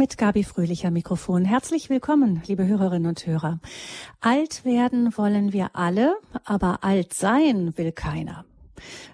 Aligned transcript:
mit 0.00 0.16
Gabi 0.16 0.44
Fröhlicher 0.44 0.90
Mikrofon. 0.90 1.44
Herzlich 1.44 1.90
willkommen, 1.90 2.40
liebe 2.46 2.66
Hörerinnen 2.66 3.06
und 3.06 3.26
Hörer. 3.26 3.60
Alt 4.20 4.64
werden 4.64 5.14
wollen 5.18 5.52
wir 5.52 5.76
alle, 5.76 6.14
aber 6.46 6.82
alt 6.84 7.12
sein 7.12 7.76
will 7.76 7.92
keiner. 7.92 8.46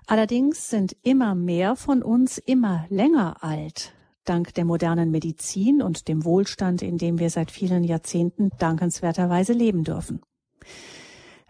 Allerdings 0.07 0.71
sind 0.71 0.97
immer 1.03 1.35
mehr 1.35 1.75
von 1.75 2.05
uns 2.05 2.39
immer 2.39 2.87
länger 2.89 3.43
alt. 3.43 3.95
Dank 4.25 4.55
der 4.55 4.65
modernen 4.65 5.11
Medizin 5.11 5.83
und 5.83 6.07
dem 6.07 6.25
Wohlstand, 6.25 6.83
in 6.83 6.99
dem 6.99 7.19
wir 7.19 7.31
seit 7.31 7.51
vielen 7.51 7.83
Jahrzehnten 7.83 8.51
dankenswerterweise 8.61 9.55
leben 9.55 9.83
dürfen. 9.83 10.23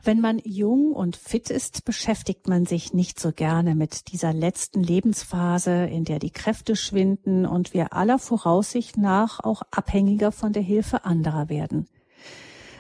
Wenn 0.07 0.20
man 0.20 0.41
jung 0.45 0.93
und 0.93 1.16
fit 1.16 1.50
ist, 1.50 1.84
beschäftigt 1.84 2.46
man 2.46 2.64
sich 2.64 2.95
nicht 2.95 3.18
so 3.18 3.32
gerne 3.32 3.75
mit 3.75 4.12
dieser 4.12 4.32
letzten 4.32 4.80
Lebensphase, 4.80 5.86
in 5.86 6.04
der 6.04 6.21
die 6.21 6.30
Kräfte 6.30 6.77
schwinden 6.77 7.45
und 7.45 7.75
wir 7.75 7.93
aller 7.93 8.21
Voraussicht 8.21 8.96
nach 8.98 9.40
auch 9.43 9.62
abhängiger 9.72 10.30
von 10.30 10.53
der 10.53 10.62
Hilfe 10.62 11.04
anderer 11.04 11.48
werden. 11.48 11.89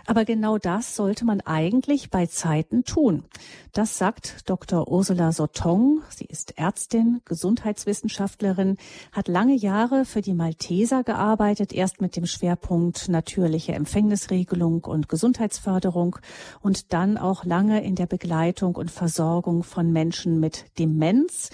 Aber 0.06 0.24
genau 0.24 0.56
das 0.56 0.94
sollte 0.94 1.24
man 1.24 1.40
eigentlich 1.40 2.10
bei 2.10 2.26
Zeiten 2.26 2.84
tun. 2.84 3.24
Das 3.72 3.98
sagt 3.98 4.48
Dr. 4.48 4.88
Ursula 4.88 5.32
Sotong. 5.32 6.02
Sie 6.10 6.26
ist 6.26 6.56
Ärztin, 6.56 7.20
Gesundheitswissenschaftlerin, 7.24 8.76
hat 9.10 9.26
lange 9.26 9.56
Jahre 9.56 10.04
für 10.04 10.22
die 10.22 10.32
Malteser 10.32 11.02
gearbeitet, 11.02 11.72
erst 11.72 12.00
mit 12.00 12.14
dem 12.14 12.26
Schwerpunkt 12.26 13.08
natürliche 13.08 13.72
Empfängnisregelung 13.72 14.84
und 14.84 15.08
Gesundheitsförderung 15.08 16.16
und 16.60 16.92
dann 16.92 17.18
auch 17.18 17.44
lange 17.44 17.82
in 17.82 17.96
der 17.96 18.06
Begleitung 18.06 18.76
und 18.76 18.92
Versorgung 18.92 19.64
von 19.64 19.92
Menschen 19.92 20.38
mit 20.38 20.66
Demenz. 20.78 21.50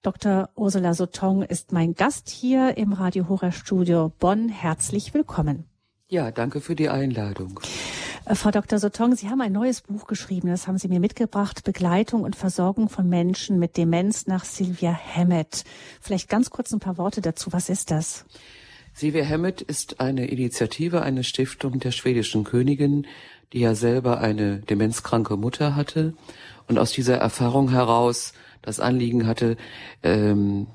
Dr. 0.00 0.48
Ursula 0.54 0.94
Sotong 0.94 1.42
ist 1.42 1.72
mein 1.72 1.94
Gast 1.94 2.30
hier 2.30 2.78
im 2.78 2.94
Radio 2.94 3.28
Horror 3.28 3.52
Studio 3.52 4.10
Bonn. 4.18 4.48
Herzlich 4.48 5.12
willkommen. 5.12 5.67
Ja, 6.10 6.30
danke 6.30 6.62
für 6.62 6.74
die 6.74 6.88
Einladung. 6.88 7.60
Äh, 8.24 8.34
Frau 8.34 8.50
Dr. 8.50 8.78
Sotong, 8.78 9.14
Sie 9.14 9.28
haben 9.28 9.42
ein 9.42 9.52
neues 9.52 9.82
Buch 9.82 10.06
geschrieben, 10.06 10.48
das 10.48 10.66
haben 10.66 10.78
Sie 10.78 10.88
mir 10.88 11.00
mitgebracht, 11.00 11.64
Begleitung 11.64 12.22
und 12.22 12.34
Versorgung 12.34 12.88
von 12.88 13.10
Menschen 13.10 13.58
mit 13.58 13.76
Demenz 13.76 14.26
nach 14.26 14.46
Sylvia 14.46 14.98
Hammett. 15.14 15.64
Vielleicht 16.00 16.30
ganz 16.30 16.48
kurz 16.48 16.72
ein 16.72 16.80
paar 16.80 16.96
Worte 16.96 17.20
dazu. 17.20 17.52
Was 17.52 17.68
ist 17.68 17.90
das? 17.90 18.24
Sylvia 18.94 19.26
Hammett 19.26 19.60
ist 19.60 20.00
eine 20.00 20.26
Initiative, 20.28 21.02
eine 21.02 21.24
Stiftung 21.24 21.78
der 21.78 21.90
schwedischen 21.90 22.44
Königin, 22.44 23.06
die 23.52 23.60
ja 23.60 23.74
selber 23.74 24.18
eine 24.20 24.60
demenzkranke 24.60 25.36
Mutter 25.36 25.76
hatte 25.76 26.14
und 26.68 26.78
aus 26.78 26.90
dieser 26.90 27.18
Erfahrung 27.18 27.70
heraus 27.70 28.32
das 28.62 28.80
Anliegen 28.80 29.26
hatte, 29.26 29.58
ähm, 30.02 30.68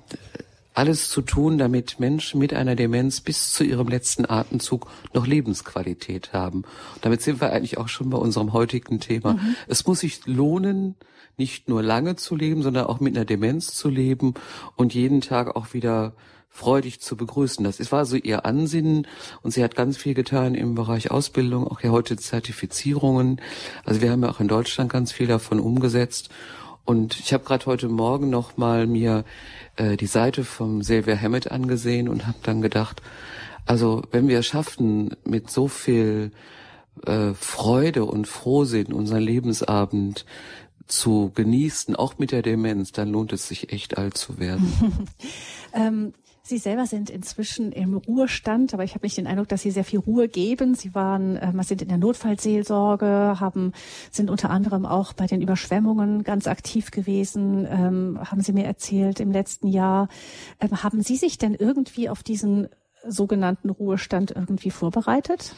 alles 0.74 1.10
zu 1.10 1.22
tun, 1.22 1.58
damit 1.58 2.00
Menschen 2.00 2.40
mit 2.40 2.54
einer 2.54 2.76
Demenz 2.76 3.22
bis 3.22 3.54
zu 3.54 3.64
ihrem 3.64 3.88
letzten 3.88 4.30
Atemzug 4.30 4.90
noch 5.14 5.28
Lebensqualität 5.28 6.34
haben. 6.34 6.64
Damit 7.02 7.22
sind 7.22 7.42
wir 7.42 7.52
eigentlich 7.52 7.78
auch 7.78 7.88
schon 7.88 8.10
bei 8.10 8.18
unserem 8.18 8.54
heutigen 8.54 9.00
Thema. 9.00 9.34
Mhm. 9.34 9.56
Es 9.68 9.86
muss 9.86 10.00
sich 10.00 10.26
lohnen, 10.26 10.96
nicht 11.38 11.70
nur 11.70 11.82
lange 11.82 12.16
zu 12.16 12.36
leben, 12.36 12.62
sondern 12.62 12.86
auch 12.86 13.00
mit 13.00 13.16
einer 13.16 13.26
Demenz 13.26 13.74
zu 13.74 13.90
leben 13.90 14.34
und 14.76 14.94
jeden 14.94 15.22
Tag 15.22 15.56
auch 15.56 15.74
wieder 15.74 16.14
freudig 16.50 17.02
zu 17.02 17.18
begrüßen. 17.18 17.64
Das 17.64 17.92
war 17.92 18.06
so 18.06 18.16
ihr 18.16 18.46
Ansinnen 18.46 19.08
und 19.42 19.52
sie 19.52 19.64
hat 19.64 19.76
ganz 19.76 19.98
viel 19.98 20.14
getan 20.14 20.54
im 20.54 20.76
Bereich 20.76 21.10
Ausbildung, 21.10 21.68
auch 21.68 21.82
ja 21.82 21.90
heute 21.90 22.16
Zertifizierungen. 22.16 23.42
Also 23.84 24.02
wir 24.02 24.12
haben 24.12 24.22
ja 24.22 24.30
auch 24.30 24.40
in 24.40 24.48
Deutschland 24.48 24.92
ganz 24.92 25.12
viel 25.12 25.26
davon 25.26 25.60
umgesetzt. 25.60 26.30
Und 26.86 27.20
ich 27.20 27.34
habe 27.34 27.46
gerade 27.46 27.66
heute 27.66 27.88
Morgen 27.88 28.30
noch 28.30 28.58
mal 28.58 28.88
mir 28.88 29.24
äh, 29.78 29.96
die 29.96 30.08
Seite 30.08 30.44
vom 30.44 30.82
Sylvia 30.82 31.18
Hammett 31.18 31.52
angesehen 31.52 32.10
und 32.10 32.28
habe 32.28 32.38
dann 32.44 32.62
gedacht, 32.62 33.02
also 33.66 34.02
wenn 34.12 34.28
wir 34.28 34.40
es 34.40 34.46
schaffen, 34.46 35.16
mit 35.24 35.50
so 35.50 35.68
viel 35.68 36.32
äh, 37.06 37.34
Freude 37.34 38.06
und 38.06 38.28
Frohsinn 38.28 38.92
unseren 38.92 39.22
Lebensabend 39.22 40.26
zu 40.88 41.32
genießen, 41.34 41.96
auch 41.96 42.18
mit 42.18 42.32
der 42.32 42.42
Demenz, 42.42 42.92
dann 42.92 43.10
lohnt 43.10 43.32
es 43.32 43.48
sich 43.48 43.72
echt 43.72 43.98
alt 43.98 44.18
zu 44.18 44.38
werden. 44.40 45.08
ähm, 45.74 46.14
Sie 46.46 46.58
selber 46.58 46.86
sind 46.88 47.10
inzwischen 47.10 47.72
im 47.72 47.96
Ruhestand, 47.96 48.74
aber 48.74 48.84
ich 48.84 48.96
habe 48.96 49.06
nicht 49.06 49.16
den 49.16 49.28
Eindruck, 49.28 49.48
dass 49.48 49.62
Sie 49.62 49.72
sehr 49.72 49.86
viel 49.86 50.00
Ruhe 50.00 50.28
geben. 50.28 50.76
Sie 50.76 50.94
waren, 50.94 51.38
äh, 51.38 51.64
sind 51.64 51.82
in 51.82 51.88
der 51.88 51.98
Notfallseelsorge, 51.98 53.40
haben, 53.40 53.72
sind 54.12 54.30
unter 54.30 54.50
anderem 54.50 54.86
auch 54.86 55.14
bei 55.14 55.26
den 55.26 55.42
Überschwemmungen 55.42 56.24
ganz 56.24 56.48
aktiv 56.48 56.92
gewesen, 56.92 57.66
ähm, 57.70 58.20
haben 58.22 58.42
Sie 58.42 58.52
mir 58.52 58.66
erzählt 58.66 59.22
im 59.22 59.32
letzten 59.32 59.68
Jahr. 59.68 60.10
Ähm, 60.60 60.84
haben 60.84 61.02
Sie 61.02 61.16
sich 61.16 61.38
denn 61.38 61.56
irgendwie 61.56 62.10
auf 62.10 62.24
diesen 62.24 62.68
sogenannten 63.08 63.70
Ruhestand 63.70 64.32
irgendwie 64.32 64.72
vorbereitet? 64.72 65.56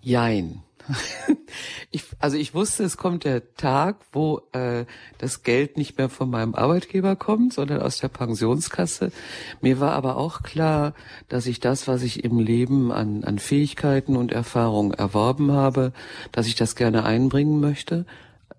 Jein. 0.00 0.62
ich, 1.90 2.04
also 2.18 2.36
ich 2.36 2.54
wusste, 2.54 2.84
es 2.84 2.96
kommt 2.96 3.24
der 3.24 3.54
Tag, 3.54 3.96
wo 4.12 4.42
äh, 4.52 4.84
das 5.18 5.42
Geld 5.42 5.76
nicht 5.76 5.98
mehr 5.98 6.08
von 6.08 6.30
meinem 6.30 6.54
Arbeitgeber 6.54 7.16
kommt, 7.16 7.52
sondern 7.52 7.80
aus 7.80 7.98
der 7.98 8.08
Pensionskasse. 8.08 9.12
Mir 9.60 9.80
war 9.80 9.92
aber 9.92 10.16
auch 10.16 10.42
klar, 10.42 10.94
dass 11.28 11.46
ich 11.46 11.60
das, 11.60 11.88
was 11.88 12.02
ich 12.02 12.24
im 12.24 12.38
Leben 12.38 12.92
an, 12.92 13.24
an 13.24 13.38
Fähigkeiten 13.38 14.16
und 14.16 14.32
Erfahrungen 14.32 14.92
erworben 14.92 15.52
habe, 15.52 15.92
dass 16.32 16.46
ich 16.46 16.54
das 16.54 16.76
gerne 16.76 17.04
einbringen 17.04 17.60
möchte 17.60 18.06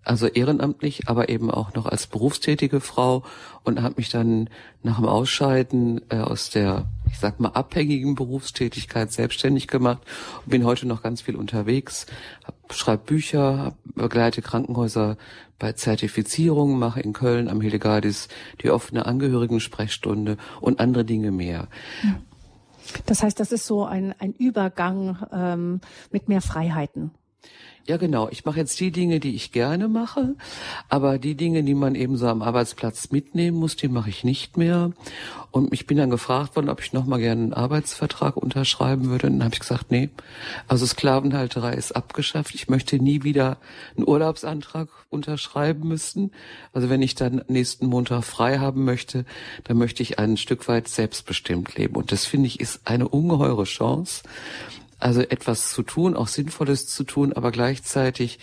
also 0.06 0.28
ehrenamtlich, 0.28 1.10
aber 1.10 1.30
eben 1.30 1.50
auch 1.50 1.74
noch 1.74 1.88
als 1.88 2.08
berufstätige 2.08 2.80
Frau 2.80 3.24
und 3.64 3.82
habe 3.82 3.96
mich 3.98 4.10
dann 4.10 4.50
nach 4.84 4.98
dem 4.98 5.06
Ausscheiden 5.06 6.02
äh, 6.10 6.18
aus 6.18 6.52
der, 6.52 6.86
ich 7.10 7.20
sag 7.20 7.40
mal, 7.40 7.50
abhängigen 7.50 8.16
Berufstätigkeit 8.16 9.12
selbstständig 9.12 9.68
gemacht 9.68 10.02
und 10.44 10.52
bin 10.52 10.66
heute 10.66 10.88
noch 10.88 11.02
ganz 11.04 11.22
viel 11.22 11.36
unterwegs, 11.36 12.06
schreibe 12.70 13.04
Bücher, 13.04 13.76
begleite 13.84 14.42
Krankenhäuser 14.42 15.18
bei 15.60 15.74
Zertifizierungen, 15.74 16.78
mache 16.78 17.00
in 17.00 17.14
Köln 17.14 17.48
am 17.48 17.62
Hildegardis 17.62 18.28
die 18.62 18.70
offene 18.70 19.06
Angehörigensprechstunde 19.06 20.38
und 20.62 20.80
andere 20.80 21.06
Dinge 21.06 21.32
mehr. 21.32 21.68
Das 23.06 23.24
heißt, 23.24 23.40
das 23.40 23.52
ist 23.52 23.66
so 23.66 23.86
ein, 23.86 24.14
ein 24.20 24.34
Übergang 24.34 25.18
ähm, 25.32 25.82
mit 26.12 26.28
mehr 26.28 26.42
Freiheiten. 26.42 27.12
Ja, 27.88 27.98
genau. 27.98 28.30
Ich 28.32 28.46
mache 28.46 28.58
jetzt 28.58 28.80
die 28.80 28.90
Dinge, 28.90 29.20
die 29.20 29.36
ich 29.36 29.52
gerne 29.52 29.88
mache, 29.88 30.34
aber 30.90 31.20
die 31.20 31.36
Dinge, 31.36 31.64
die 31.64 31.76
man 31.76 31.94
eben 31.94 32.18
so 32.18 32.28
am 32.28 32.42
Arbeitsplatz 32.42 33.12
mitnehmen 33.12 33.58
muss, 33.58 33.76
die 33.76 33.90
mache 33.90 34.10
ich 34.10 34.24
nicht 34.24 34.58
mehr. 34.58 34.92
Und 35.52 35.72
ich 35.72 35.86
bin 35.86 35.98
dann 36.00 36.10
gefragt 36.10 36.56
worden, 36.56 36.70
ob 36.70 36.82
ich 36.82 36.94
noch 36.94 37.06
mal 37.06 37.20
gerne 37.20 37.44
einen 37.44 37.54
Arbeitsvertrag 37.54 38.38
unterschreiben 38.38 39.06
würde. 39.06 39.28
Und 39.28 39.34
dann 39.34 39.44
habe 39.44 39.54
ich 39.54 39.60
gesagt, 39.60 39.92
nee. 39.92 40.10
Also 40.68 40.88
Sklavenhalterei 40.88 41.74
ist 41.76 41.96
abgeschafft. 41.96 42.56
Ich 42.56 42.70
möchte 42.70 42.98
nie 42.98 43.22
wieder 43.22 43.58
einen 43.96 44.08
Urlaubsantrag 44.08 44.90
unterschreiben 45.12 45.88
müssen. 45.88 46.32
Also 46.74 46.90
wenn 46.90 47.04
ich 47.04 47.14
dann 47.14 47.44
nächsten 47.48 47.86
Montag 47.86 48.24
frei 48.24 48.58
haben 48.58 48.84
möchte, 48.84 49.26
dann 49.66 49.78
möchte 49.78 50.02
ich 50.02 50.18
ein 50.18 50.38
Stück 50.38 50.68
weit 50.68 50.88
selbstbestimmt 50.88 51.76
leben. 51.76 51.96
Und 51.98 52.12
das 52.12 52.26
finde 52.26 52.48
ich 52.48 52.60
ist 52.60 52.82
eine 52.86 53.08
ungeheure 53.08 53.66
Chance 53.66 54.24
also 55.06 55.22
etwas 55.22 55.70
zu 55.70 55.84
tun, 55.84 56.16
auch 56.16 56.28
Sinnvolles 56.28 56.88
zu 56.88 57.04
tun, 57.04 57.32
aber 57.32 57.52
gleichzeitig 57.52 58.40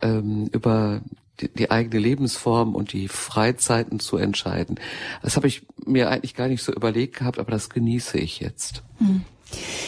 ähm, 0.00 0.48
über 0.52 1.00
die, 1.40 1.48
die 1.48 1.72
eigene 1.72 2.00
Lebensform 2.00 2.76
und 2.76 2.92
die 2.92 3.08
Freizeiten 3.08 3.98
zu 3.98 4.16
entscheiden. 4.16 4.78
Das 5.22 5.34
habe 5.34 5.48
ich 5.48 5.66
mir 5.84 6.08
eigentlich 6.08 6.36
gar 6.36 6.46
nicht 6.46 6.62
so 6.62 6.72
überlegt 6.72 7.16
gehabt, 7.16 7.40
aber 7.40 7.50
das 7.50 7.70
genieße 7.70 8.18
ich 8.18 8.38
jetzt. 8.38 8.84
Hm. 8.98 9.22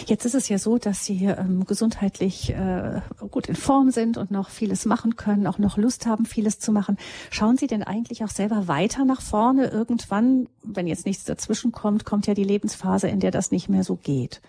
Jetzt 0.07 0.25
ist 0.25 0.35
es 0.35 0.49
ja 0.49 0.59
so, 0.59 0.79
dass 0.79 1.05
Sie 1.05 1.25
ähm, 1.25 1.65
gesundheitlich 1.67 2.51
äh, 2.51 3.01
gut 3.31 3.47
in 3.47 3.57
Form 3.57 3.93
sind 3.93 4.17
und 4.17 4.33
noch 4.33 4.51
vieles 4.51 4.87
machen 4.87 5.15
können, 5.15 5.47
auch 5.47 5.59
noch 5.59 5.77
Lust 5.77 6.07
haben, 6.07 6.27
vieles 6.27 6.59
zu 6.59 6.73
machen. 6.73 6.97
Schauen 7.31 7.57
Sie 7.57 7.69
denn 7.69 7.85
eigentlich 7.85 8.25
auch 8.25 8.29
selber 8.29 8.67
weiter 8.67 9.05
nach 9.05 9.21
vorne? 9.21 9.69
Irgendwann, 9.69 10.49
wenn 10.65 10.89
jetzt 10.89 11.07
nichts 11.07 11.25
dazwischen 11.25 11.71
kommt, 11.71 12.05
kommt 12.05 12.27
ja 12.27 12.35
die 12.35 12.45
Lebensphase, 12.45 13.07
in 13.07 13.21
der 13.21 13.31
das 13.31 13.53
nicht 13.53 13.69
mehr 13.69 13.85
so 13.85 13.95
geht. 13.97 14.41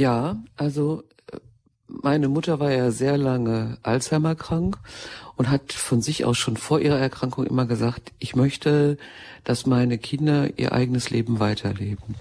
Ja, 0.00 0.42
also 0.56 1.02
äh, 1.30 1.36
meine 1.86 2.28
Mutter 2.30 2.58
war 2.58 2.72
ja 2.72 2.90
sehr 2.90 3.18
lange 3.18 3.76
Alzheimer 3.82 4.34
krank 4.34 4.78
und 5.36 5.50
hat 5.50 5.74
von 5.74 6.00
sich 6.00 6.24
aus 6.24 6.38
schon 6.38 6.56
vor 6.56 6.80
ihrer 6.80 6.98
Erkrankung 6.98 7.44
immer 7.44 7.66
gesagt, 7.66 8.12
ich 8.18 8.34
möchte, 8.34 8.96
dass 9.44 9.66
meine 9.66 9.98
Kinder 9.98 10.58
ihr 10.58 10.72
eigenes 10.72 11.10
Leben 11.10 11.38
weiterleben. 11.38 12.14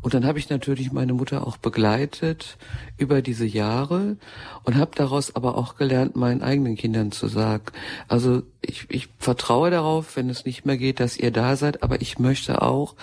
Und 0.00 0.14
dann 0.14 0.24
habe 0.24 0.38
ich 0.38 0.48
natürlich 0.48 0.92
meine 0.92 1.12
Mutter 1.12 1.44
auch 1.44 1.56
begleitet 1.56 2.56
über 2.96 3.20
diese 3.20 3.46
Jahre 3.46 4.16
und 4.62 4.76
habe 4.76 4.92
daraus 4.94 5.34
aber 5.34 5.58
auch 5.58 5.74
gelernt, 5.74 6.14
meinen 6.14 6.42
eigenen 6.42 6.76
Kindern 6.76 7.10
zu 7.10 7.26
sagen, 7.26 7.64
also 8.06 8.42
ich, 8.60 8.86
ich 8.90 9.08
vertraue 9.18 9.70
darauf, 9.70 10.14
wenn 10.14 10.30
es 10.30 10.44
nicht 10.44 10.66
mehr 10.66 10.76
geht, 10.76 11.00
dass 11.00 11.16
ihr 11.16 11.32
da 11.32 11.56
seid, 11.56 11.82
aber 11.82 12.00
ich 12.00 12.20
möchte 12.20 12.62
auch, 12.62 12.94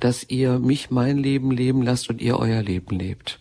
dass 0.00 0.24
ihr 0.28 0.58
mich 0.58 0.90
mein 0.90 1.18
Leben 1.18 1.52
leben 1.52 1.82
lasst 1.82 2.10
und 2.10 2.20
ihr 2.20 2.36
euer 2.36 2.62
Leben 2.62 2.98
lebt. 2.98 3.38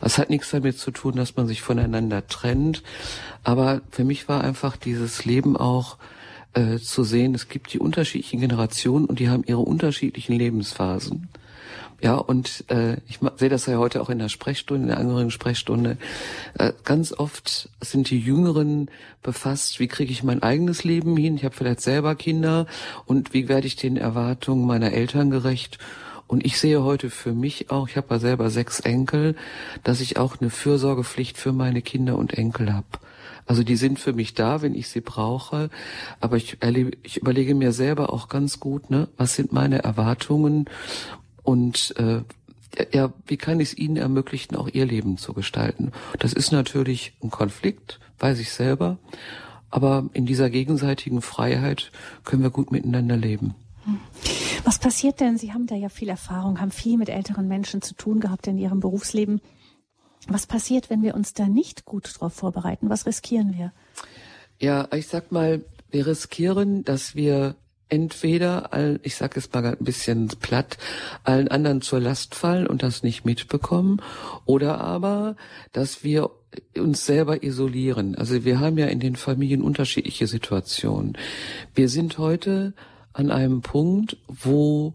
Es 0.00 0.18
hat 0.18 0.30
nichts 0.30 0.50
damit 0.50 0.78
zu 0.78 0.90
tun, 0.90 1.16
dass 1.16 1.36
man 1.36 1.46
sich 1.46 1.62
voneinander 1.62 2.26
trennt. 2.26 2.82
Aber 3.44 3.80
für 3.90 4.04
mich 4.04 4.28
war 4.28 4.42
einfach 4.42 4.76
dieses 4.76 5.24
Leben 5.24 5.56
auch 5.56 5.96
äh, 6.54 6.78
zu 6.78 7.04
sehen, 7.04 7.34
es 7.34 7.48
gibt 7.48 7.72
die 7.72 7.78
unterschiedlichen 7.78 8.40
Generationen 8.40 9.04
und 9.04 9.18
die 9.18 9.28
haben 9.28 9.44
ihre 9.46 9.60
unterschiedlichen 9.60 10.34
Lebensphasen. 10.34 11.28
Ja, 12.00 12.14
und 12.14 12.64
äh, 12.68 12.98
ich 13.08 13.18
sehe 13.36 13.48
das 13.48 13.66
ja 13.66 13.76
heute 13.76 14.00
auch 14.00 14.08
in 14.08 14.20
der 14.20 14.28
Sprechstunde, 14.28 14.82
in 14.82 14.88
der 14.88 14.98
anderen 14.98 15.32
Sprechstunde. 15.32 15.96
Äh, 16.56 16.72
ganz 16.84 17.12
oft 17.12 17.70
sind 17.80 18.10
die 18.10 18.20
Jüngeren 18.20 18.88
befasst, 19.22 19.80
wie 19.80 19.88
kriege 19.88 20.12
ich 20.12 20.22
mein 20.22 20.40
eigenes 20.40 20.84
Leben 20.84 21.16
hin? 21.16 21.34
Ich 21.34 21.44
habe 21.44 21.56
vielleicht 21.56 21.80
selber 21.80 22.14
Kinder 22.14 22.66
und 23.04 23.34
wie 23.34 23.48
werde 23.48 23.66
ich 23.66 23.74
den 23.74 23.96
Erwartungen 23.96 24.64
meiner 24.64 24.92
Eltern 24.92 25.30
gerecht? 25.30 25.78
Und 26.28 26.44
ich 26.44 26.60
sehe 26.60 26.84
heute 26.84 27.10
für 27.10 27.32
mich 27.32 27.70
auch, 27.70 27.88
ich 27.88 27.96
habe 27.96 28.14
ja 28.14 28.20
selber 28.20 28.50
sechs 28.50 28.80
Enkel, 28.80 29.34
dass 29.82 30.00
ich 30.00 30.18
auch 30.18 30.40
eine 30.40 30.50
Fürsorgepflicht 30.50 31.38
für 31.38 31.52
meine 31.52 31.82
Kinder 31.82 32.16
und 32.16 32.34
Enkel 32.34 32.72
habe. 32.72 32.86
Also 33.46 33.62
die 33.62 33.76
sind 33.76 33.98
für 33.98 34.12
mich 34.12 34.34
da, 34.34 34.60
wenn 34.60 34.74
ich 34.74 34.88
sie 34.88 35.00
brauche. 35.00 35.70
Aber 36.20 36.36
ich, 36.36 36.58
erlebe, 36.60 36.92
ich 37.02 37.16
überlege 37.16 37.54
mir 37.54 37.72
selber 37.72 38.12
auch 38.12 38.28
ganz 38.28 38.60
gut, 38.60 38.90
ne, 38.90 39.08
was 39.16 39.34
sind 39.34 39.52
meine 39.52 39.82
Erwartungen 39.82 40.66
und 41.42 41.94
äh, 41.96 42.20
ja, 42.92 43.10
wie 43.26 43.38
kann 43.38 43.58
ich 43.58 43.70
es 43.70 43.78
ihnen 43.78 43.96
ermöglichen, 43.96 44.54
auch 44.54 44.68
ihr 44.68 44.84
Leben 44.84 45.16
zu 45.16 45.32
gestalten? 45.32 45.92
Das 46.18 46.34
ist 46.34 46.52
natürlich 46.52 47.14
ein 47.22 47.30
Konflikt, 47.30 47.98
weiß 48.18 48.38
ich 48.38 48.52
selber. 48.52 48.98
Aber 49.70 50.10
in 50.12 50.26
dieser 50.26 50.50
gegenseitigen 50.50 51.22
Freiheit 51.22 51.90
können 52.24 52.42
wir 52.42 52.50
gut 52.50 52.70
miteinander 52.70 53.16
leben. 53.16 53.54
Was 54.64 54.78
passiert 54.78 55.20
denn? 55.20 55.38
Sie 55.38 55.52
haben 55.52 55.66
da 55.66 55.74
ja 55.74 55.88
viel 55.88 56.08
Erfahrung, 56.08 56.60
haben 56.60 56.70
viel 56.70 56.98
mit 56.98 57.08
älteren 57.08 57.48
Menschen 57.48 57.82
zu 57.82 57.94
tun 57.94 58.20
gehabt 58.20 58.46
in 58.46 58.58
Ihrem 58.58 58.80
Berufsleben. 58.80 59.40
Was 60.26 60.46
passiert, 60.46 60.90
wenn 60.90 61.02
wir 61.02 61.14
uns 61.14 61.32
da 61.32 61.46
nicht 61.46 61.84
gut 61.84 62.14
darauf 62.16 62.34
vorbereiten? 62.34 62.90
Was 62.90 63.06
riskieren 63.06 63.54
wir? 63.56 63.72
Ja, 64.58 64.88
ich 64.94 65.06
sag 65.06 65.32
mal, 65.32 65.64
wir 65.90 66.06
riskieren, 66.06 66.84
dass 66.84 67.14
wir 67.14 67.56
entweder, 67.88 68.98
ich 69.02 69.16
sage 69.16 69.38
es 69.38 69.50
mal 69.52 69.64
ein 69.64 69.76
bisschen 69.84 70.28
platt, 70.28 70.76
allen 71.24 71.48
anderen 71.48 71.80
zur 71.80 72.00
Last 72.00 72.34
fallen 72.34 72.66
und 72.66 72.82
das 72.82 73.02
nicht 73.02 73.24
mitbekommen, 73.24 74.02
oder 74.44 74.80
aber, 74.80 75.36
dass 75.72 76.04
wir 76.04 76.30
uns 76.76 77.06
selber 77.06 77.42
isolieren. 77.42 78.14
Also 78.14 78.44
wir 78.44 78.60
haben 78.60 78.76
ja 78.76 78.86
in 78.86 79.00
den 79.00 79.16
Familien 79.16 79.62
unterschiedliche 79.62 80.26
Situationen. 80.26 81.16
Wir 81.74 81.88
sind 81.88 82.18
heute 82.18 82.74
an 83.18 83.32
einem 83.32 83.62
Punkt, 83.62 84.16
wo 84.28 84.94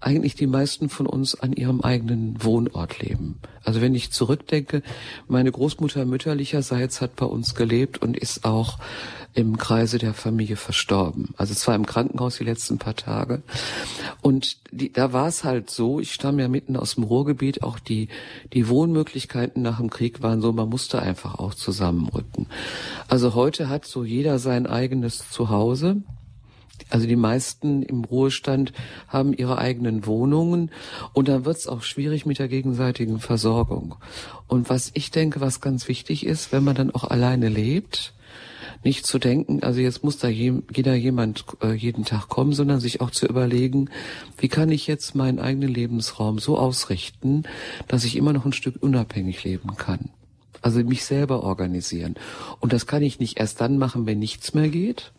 eigentlich 0.00 0.34
die 0.34 0.46
meisten 0.46 0.90
von 0.90 1.06
uns 1.06 1.34
an 1.34 1.54
ihrem 1.54 1.80
eigenen 1.80 2.44
Wohnort 2.44 3.00
leben. 3.00 3.40
Also 3.64 3.80
wenn 3.80 3.94
ich 3.94 4.12
zurückdenke, 4.12 4.82
meine 5.28 5.50
Großmutter 5.50 6.04
mütterlicherseits 6.04 7.00
hat 7.00 7.16
bei 7.16 7.24
uns 7.24 7.54
gelebt 7.54 8.02
und 8.02 8.18
ist 8.18 8.44
auch 8.44 8.78
im 9.32 9.56
Kreise 9.56 9.96
der 9.96 10.12
Familie 10.12 10.56
verstorben. 10.56 11.34
Also 11.38 11.54
zwar 11.54 11.74
im 11.74 11.86
Krankenhaus 11.86 12.36
die 12.36 12.44
letzten 12.44 12.78
paar 12.78 12.96
Tage. 12.96 13.42
Und 14.20 14.58
die, 14.70 14.92
da 14.92 15.14
war 15.14 15.26
es 15.26 15.42
halt 15.42 15.70
so, 15.70 16.00
ich 16.00 16.12
stamme 16.12 16.42
ja 16.42 16.48
mitten 16.48 16.76
aus 16.76 16.96
dem 16.96 17.04
Ruhrgebiet, 17.04 17.62
auch 17.62 17.78
die, 17.78 18.08
die 18.52 18.68
Wohnmöglichkeiten 18.68 19.62
nach 19.62 19.78
dem 19.78 19.88
Krieg 19.88 20.22
waren 20.22 20.42
so, 20.42 20.52
man 20.52 20.68
musste 20.68 21.00
einfach 21.00 21.38
auch 21.38 21.54
zusammenrücken. 21.54 22.46
Also 23.08 23.34
heute 23.34 23.70
hat 23.70 23.86
so 23.86 24.04
jeder 24.04 24.38
sein 24.38 24.66
eigenes 24.66 25.30
Zuhause. 25.30 26.02
Also 26.90 27.06
die 27.06 27.16
meisten 27.16 27.82
im 27.82 28.04
Ruhestand 28.04 28.72
haben 29.08 29.32
ihre 29.32 29.58
eigenen 29.58 30.06
Wohnungen 30.06 30.70
und 31.12 31.28
dann 31.28 31.44
wird 31.44 31.56
es 31.56 31.66
auch 31.66 31.82
schwierig 31.82 32.26
mit 32.26 32.38
der 32.38 32.48
gegenseitigen 32.48 33.20
Versorgung. 33.20 33.96
Und 34.48 34.70
was 34.70 34.90
ich 34.94 35.10
denke, 35.10 35.40
was 35.40 35.60
ganz 35.60 35.88
wichtig 35.88 36.26
ist, 36.26 36.52
wenn 36.52 36.64
man 36.64 36.74
dann 36.74 36.90
auch 36.90 37.04
alleine 37.04 37.48
lebt, 37.48 38.14
nicht 38.82 39.06
zu 39.06 39.18
denken, 39.18 39.62
also 39.62 39.80
jetzt 39.80 40.04
muss 40.04 40.18
da 40.18 40.28
jeder 40.28 40.94
jemand 40.94 41.44
äh, 41.62 41.72
jeden 41.72 42.04
Tag 42.04 42.28
kommen, 42.28 42.52
sondern 42.52 42.80
sich 42.80 43.00
auch 43.00 43.10
zu 43.10 43.26
überlegen, 43.26 43.88
wie 44.38 44.48
kann 44.48 44.70
ich 44.70 44.86
jetzt 44.86 45.14
meinen 45.14 45.38
eigenen 45.38 45.70
Lebensraum 45.70 46.38
so 46.38 46.58
ausrichten, 46.58 47.44
dass 47.88 48.04
ich 48.04 48.16
immer 48.16 48.32
noch 48.32 48.44
ein 48.44 48.52
Stück 48.52 48.82
unabhängig 48.82 49.42
leben 49.44 49.76
kann. 49.76 50.10
Also 50.60 50.82
mich 50.82 51.04
selber 51.04 51.42
organisieren. 51.42 52.14
Und 52.60 52.72
das 52.72 52.86
kann 52.86 53.02
ich 53.02 53.18
nicht 53.18 53.38
erst 53.38 53.60
dann 53.60 53.78
machen, 53.78 54.06
wenn 54.06 54.18
nichts 54.18 54.54
mehr 54.54 54.68
geht, 54.68 55.12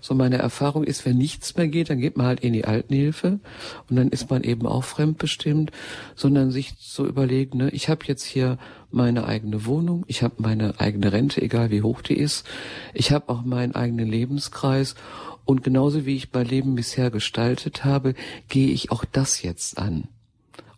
so 0.00 0.14
meine 0.14 0.38
Erfahrung 0.38 0.84
ist, 0.84 1.04
wenn 1.04 1.18
nichts 1.18 1.56
mehr 1.56 1.68
geht, 1.68 1.90
dann 1.90 2.00
geht 2.00 2.16
man 2.16 2.26
halt 2.26 2.40
in 2.40 2.52
die 2.52 2.64
Altenhilfe 2.64 3.40
und 3.88 3.96
dann 3.96 4.08
ist 4.08 4.30
man 4.30 4.42
eben 4.42 4.66
auch 4.66 4.84
fremdbestimmt, 4.84 5.70
sondern 6.14 6.50
sich 6.50 6.78
zu 6.78 7.06
überlegen, 7.06 7.58
ne, 7.58 7.70
ich 7.70 7.88
habe 7.88 8.04
jetzt 8.06 8.24
hier 8.24 8.58
meine 8.90 9.26
eigene 9.26 9.66
Wohnung, 9.66 10.04
ich 10.08 10.22
habe 10.22 10.34
meine 10.38 10.78
eigene 10.80 11.12
Rente, 11.12 11.42
egal 11.42 11.70
wie 11.70 11.82
hoch 11.82 12.02
die 12.02 12.16
ist, 12.16 12.46
ich 12.94 13.12
habe 13.12 13.28
auch 13.28 13.42
meinen 13.42 13.74
eigenen 13.74 14.08
Lebenskreis 14.08 14.94
und 15.44 15.64
genauso 15.64 16.04
wie 16.06 16.16
ich 16.16 16.32
mein 16.32 16.46
Leben 16.46 16.74
bisher 16.74 17.10
gestaltet 17.10 17.84
habe, 17.84 18.14
gehe 18.48 18.68
ich 18.68 18.90
auch 18.90 19.04
das 19.04 19.42
jetzt 19.42 19.78
an. 19.78 20.08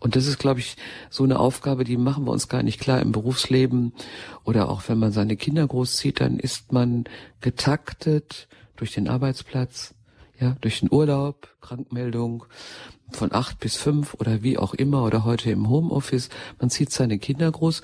Und 0.01 0.17
das 0.17 0.27
ist, 0.27 0.39
glaube 0.39 0.61
ich, 0.61 0.77
so 1.11 1.25
eine 1.25 1.39
Aufgabe, 1.39 1.85
die 1.85 1.99
machen 1.99 2.25
wir 2.25 2.33
uns 2.33 2.49
gar 2.49 2.63
nicht 2.63 2.81
klar 2.81 3.01
im 3.01 3.13
Berufsleben 3.13 3.93
oder 4.45 4.71
auch 4.71 4.83
wenn 4.89 4.99
man 4.99 5.13
seine 5.13 5.37
Kinder 5.37 5.67
großzieht, 5.67 6.21
dann 6.21 6.39
ist 6.39 6.73
man 6.73 7.05
getaktet, 7.43 8.49
durch 8.81 8.93
den 8.93 9.09
Arbeitsplatz, 9.09 9.95
ja, 10.41 10.57
durch 10.63 10.81
den 10.81 10.91
Urlaub, 10.91 11.55
Krankmeldung 11.61 12.45
von 13.13 13.33
acht 13.33 13.61
bis 13.61 13.77
fünf 13.77 14.15
oder 14.15 14.43
wie 14.43 14.57
auch 14.57 14.73
immer 14.73 15.05
oder 15.05 15.25
heute 15.25 15.51
im 15.51 15.69
Homeoffice. 15.69 16.31
Man 16.59 16.71
zieht 16.71 16.91
seine 16.91 17.19
Kinder 17.19 17.51
groß 17.51 17.83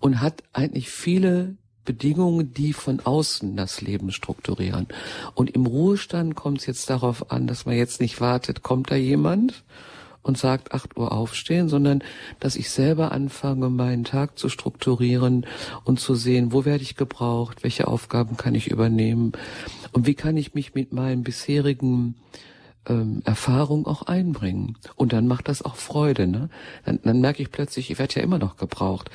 und 0.00 0.20
hat 0.20 0.42
eigentlich 0.54 0.88
viele 0.88 1.56
Bedingungen, 1.84 2.54
die 2.54 2.72
von 2.72 3.00
außen 3.00 3.56
das 3.56 3.82
Leben 3.82 4.10
strukturieren. 4.10 4.88
Und 5.34 5.50
im 5.50 5.66
Ruhestand 5.66 6.34
kommt 6.34 6.60
es 6.60 6.66
jetzt 6.66 6.88
darauf 6.88 7.30
an, 7.30 7.46
dass 7.46 7.66
man 7.66 7.76
jetzt 7.76 8.00
nicht 8.00 8.20
wartet, 8.20 8.62
kommt 8.62 8.90
da 8.90 8.94
jemand 8.94 9.64
und 10.28 10.38
sagt 10.38 10.72
8 10.72 10.96
Uhr 10.96 11.10
aufstehen, 11.10 11.68
sondern 11.68 12.04
dass 12.38 12.54
ich 12.54 12.70
selber 12.70 13.12
anfange, 13.12 13.70
meinen 13.70 14.04
Tag 14.04 14.38
zu 14.38 14.48
strukturieren 14.48 15.46
und 15.84 15.98
zu 15.98 16.14
sehen, 16.14 16.52
wo 16.52 16.64
werde 16.64 16.82
ich 16.82 16.96
gebraucht, 16.96 17.64
welche 17.64 17.88
Aufgaben 17.88 18.36
kann 18.36 18.54
ich 18.54 18.70
übernehmen 18.70 19.32
und 19.92 20.06
wie 20.06 20.14
kann 20.14 20.36
ich 20.36 20.54
mich 20.54 20.74
mit 20.74 20.92
meinen 20.92 21.22
bisherigen 21.22 22.14
ähm, 22.86 23.22
Erfahrungen 23.24 23.86
auch 23.86 24.02
einbringen. 24.02 24.76
Und 24.96 25.12
dann 25.12 25.26
macht 25.26 25.48
das 25.48 25.62
auch 25.62 25.76
Freude. 25.76 26.26
Ne? 26.26 26.50
Dann, 26.84 27.00
dann 27.02 27.20
merke 27.20 27.42
ich 27.42 27.50
plötzlich, 27.50 27.90
ich 27.90 27.98
werde 27.98 28.16
ja 28.16 28.22
immer 28.22 28.38
noch 28.38 28.56
gebraucht. 28.56 29.10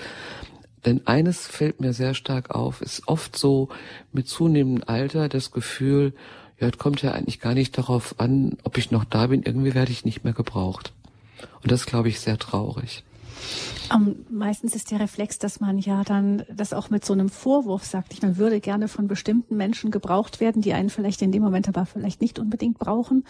Denn 0.86 1.06
eines 1.06 1.48
fällt 1.48 1.80
mir 1.80 1.94
sehr 1.94 2.13
stark 2.13 2.54
auf, 2.54 2.81
ist 2.81 3.07
oft 3.07 3.38
so 3.38 3.69
mit 4.12 4.27
zunehmendem 4.27 4.83
Alter 4.88 5.30
das 5.30 5.51
Gefühl, 5.51 6.13
ja, 6.59 6.69
es 6.69 6.77
kommt 6.77 7.01
ja 7.01 7.12
eigentlich 7.12 7.39
gar 7.39 7.54
nicht 7.54 7.77
darauf 7.77 8.19
an, 8.19 8.57
ob 8.63 8.77
ich 8.77 8.92
noch 8.92 9.06
da 9.06 9.27
bin, 9.27 9.44
irgendwie 9.44 9.74
werde 9.74 9.92
ich 9.92 10.06
nicht 10.06 10.24
mehr 10.24 10.33
gebraucht. 10.33 10.94
Und 11.62 11.72
das 11.72 11.86
glaube 11.86 12.10
ich 12.10 12.19
sehr 12.19 12.38
traurig. 12.38 13.04
Um, 13.94 14.16
meistens 14.30 14.75
ist 14.75 14.92
der 14.92 15.00
Reflex, 15.00 15.38
dass 15.38 15.60
man 15.60 15.78
ja 15.78 16.04
dann 16.04 16.44
das 16.50 16.73
auch 16.73 16.90
mit 16.90 17.04
so 17.04 17.14
einem 17.14 17.30
Vorwurf 17.30 17.83
sagt, 17.83 18.14
ich 18.14 18.21
man 18.21 18.38
würde 18.38 18.59
gerne 18.59 18.88
von 18.88 19.07
bestimmten 19.07 19.57
Menschen 19.57 19.92
gebraucht 19.92 20.40
werden, 20.40 20.62
die 20.62 20.73
einen 20.73 20.90
vielleicht 20.90 21.21
in 21.21 21.31
dem 21.31 21.44
Moment 21.44 21.68
aber 21.68 21.85
vielleicht 21.85 22.21
nicht 22.21 22.40
unbedingt 22.40 22.80
brauchen. 22.80 23.26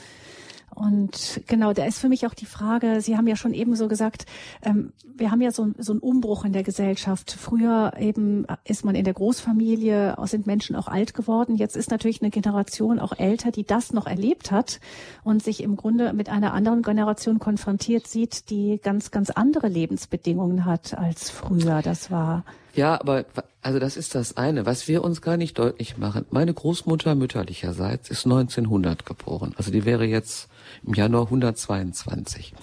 Und 0.75 1.42
genau, 1.48 1.74
da 1.74 1.86
ist 1.86 2.00
für 2.00 2.10
mich 2.10 2.25
auch 2.25 2.34
die 2.34 2.46
Frage, 2.46 3.01
Sie 3.01 3.18
haben 3.18 3.27
ja 3.27 3.36
schon 3.36 3.53
eben 3.53 3.75
so 3.75 3.88
gesagt, 3.88 4.25
ähm, 4.62 4.94
wir 5.15 5.32
haben 5.32 5.42
ja 5.42 5.51
so, 5.51 5.72
so 5.77 5.94
einen 5.94 6.01
Umbruch 6.01 6.46
in 6.46 6.53
der 6.53 6.63
Gesellschaft. 6.63 7.32
Früher 7.32 7.94
eben 8.00 8.46
ist 8.63 8.84
man 8.84 8.96
in 8.96 9.06
der 9.06 9.13
Großfamilie, 9.13 10.15
sind 10.25 10.48
Menschen 10.48 10.75
auch 10.75 10.88
alt 10.88 11.13
geworden. 11.13 11.56
Jetzt 11.56 11.75
ist 11.75 11.92
natürlich 11.92 12.22
eine 12.22 12.32
Generation 12.32 13.00
auch 13.00 13.18
älter, 13.18 13.51
die 13.51 13.65
das 13.65 13.94
noch 13.94 14.08
erlebt 14.08 14.51
hat 14.51 14.80
und 15.24 15.44
sich 15.44 15.62
im 15.62 15.75
Grunde 15.75 16.13
mit 16.13 16.30
einer 16.30 16.53
anderen 16.53 16.82
Generation 16.82 17.39
konfrontiert 17.39 18.08
sieht, 18.08 18.50
die 18.50 18.80
ganz, 18.82 19.12
ganz 19.12 19.30
andere 19.30 19.68
Lebensbedingungen 19.68 20.65
hat 20.65 20.98
als 20.98 21.30
früher. 21.30 21.82
Das 21.82 22.10
war 22.10 22.44
ja, 22.75 23.00
aber 23.00 23.25
also 23.62 23.80
das 23.80 23.98
ist 23.98 24.15
das 24.15 24.36
eine, 24.36 24.65
was 24.65 24.88
wir 24.88 25.03
uns 25.03 25.22
gar 25.22 25.38
nicht 25.38 25.60
deutlich 25.60 25.98
machen. 25.98 26.25
Meine 26.32 26.53
Großmutter 26.53 27.13
mütterlicherseits 27.13 28.10
ist 28.10 28.25
1900 28.25 29.06
geboren. 29.06 29.53
Also 29.58 29.72
die 29.72 29.86
wäre 29.86 30.06
jetzt 30.06 30.50
im 30.86 30.94
Januar 30.94 31.25
122. 31.25 32.54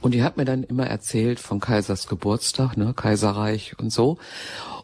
Und 0.00 0.14
die 0.14 0.22
hat 0.22 0.36
mir 0.36 0.44
dann 0.44 0.64
immer 0.64 0.86
erzählt 0.86 1.38
von 1.38 1.60
Kaisers 1.60 2.08
Geburtstag, 2.08 2.76
ne, 2.76 2.92
Kaiserreich 2.94 3.78
und 3.78 3.90
so. 3.90 4.18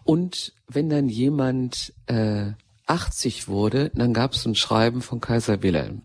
Und 0.05 0.53
wenn 0.69 0.89
dann 0.89 1.09
jemand 1.09 1.93
äh, 2.07 2.53
80 2.87 3.49
wurde, 3.49 3.91
dann 3.95 4.15
gab 4.15 4.33
es 4.33 4.47
ein 4.47 4.55
Schreiben 4.55 5.03
von 5.03 5.21
Kaiser 5.21 5.63
Wilhelm. 5.63 6.03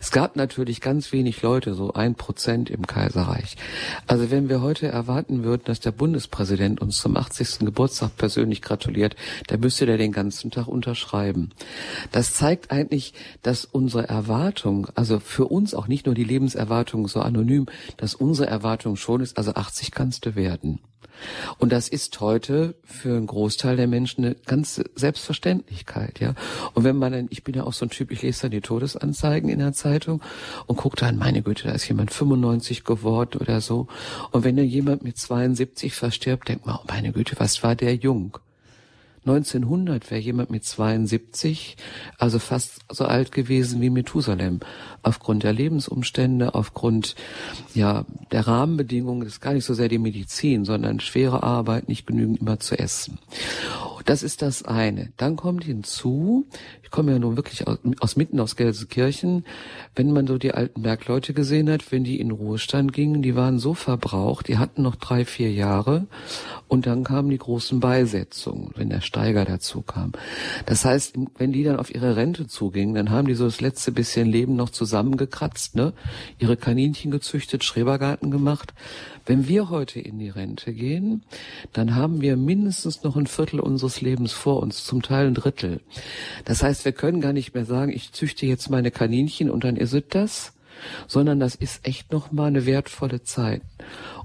Es 0.00 0.10
gab 0.10 0.36
natürlich 0.36 0.80
ganz 0.80 1.12
wenig 1.12 1.42
Leute, 1.42 1.74
so 1.74 1.92
ein 1.92 2.14
Prozent 2.14 2.70
im 2.70 2.86
Kaiserreich. 2.86 3.56
Also 4.06 4.30
wenn 4.30 4.48
wir 4.48 4.60
heute 4.60 4.88
erwarten 4.88 5.44
würden, 5.44 5.62
dass 5.64 5.80
der 5.80 5.92
Bundespräsident 5.92 6.80
uns 6.80 6.98
zum 6.98 7.16
80. 7.16 7.60
Geburtstag 7.60 8.16
persönlich 8.16 8.62
gratuliert, 8.62 9.16
dann 9.48 9.60
müsste 9.60 9.86
der 9.86 9.98
den 9.98 10.12
ganzen 10.12 10.50
Tag 10.50 10.66
unterschreiben. 10.66 11.50
Das 12.12 12.34
zeigt 12.34 12.70
eigentlich, 12.70 13.14
dass 13.42 13.64
unsere 13.64 14.08
Erwartung, 14.08 14.88
also 14.94 15.20
für 15.20 15.46
uns 15.46 15.74
auch 15.74 15.88
nicht 15.88 16.06
nur 16.06 16.14
die 16.14 16.24
Lebenserwartung 16.24 17.08
so 17.08 17.20
anonym, 17.20 17.66
dass 17.96 18.14
unsere 18.14 18.48
Erwartung 18.48 18.96
schon 18.96 19.20
ist, 19.20 19.38
also 19.38 19.54
80 19.54 19.90
kannst 19.90 20.26
du 20.26 20.34
werden. 20.34 20.80
Und 21.58 21.72
das 21.72 21.88
ist 21.88 22.20
heute 22.20 22.74
für 22.84 23.16
einen 23.16 23.26
Großteil 23.26 23.76
der 23.76 23.86
Menschen 23.86 24.24
eine 24.24 24.34
ganze 24.34 24.84
Selbstverständlichkeit, 24.94 26.20
ja. 26.20 26.34
Und 26.74 26.84
wenn 26.84 26.96
man 26.96 27.12
dann, 27.12 27.26
ich 27.30 27.44
bin 27.44 27.54
ja 27.54 27.64
auch 27.64 27.72
so 27.72 27.86
ein 27.86 27.90
Typ, 27.90 28.10
ich 28.10 28.22
lese 28.22 28.42
dann 28.42 28.50
die 28.50 28.60
Todesanzeigen 28.60 29.48
in 29.48 29.58
der 29.58 29.72
Zeitung 29.72 30.22
und 30.66 30.76
gucke 30.76 30.96
dann, 30.96 31.16
meine 31.16 31.42
Güte, 31.42 31.68
da 31.68 31.72
ist 31.72 31.88
jemand 31.88 32.12
95 32.12 32.84
geworden 32.84 33.40
oder 33.40 33.60
so. 33.60 33.86
Und 34.30 34.44
wenn 34.44 34.56
dann 34.56 34.66
jemand 34.66 35.02
mit 35.02 35.16
72 35.16 35.94
verstirbt, 35.94 36.48
denkt 36.48 36.66
man, 36.66 36.76
oh 36.76 36.84
meine 36.88 37.12
Güte, 37.12 37.36
was 37.38 37.62
war 37.62 37.74
der 37.74 37.94
jung? 37.94 38.38
1900 39.26 40.08
wäre 40.10 40.20
jemand 40.20 40.50
mit 40.50 40.64
72, 40.64 41.76
also 42.16 42.38
fast 42.38 42.80
so 42.90 43.04
alt 43.04 43.32
gewesen 43.32 43.80
wie 43.80 43.90
Methusalem. 43.90 44.60
Aufgrund 45.02 45.42
der 45.42 45.52
Lebensumstände, 45.52 46.54
aufgrund, 46.54 47.16
ja, 47.74 48.04
der 48.30 48.46
Rahmenbedingungen, 48.46 49.24
das 49.24 49.34
ist 49.34 49.40
gar 49.40 49.52
nicht 49.52 49.64
so 49.64 49.74
sehr 49.74 49.88
die 49.88 49.98
Medizin, 49.98 50.64
sondern 50.64 51.00
schwere 51.00 51.42
Arbeit, 51.42 51.88
nicht 51.88 52.06
genügend 52.06 52.40
immer 52.40 52.60
zu 52.60 52.78
essen. 52.78 53.18
Das 54.04 54.22
ist 54.22 54.42
das 54.42 54.62
eine. 54.62 55.12
Dann 55.16 55.34
kommt 55.34 55.64
hinzu, 55.64 56.46
ich 56.86 56.92
komme 56.92 57.10
ja 57.10 57.18
nun 57.18 57.34
wirklich 57.34 57.66
aus, 57.66 57.78
aus 57.98 58.14
mitten 58.14 58.38
aus 58.38 58.54
Gelsenkirchen, 58.54 59.44
wenn 59.96 60.12
man 60.12 60.28
so 60.28 60.38
die 60.38 60.52
alten 60.54 60.82
Bergleute 60.82 61.34
gesehen 61.34 61.68
hat, 61.68 61.90
wenn 61.90 62.04
die 62.04 62.20
in 62.20 62.30
Ruhestand 62.30 62.92
gingen, 62.92 63.22
die 63.22 63.34
waren 63.34 63.58
so 63.58 63.74
verbraucht, 63.74 64.46
die 64.46 64.56
hatten 64.56 64.82
noch 64.82 64.94
drei, 64.94 65.24
vier 65.24 65.50
Jahre 65.52 66.06
und 66.68 66.86
dann 66.86 67.02
kamen 67.02 67.28
die 67.28 67.38
großen 67.38 67.80
Beisetzungen, 67.80 68.70
wenn 68.76 68.88
der 68.88 69.00
Steiger 69.00 69.44
dazu 69.44 69.82
kam. 69.82 70.12
Das 70.64 70.84
heißt, 70.84 71.16
wenn 71.38 71.52
die 71.52 71.64
dann 71.64 71.76
auf 71.76 71.92
ihre 71.92 72.14
Rente 72.14 72.46
zugingen, 72.46 72.94
dann 72.94 73.10
haben 73.10 73.26
die 73.26 73.34
so 73.34 73.46
das 73.46 73.60
letzte 73.60 73.90
bisschen 73.90 74.28
Leben 74.28 74.54
noch 74.54 74.70
zusammengekratzt, 74.70 75.74
ne? 75.74 75.92
ihre 76.38 76.56
Kaninchen 76.56 77.10
gezüchtet, 77.10 77.64
Schrebergarten 77.64 78.30
gemacht. 78.30 78.74
Wenn 79.26 79.48
wir 79.48 79.70
heute 79.70 79.98
in 79.98 80.20
die 80.20 80.28
Rente 80.28 80.72
gehen, 80.72 81.24
dann 81.72 81.96
haben 81.96 82.20
wir 82.20 82.36
mindestens 82.36 83.02
noch 83.02 83.16
ein 83.16 83.26
Viertel 83.26 83.58
unseres 83.58 84.00
Lebens 84.00 84.32
vor 84.32 84.62
uns, 84.62 84.84
zum 84.84 85.02
Teil 85.02 85.26
ein 85.26 85.34
Drittel. 85.34 85.80
Das 86.44 86.62
heißt, 86.62 86.85
wir 86.86 86.92
können 86.92 87.20
gar 87.20 87.34
nicht 87.34 87.52
mehr 87.52 87.66
sagen, 87.66 87.92
ich 87.92 88.12
züchte 88.12 88.46
jetzt 88.46 88.70
meine 88.70 88.90
Kaninchen 88.90 89.50
und 89.50 89.64
dann 89.64 89.76
es 89.76 89.94
das, 90.14 90.54
sondern 91.06 91.40
das 91.40 91.54
ist 91.54 91.86
echt 91.86 92.12
noch 92.12 92.32
mal 92.32 92.46
eine 92.46 92.64
wertvolle 92.64 93.22
Zeit. 93.22 93.60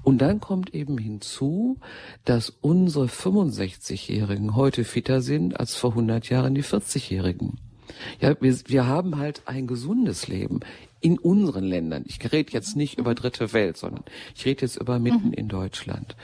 Und 0.02 0.18
dann 0.18 0.40
kommt 0.40 0.74
eben 0.74 0.96
hinzu, 0.96 1.78
dass 2.24 2.50
unsere 2.50 3.06
65-Jährigen 3.06 4.56
heute 4.56 4.84
fitter 4.84 5.20
sind 5.20 5.58
als 5.60 5.74
vor 5.74 5.90
100 5.90 6.28
Jahren 6.30 6.54
die 6.54 6.64
40-Jährigen. 6.64 7.58
Ja, 8.20 8.34
wir, 8.40 8.56
wir 8.66 8.86
haben 8.86 9.18
halt 9.18 9.42
ein 9.46 9.66
gesundes 9.66 10.28
Leben 10.28 10.60
in 11.02 11.18
unseren 11.18 11.64
Ländern. 11.64 12.04
Ich 12.06 12.32
rede 12.32 12.52
jetzt 12.52 12.76
nicht 12.76 12.98
über 12.98 13.14
dritte 13.14 13.52
Welt, 13.52 13.76
sondern 13.76 14.04
ich 14.34 14.46
rede 14.46 14.62
jetzt 14.62 14.76
über 14.76 14.98
mitten 14.98 15.28
mhm. 15.28 15.34
in 15.34 15.48
Deutschland. 15.48 16.16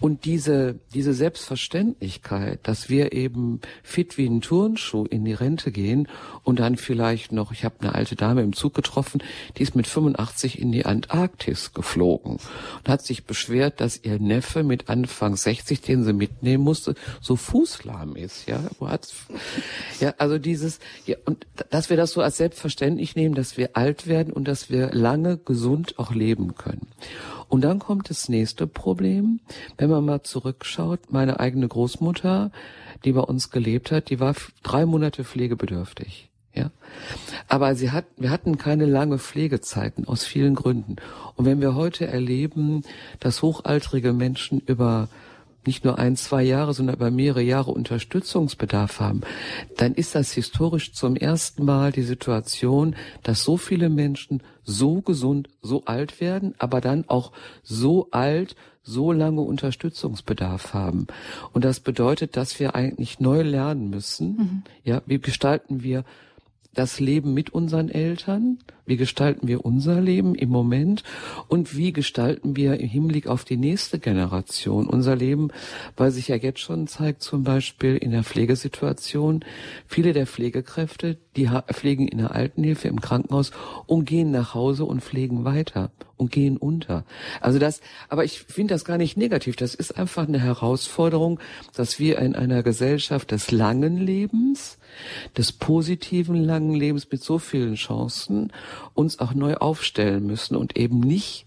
Und 0.00 0.24
diese, 0.24 0.78
diese 0.92 1.14
Selbstverständlichkeit, 1.14 2.58
dass 2.64 2.88
wir 2.88 3.12
eben 3.12 3.60
fit 3.82 4.18
wie 4.18 4.26
ein 4.26 4.40
Turnschuh 4.40 5.04
in 5.04 5.24
die 5.24 5.32
Rente 5.32 5.70
gehen 5.70 6.08
und 6.42 6.58
dann 6.58 6.76
vielleicht 6.76 7.30
noch, 7.30 7.52
ich 7.52 7.64
habe 7.64 7.76
eine 7.80 7.94
alte 7.94 8.16
Dame 8.16 8.42
im 8.42 8.52
Zug 8.52 8.74
getroffen, 8.74 9.22
die 9.56 9.62
ist 9.62 9.76
mit 9.76 9.86
85 9.86 10.60
in 10.60 10.72
die 10.72 10.84
Antarktis 10.84 11.72
geflogen 11.72 12.38
und 12.78 12.88
hat 12.88 13.02
sich 13.02 13.24
beschwert, 13.24 13.80
dass 13.80 14.02
ihr 14.02 14.18
Neffe 14.18 14.64
mit 14.64 14.88
Anfang 14.88 15.36
60, 15.36 15.80
den 15.82 16.04
sie 16.04 16.12
mitnehmen 16.12 16.64
musste, 16.64 16.94
so 17.20 17.36
fußlahm 17.36 18.16
ist. 18.16 18.48
Ja, 18.48 18.60
ja, 20.00 20.14
also 20.18 20.38
dieses, 20.38 20.80
ja, 21.06 21.16
und 21.26 21.46
dass 21.70 21.90
wir 21.90 21.96
das 21.96 22.10
so 22.10 22.22
als 22.22 22.38
selbstverständlich 22.38 23.14
nehmen, 23.14 23.36
dass 23.36 23.56
wir 23.56 23.76
alt 23.76 23.99
werden 24.06 24.32
und 24.32 24.46
dass 24.46 24.70
wir 24.70 24.90
lange 24.92 25.38
gesund 25.38 25.98
auch 25.98 26.12
leben 26.12 26.54
können. 26.54 26.88
Und 27.48 27.62
dann 27.62 27.78
kommt 27.78 28.10
das 28.10 28.28
nächste 28.28 28.66
Problem. 28.66 29.40
Wenn 29.76 29.90
man 29.90 30.04
mal 30.04 30.22
zurückschaut, 30.22 31.12
meine 31.12 31.40
eigene 31.40 31.66
Großmutter, 31.66 32.52
die 33.04 33.12
bei 33.12 33.20
uns 33.20 33.50
gelebt 33.50 33.90
hat, 33.90 34.10
die 34.10 34.20
war 34.20 34.34
drei 34.62 34.86
Monate 34.86 35.24
pflegebedürftig. 35.24 36.28
Ja, 36.52 36.72
aber 37.46 37.76
sie 37.76 37.92
hat, 37.92 38.06
wir 38.16 38.30
hatten 38.30 38.58
keine 38.58 38.84
lange 38.84 39.18
Pflegezeiten 39.18 40.08
aus 40.08 40.24
vielen 40.24 40.56
Gründen. 40.56 40.96
Und 41.36 41.44
wenn 41.44 41.60
wir 41.60 41.76
heute 41.76 42.08
erleben, 42.08 42.82
dass 43.20 43.42
hochaltrige 43.42 44.12
Menschen 44.12 44.58
über 44.58 45.08
nicht 45.66 45.84
nur 45.84 45.98
ein, 45.98 46.16
zwei 46.16 46.42
Jahre, 46.42 46.74
sondern 46.74 46.96
über 46.96 47.10
mehrere 47.10 47.42
Jahre 47.42 47.70
Unterstützungsbedarf 47.70 49.00
haben, 49.00 49.20
dann 49.76 49.94
ist 49.94 50.14
das 50.14 50.32
historisch 50.32 50.92
zum 50.92 51.16
ersten 51.16 51.64
Mal 51.64 51.92
die 51.92 52.02
Situation, 52.02 52.96
dass 53.22 53.42
so 53.42 53.56
viele 53.56 53.90
Menschen 53.90 54.42
so 54.62 55.00
gesund, 55.00 55.48
so 55.62 55.84
alt 55.84 56.20
werden, 56.20 56.54
aber 56.58 56.80
dann 56.80 57.04
auch 57.08 57.32
so 57.62 58.08
alt, 58.10 58.56
so 58.82 59.12
lange 59.12 59.42
Unterstützungsbedarf 59.42 60.72
haben. 60.74 61.06
Und 61.52 61.64
das 61.64 61.80
bedeutet, 61.80 62.36
dass 62.36 62.58
wir 62.58 62.74
eigentlich 62.74 63.20
neu 63.20 63.42
lernen 63.42 63.90
müssen, 63.90 64.36
mhm. 64.36 64.62
ja, 64.84 65.02
wie 65.06 65.18
gestalten 65.18 65.82
wir 65.82 66.04
das 66.74 67.00
Leben 67.00 67.34
mit 67.34 67.50
unseren 67.50 67.88
Eltern? 67.88 68.58
Wie 68.86 68.96
gestalten 68.96 69.48
wir 69.48 69.64
unser 69.64 70.00
Leben 70.00 70.34
im 70.34 70.48
Moment? 70.48 71.02
Und 71.48 71.76
wie 71.76 71.92
gestalten 71.92 72.56
wir 72.56 72.80
im 72.80 72.88
Hinblick 72.88 73.26
auf 73.26 73.44
die 73.44 73.56
nächste 73.56 73.98
Generation 73.98 74.86
unser 74.86 75.16
Leben? 75.16 75.48
Weil 75.96 76.10
sich 76.10 76.28
ja 76.28 76.36
jetzt 76.36 76.60
schon 76.60 76.86
zeigt, 76.86 77.22
zum 77.22 77.44
Beispiel 77.44 77.96
in 77.96 78.10
der 78.10 78.24
Pflegesituation, 78.24 79.44
viele 79.86 80.12
der 80.12 80.26
Pflegekräfte, 80.26 81.18
die 81.36 81.48
pflegen 81.72 82.08
in 82.08 82.18
der 82.18 82.34
Altenhilfe 82.34 82.88
im 82.88 83.00
Krankenhaus 83.00 83.52
und 83.86 84.04
gehen 84.04 84.30
nach 84.30 84.54
Hause 84.54 84.84
und 84.84 85.02
pflegen 85.02 85.44
weiter 85.44 85.90
und 86.20 86.30
gehen 86.30 86.56
unter. 86.56 87.04
Also 87.40 87.58
das, 87.58 87.80
aber 88.08 88.24
ich 88.24 88.40
finde 88.40 88.74
das 88.74 88.84
gar 88.84 88.98
nicht 88.98 89.16
negativ. 89.16 89.56
Das 89.56 89.74
ist 89.74 89.98
einfach 89.98 90.28
eine 90.28 90.40
Herausforderung, 90.40 91.40
dass 91.74 91.98
wir 91.98 92.18
in 92.18 92.34
einer 92.34 92.62
Gesellschaft 92.62 93.30
des 93.30 93.50
langen 93.50 93.96
Lebens 93.96 94.78
des 95.36 95.52
positiven 95.52 96.36
langen 96.36 96.74
Lebens 96.74 97.08
mit 97.10 97.22
so 97.22 97.38
vielen 97.38 97.74
Chancen 97.74 98.52
uns 98.94 99.18
auch 99.18 99.34
neu 99.34 99.54
aufstellen 99.54 100.26
müssen 100.26 100.56
und 100.56 100.76
eben 100.76 101.00
nicht 101.00 101.46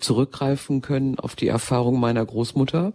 zurückgreifen 0.00 0.82
können 0.82 1.18
auf 1.18 1.36
die 1.36 1.48
Erfahrung 1.48 2.00
meiner 2.00 2.24
Großmutter, 2.24 2.92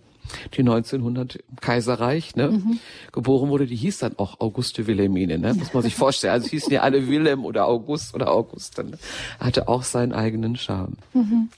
die 0.56 0.62
1900 0.62 1.36
im 1.36 1.56
Kaiserreich 1.58 2.36
ne, 2.36 2.50
mhm. 2.50 2.80
geboren 3.12 3.50
wurde, 3.50 3.68
die 3.68 3.76
hieß 3.76 4.00
dann 4.00 4.18
auch 4.18 4.40
Auguste 4.40 4.88
Wilhelmine, 4.88 5.38
ne, 5.38 5.54
muss 5.54 5.74
man 5.74 5.84
sich 5.84 5.96
vorstellen. 5.96 6.34
Also 6.34 6.50
hießen 6.50 6.72
ja 6.72 6.82
alle 6.82 7.08
Wilhelm 7.08 7.46
oder 7.46 7.68
August 7.68 8.14
oder 8.14 8.32
Auguste. 8.32 8.84
Ne? 8.84 8.98
Hatte 9.40 9.68
auch 9.68 9.84
seinen 9.84 10.14
eigenen 10.14 10.56
Charme. 10.56 10.98
Mhm. 11.14 11.50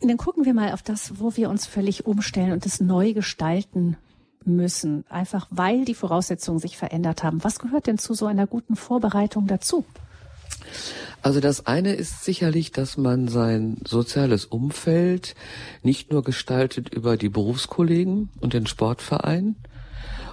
Dann 0.00 0.16
gucken 0.16 0.44
wir 0.44 0.54
mal 0.54 0.72
auf 0.72 0.82
das, 0.82 1.18
wo 1.18 1.36
wir 1.36 1.48
uns 1.48 1.66
völlig 1.66 2.06
umstellen 2.06 2.52
und 2.52 2.66
das 2.66 2.80
neu 2.80 3.14
gestalten 3.14 3.96
müssen, 4.44 5.04
einfach 5.08 5.46
weil 5.50 5.84
die 5.84 5.94
Voraussetzungen 5.94 6.58
sich 6.58 6.76
verändert 6.76 7.22
haben. 7.22 7.42
Was 7.42 7.58
gehört 7.58 7.86
denn 7.86 7.98
zu 7.98 8.14
so 8.14 8.26
einer 8.26 8.46
guten 8.46 8.76
Vorbereitung 8.76 9.46
dazu? 9.46 9.84
Also 11.22 11.40
das 11.40 11.66
eine 11.66 11.94
ist 11.94 12.24
sicherlich, 12.24 12.70
dass 12.70 12.96
man 12.98 13.28
sein 13.28 13.78
soziales 13.86 14.44
Umfeld 14.44 15.34
nicht 15.82 16.12
nur 16.12 16.22
gestaltet 16.22 16.90
über 16.90 17.16
die 17.16 17.30
Berufskollegen 17.30 18.28
und 18.40 18.52
den 18.52 18.66
Sportverein 18.66 19.56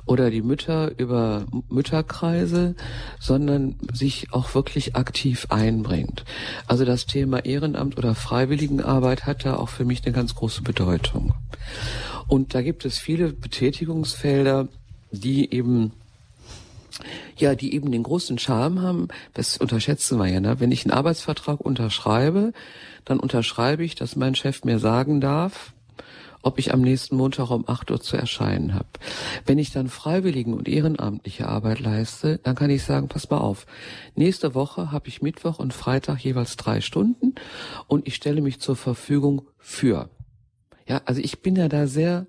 oder 0.05 0.29
die 0.29 0.41
Mütter 0.41 0.97
über 0.99 1.45
Mütterkreise, 1.69 2.75
sondern 3.19 3.75
sich 3.93 4.33
auch 4.33 4.53
wirklich 4.55 4.95
aktiv 4.95 5.47
einbringt. 5.49 6.25
Also 6.67 6.85
das 6.85 7.05
Thema 7.05 7.45
Ehrenamt 7.45 7.97
oder 7.97 8.15
Freiwilligenarbeit 8.15 9.25
hat 9.25 9.45
da 9.45 9.55
auch 9.55 9.69
für 9.69 9.85
mich 9.85 10.03
eine 10.05 10.13
ganz 10.13 10.35
große 10.35 10.61
Bedeutung. 10.61 11.33
Und 12.27 12.53
da 12.53 12.61
gibt 12.61 12.85
es 12.85 12.97
viele 12.97 13.31
Betätigungsfelder, 13.31 14.67
die 15.11 15.53
eben 15.53 15.93
ja, 17.37 17.55
die 17.55 17.73
eben 17.73 17.91
den 17.91 18.03
großen 18.03 18.37
Charme 18.37 18.81
haben, 18.81 19.07
das 19.33 19.57
unterschätzen 19.57 20.17
wir 20.17 20.27
ja, 20.27 20.39
ne? 20.39 20.59
wenn 20.59 20.71
ich 20.71 20.85
einen 20.85 20.93
Arbeitsvertrag 20.93 21.59
unterschreibe, 21.59 22.53
dann 23.05 23.19
unterschreibe 23.19 23.83
ich, 23.83 23.95
dass 23.95 24.15
mein 24.15 24.35
Chef 24.35 24.63
mir 24.63 24.79
sagen 24.79 25.21
darf, 25.21 25.73
ob 26.41 26.59
ich 26.59 26.73
am 26.73 26.81
nächsten 26.81 27.15
Montag 27.15 27.51
um 27.51 27.67
8 27.67 27.91
Uhr 27.91 28.01
zu 28.01 28.17
erscheinen 28.17 28.73
habe. 28.73 28.87
Wenn 29.45 29.59
ich 29.59 29.71
dann 29.71 29.89
freiwilligen 29.89 30.53
und 30.53 30.67
ehrenamtliche 30.67 31.47
Arbeit 31.47 31.79
leiste, 31.79 32.39
dann 32.39 32.55
kann 32.55 32.69
ich 32.69 32.83
sagen, 32.83 33.07
pass 33.07 33.29
mal 33.29 33.37
auf, 33.37 33.65
nächste 34.15 34.55
Woche 34.55 34.91
habe 34.91 35.07
ich 35.07 35.21
Mittwoch 35.21 35.59
und 35.59 35.73
Freitag 35.73 36.19
jeweils 36.23 36.57
drei 36.57 36.81
Stunden 36.81 37.35
und 37.87 38.07
ich 38.07 38.15
stelle 38.15 38.41
mich 38.41 38.59
zur 38.59 38.75
Verfügung 38.75 39.43
für. 39.57 40.09
Ja, 40.87 41.01
also 41.05 41.21
ich 41.21 41.41
bin 41.41 41.55
ja 41.55 41.69
da 41.69 41.87
sehr 41.87 42.25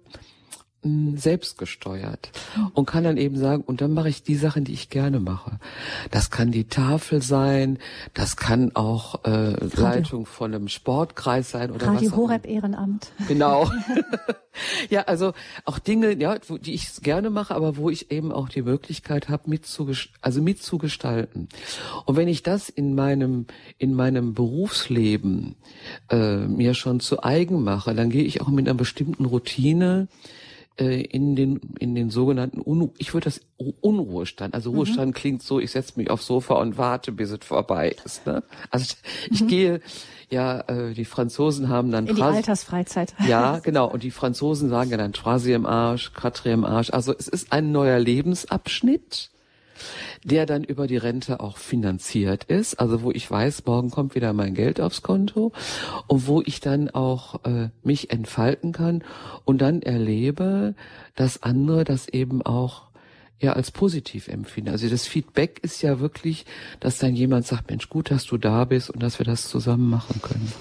mh, 0.82 1.18
selbstgesteuert 1.18 2.30
und 2.74 2.86
kann 2.86 3.04
dann 3.04 3.16
eben 3.16 3.36
sagen, 3.36 3.62
und 3.62 3.80
dann 3.80 3.92
mache 3.92 4.08
ich 4.08 4.22
die 4.22 4.34
Sachen, 4.34 4.64
die 4.64 4.72
ich 4.72 4.90
gerne 4.90 5.20
mache. 5.20 5.58
Das 6.10 6.30
kann 6.30 6.50
die 6.50 6.64
Tafel 6.64 7.22
sein, 7.22 7.78
das 8.14 8.36
kann 8.36 8.74
auch 8.74 9.24
äh, 9.24 9.64
Leitung 9.76 10.26
von 10.26 10.54
einem 10.54 10.68
Sportkreis 10.68 11.50
sein 11.50 11.70
oder 11.70 11.86
Radio 11.86 12.10
was. 12.10 12.12
auch 12.12 12.16
Horeb 12.16 12.46
Ehrenamt. 12.46 13.12
Genau. 13.28 13.70
ja, 14.90 15.02
also 15.02 15.32
auch 15.64 15.78
Dinge, 15.78 16.14
ja, 16.14 16.36
wo, 16.46 16.58
die 16.58 16.74
ich 16.74 17.02
gerne 17.02 17.30
mache, 17.30 17.54
aber 17.54 17.76
wo 17.76 17.90
ich 17.90 18.10
eben 18.10 18.32
auch 18.32 18.48
die 18.48 18.62
Möglichkeit 18.62 19.28
habe, 19.28 19.48
mitzugest 19.50 20.10
also 20.20 20.42
mitzugestalten. 20.42 21.48
Und 22.04 22.16
wenn 22.16 22.28
ich 22.28 22.42
das 22.42 22.68
in 22.68 22.94
meinem 22.94 23.46
in 23.78 23.94
meinem 23.94 24.34
Berufsleben 24.34 25.56
äh, 26.10 26.38
mir 26.46 26.74
schon 26.74 27.00
zu 27.00 27.22
eigen 27.22 27.62
mache, 27.62 27.94
dann 27.94 28.10
gehe 28.10 28.24
ich 28.24 28.40
auch 28.40 28.48
mit 28.48 28.68
einer 28.68 28.76
bestimmten 28.76 29.24
Routine 29.24 30.08
äh, 30.78 31.02
in 31.02 31.36
den 31.36 31.60
in 31.78 31.94
den 31.94 32.10
sogenannten 32.10 32.60
Unru 32.60 32.92
ich 32.98 33.12
würde 33.14 33.24
das 33.24 33.40
Unruhestand 33.80 34.54
also 34.54 34.70
mhm. 34.70 34.78
Ruhestand 34.78 35.14
klingt 35.14 35.42
so 35.42 35.60
ich 35.60 35.70
setze 35.70 35.94
mich 35.96 36.10
aufs 36.10 36.26
Sofa 36.26 36.54
und 36.54 36.78
warte 36.78 37.12
bis 37.12 37.30
es 37.30 37.44
vorbei 37.44 37.96
ist 38.04 38.26
ne? 38.26 38.42
also 38.70 38.84
ich, 38.84 39.32
ich 39.32 39.42
mhm. 39.42 39.48
gehe 39.48 39.80
ja 40.30 40.60
äh, 40.60 40.94
die 40.94 41.04
Franzosen 41.04 41.68
haben 41.68 41.90
dann 41.90 42.06
in 42.06 42.16
die 42.16 42.22
Altersfreizeit 42.22 43.14
ja 43.26 43.58
genau 43.58 43.90
und 43.90 44.02
die 44.02 44.10
Franzosen 44.10 44.68
sagen 44.68 44.90
ja 44.90 44.96
dann 44.96 45.12
Trasi 45.12 45.52
im 45.52 45.66
Arsch 45.66 46.12
Quatre 46.14 46.50
im 46.50 46.64
Arsch 46.64 46.90
also 46.90 47.14
es 47.18 47.28
ist 47.28 47.52
ein 47.52 47.72
neuer 47.72 47.98
Lebensabschnitt 47.98 49.31
der 50.24 50.46
dann 50.46 50.64
über 50.64 50.86
die 50.86 50.96
Rente 50.96 51.40
auch 51.40 51.56
finanziert 51.56 52.44
ist, 52.44 52.80
also 52.80 53.02
wo 53.02 53.10
ich 53.10 53.30
weiß, 53.30 53.64
morgen 53.66 53.90
kommt 53.90 54.14
wieder 54.14 54.32
mein 54.32 54.54
Geld 54.54 54.80
aufs 54.80 55.02
Konto 55.02 55.52
und 56.06 56.26
wo 56.26 56.42
ich 56.42 56.60
dann 56.60 56.90
auch 56.90 57.44
äh, 57.44 57.68
mich 57.82 58.10
entfalten 58.10 58.72
kann 58.72 59.04
und 59.44 59.60
dann 59.60 59.82
erlebe, 59.82 60.74
dass 61.14 61.42
andere 61.42 61.84
das 61.84 62.08
eben 62.08 62.42
auch 62.42 62.92
ja 63.40 63.52
als 63.54 63.70
positiv 63.70 64.28
empfinden. 64.28 64.70
Also 64.70 64.88
das 64.88 65.06
Feedback 65.06 65.58
ist 65.62 65.82
ja 65.82 66.00
wirklich, 66.00 66.46
dass 66.80 66.98
dann 66.98 67.14
jemand 67.14 67.46
sagt, 67.46 67.70
Mensch, 67.70 67.88
gut, 67.88 68.10
dass 68.10 68.24
du 68.24 68.38
da 68.38 68.64
bist 68.64 68.88
und 68.88 69.02
dass 69.02 69.18
wir 69.18 69.26
das 69.26 69.48
zusammen 69.48 69.90
machen 69.90 70.22
können. 70.22 70.52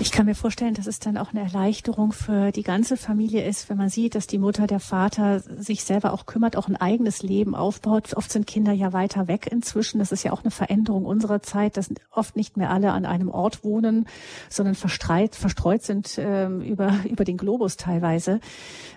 Ich 0.00 0.10
kann 0.10 0.26
mir 0.26 0.34
vorstellen, 0.34 0.74
dass 0.74 0.88
es 0.88 0.98
dann 0.98 1.16
auch 1.16 1.30
eine 1.30 1.42
Erleichterung 1.42 2.12
für 2.12 2.50
die 2.50 2.64
ganze 2.64 2.96
Familie 2.96 3.46
ist, 3.46 3.70
wenn 3.70 3.76
man 3.76 3.88
sieht, 3.88 4.16
dass 4.16 4.26
die 4.26 4.38
Mutter, 4.38 4.66
der 4.66 4.80
Vater 4.80 5.38
sich 5.38 5.84
selber 5.84 6.12
auch 6.12 6.26
kümmert, 6.26 6.56
auch 6.56 6.66
ein 6.66 6.76
eigenes 6.76 7.22
Leben 7.22 7.54
aufbaut. 7.54 8.12
Oft 8.14 8.32
sind 8.32 8.48
Kinder 8.48 8.72
ja 8.72 8.92
weiter 8.92 9.28
weg 9.28 9.46
inzwischen. 9.50 10.00
Das 10.00 10.10
ist 10.10 10.24
ja 10.24 10.32
auch 10.32 10.42
eine 10.42 10.50
Veränderung 10.50 11.04
unserer 11.04 11.42
Zeit, 11.42 11.76
dass 11.76 11.90
oft 12.10 12.34
nicht 12.34 12.56
mehr 12.56 12.70
alle 12.70 12.90
an 12.90 13.06
einem 13.06 13.28
Ort 13.28 13.62
wohnen, 13.62 14.06
sondern 14.50 14.74
verstreit, 14.74 15.36
verstreut 15.36 15.82
sind 15.82 16.18
ähm, 16.18 16.60
über, 16.60 16.92
über 17.08 17.24
den 17.24 17.36
Globus 17.36 17.76
teilweise. 17.76 18.40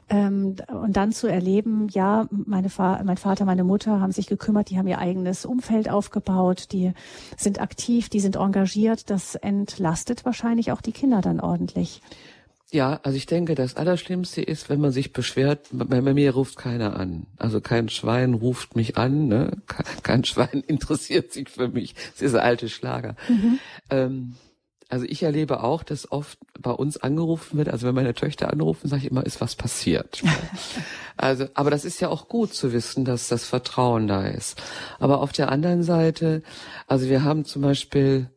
Ähm, 0.09 0.55
und 0.67 0.97
dann 0.97 1.11
zu 1.11 1.27
erleben, 1.27 1.89
ja, 1.91 2.27
meine 2.31 2.69
Fa 2.69 3.01
mein 3.03 3.17
Vater, 3.17 3.45
meine 3.45 3.65
Mutter 3.65 3.99
haben 3.99 4.13
sich 4.13 4.25
gekümmert, 4.25 4.69
die 4.69 4.79
haben 4.79 4.87
ihr 4.87 4.99
eigenes 4.99 5.45
Umfeld 5.45 5.89
aufgebaut, 5.89 6.69
die 6.71 6.93
sind 7.35 7.61
aktiv, 7.61 8.09
die 8.09 8.21
sind 8.21 8.37
engagiert, 8.37 9.09
das 9.09 9.35
entlastet 9.35 10.25
wahrscheinlich 10.25 10.71
auch 10.71 10.81
die 10.87 10.91
Kinder 10.91 11.21
dann 11.21 11.39
ordentlich. 11.39 12.01
Ja, 12.69 12.99
also 13.03 13.15
ich 13.15 13.25
denke, 13.25 13.55
das 13.55 13.77
Allerschlimmste 13.77 14.41
ist, 14.41 14.69
wenn 14.69 14.81
man 14.81 14.91
sich 14.91 15.13
beschwert, 15.13 15.67
bei, 15.71 16.01
bei 16.01 16.13
mir 16.13 16.33
ruft 16.33 16.57
keiner 16.57 16.99
an. 16.99 17.25
Also 17.37 17.61
kein 17.61 17.87
Schwein 17.87 18.33
ruft 18.33 18.75
mich 18.75 18.97
an, 18.97 19.27
ne? 19.27 19.51
kein 20.03 20.25
Schwein 20.25 20.63
interessiert 20.67 21.31
sich 21.31 21.49
für 21.49 21.69
mich. 21.69 21.95
Das 22.13 22.21
ist 22.21 22.35
ein 22.35 22.41
alte 22.41 22.67
Schlager. 22.67 23.15
Mhm. 23.29 23.59
Ähm, 23.89 24.35
also 24.89 25.05
ich 25.05 25.23
erlebe 25.23 25.63
auch, 25.63 25.83
dass 25.83 26.11
oft 26.11 26.37
bei 26.59 26.71
uns 26.71 26.97
angerufen 26.97 27.57
wird, 27.57 27.69
also 27.69 27.87
wenn 27.87 27.95
meine 27.95 28.13
Töchter 28.13 28.51
anrufen, 28.51 28.87
sage 28.87 29.03
ich 29.03 29.11
immer, 29.11 29.25
ist 29.25 29.39
was 29.39 29.55
passiert. 29.55 30.21
also, 31.17 31.47
aber 31.53 31.71
das 31.71 31.85
ist 31.85 32.01
ja 32.01 32.09
auch 32.09 32.27
gut 32.27 32.53
zu 32.53 32.73
wissen, 32.73 33.05
dass 33.05 33.27
das 33.27 33.45
Vertrauen 33.45 34.07
da 34.07 34.25
ist. 34.25 34.61
Aber 34.99 35.21
auf 35.21 35.31
der 35.31 35.51
anderen 35.51 35.83
Seite, 35.83 36.41
also 36.87 37.07
wir 37.07 37.23
haben 37.23 37.45
zum 37.45 37.61
Beispiel 37.61 38.29